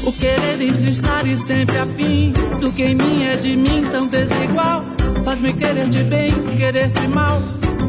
o 0.10 0.14
quereres 0.14 0.82
estar 0.82 1.28
e 1.28 1.38
sempre 1.38 1.78
afim 1.78 2.34
do 2.60 2.72
que 2.72 2.84
em 2.84 2.96
mim 2.96 3.24
é 3.26 3.36
de 3.36 3.56
mim 3.56 3.84
tão 3.92 4.08
desigual. 4.08 4.84
Faz-me 5.24 5.54
querer 5.54 5.88
de 5.88 6.04
bem, 6.04 6.32
querer 6.58 6.88
de 6.88 7.08
mal. 7.10 7.40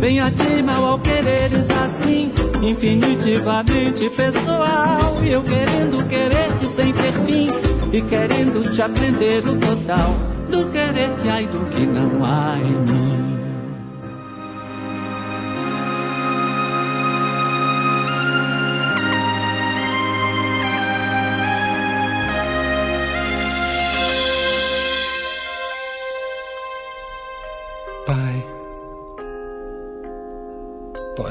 Bem 0.01 0.19
a 0.19 0.31
ti, 0.31 0.63
mal 0.63 0.83
ao 0.83 0.99
quereres 0.99 1.69
assim, 1.69 2.33
infinitivamente 2.63 4.09
pessoal. 4.09 5.23
E 5.23 5.31
eu 5.31 5.43
querendo 5.43 6.09
querer-te 6.09 6.67
sem 6.67 6.91
ter 6.91 7.13
fim, 7.27 7.51
e 7.93 8.01
querendo 8.01 8.73
te 8.73 8.81
aprender 8.81 9.47
o 9.47 9.57
total 9.57 10.15
do 10.51 10.71
querer 10.71 11.11
que 11.23 11.29
há 11.29 11.43
e 11.43 11.47
do 11.47 11.67
que 11.67 11.87
não 11.87 12.25
há 12.25 12.57
em 12.57 12.79
mim. 12.91 13.40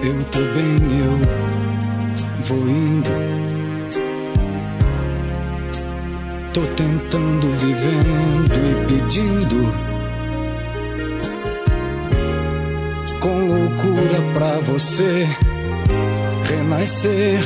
Eu 0.00 0.24
tô 0.30 0.38
bem, 0.38 0.78
eu 1.00 1.18
vou 2.44 2.68
indo. 2.68 3.10
Tô 6.54 6.60
tentando, 6.76 7.50
vivendo 7.58 8.54
e 8.54 8.86
pedindo. 8.86 9.58
Com 13.20 13.40
loucura 13.40 14.22
pra 14.34 14.58
você 14.60 15.26
renascer. 16.44 17.40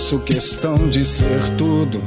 Faço 0.00 0.18
questão 0.20 0.88
de 0.88 1.04
ser 1.04 1.56
tudo. 1.58 2.02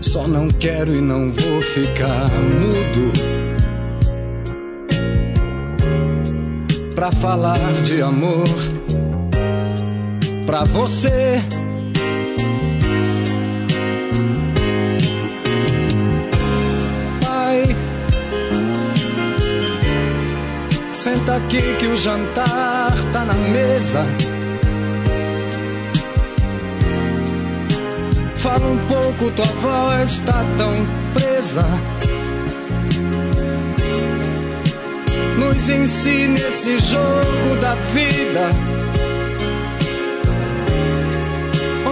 Só 0.00 0.28
não 0.28 0.48
quero 0.48 0.94
e 0.94 1.00
não 1.00 1.32
vou 1.32 1.60
ficar 1.60 2.30
mudo. 2.30 3.12
Pra 6.94 7.10
falar 7.10 7.82
de 7.82 8.00
amor 8.00 8.46
pra 10.46 10.62
você. 10.62 11.42
Senta 21.08 21.36
aqui 21.36 21.62
que 21.78 21.86
o 21.86 21.96
jantar 21.96 22.92
tá 23.12 23.24
na 23.24 23.34
mesa. 23.34 24.04
Fala 28.36 28.66
um 28.66 28.78
pouco, 28.86 29.30
tua 29.30 29.46
voz 29.46 30.18
tá 30.20 30.44
tão 30.58 30.74
presa. 31.14 31.64
Nos 35.38 35.70
ensine 35.70 36.40
esse 36.40 36.78
jogo 36.78 37.56
da 37.60 37.74
vida. 37.74 38.50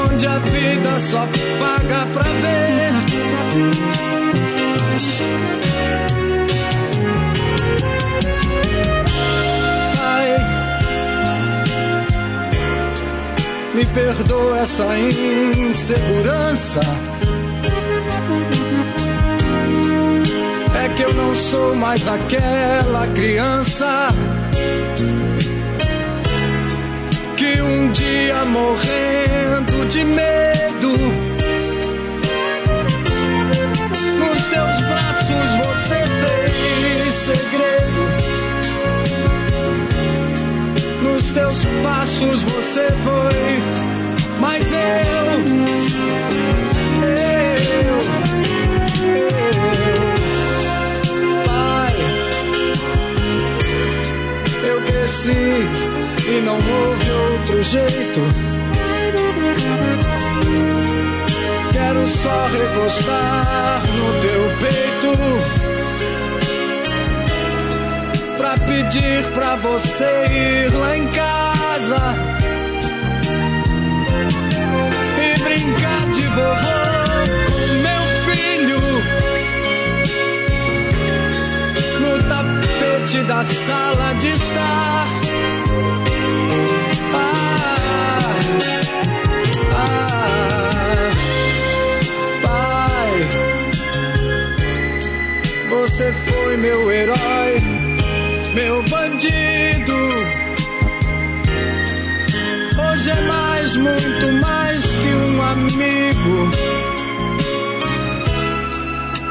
Onde 0.05 0.27
a 0.27 0.39
vida 0.39 1.01
só 1.01 1.27
paga 1.59 2.07
pra 2.13 2.33
ver. 2.43 3.27
Me 13.77 13.85
perdoa 13.85 14.61
essa 14.61 14.87
insegurança. 14.99 16.81
É 20.83 20.89
que 20.95 21.03
eu 21.03 21.13
não 21.13 21.35
sou 21.35 21.75
mais 21.75 22.09
aquela 22.09 23.07
criança 23.09 24.09
que 27.37 27.61
um 27.61 27.91
dia 27.93 28.47
morrendo 28.47 29.87
de 29.91 30.05
medo 30.05 30.56
você 42.25 42.91
foi 42.91 43.87
mas 44.41 44.73
eu, 44.73 44.79
eu, 47.03 47.19
eu, 47.83 47.99
Pai, 51.45 51.97
eu 54.63 54.83
cresci 54.83 55.67
e 56.29 56.41
não 56.43 56.55
houve 56.55 57.11
outro 57.11 57.63
jeito. 57.63 58.21
Quero 61.73 62.07
só 62.09 62.47
recostar 62.49 63.83
no 63.93 64.21
teu 64.21 64.43
peito 64.61 65.11
pra 68.37 68.55
pedir 68.59 69.25
pra 69.33 69.57
você 69.57 70.27
ir 70.31 70.73
lá 70.75 70.97
em 70.97 71.09
casa 71.09 71.56
brincar 75.45 76.11
de 76.11 76.27
vovô 76.29 76.79
com 77.47 77.67
meu 77.87 78.03
filho 78.27 78.81
no 82.01 82.13
tapete 82.29 83.23
da 83.25 83.43
sala 83.45 84.15
de 84.15 84.29
estar. 84.29 85.07
Ah, 87.15 88.35
ah, 89.77 91.11
pai, 92.43 93.17
você 95.69 96.13
foi 96.13 96.57
meu 96.57 96.91
herói, 96.91 97.61
meu 98.55 98.83
bandido. 98.83 100.26
É 103.09 103.21
mais, 103.21 103.77
muito 103.77 104.33
mais 104.41 104.85
que 104.97 105.07
um 105.07 105.43
amigo. 105.43 106.51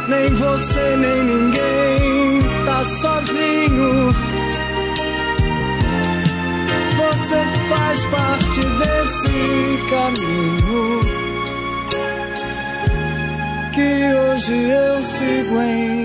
Nem 0.08 0.34
você, 0.34 0.96
nem 0.96 1.24
ninguém 1.24 2.42
tá 2.66 2.84
sozinho. 2.86 4.14
Você 6.98 7.46
faz 7.68 8.06
parte 8.06 8.62
desse 8.62 9.30
caminho 9.90 11.02
que 13.74 14.16
hoje 14.16 14.54
eu 14.54 15.04
sigo 15.04 15.62
em 15.62 16.05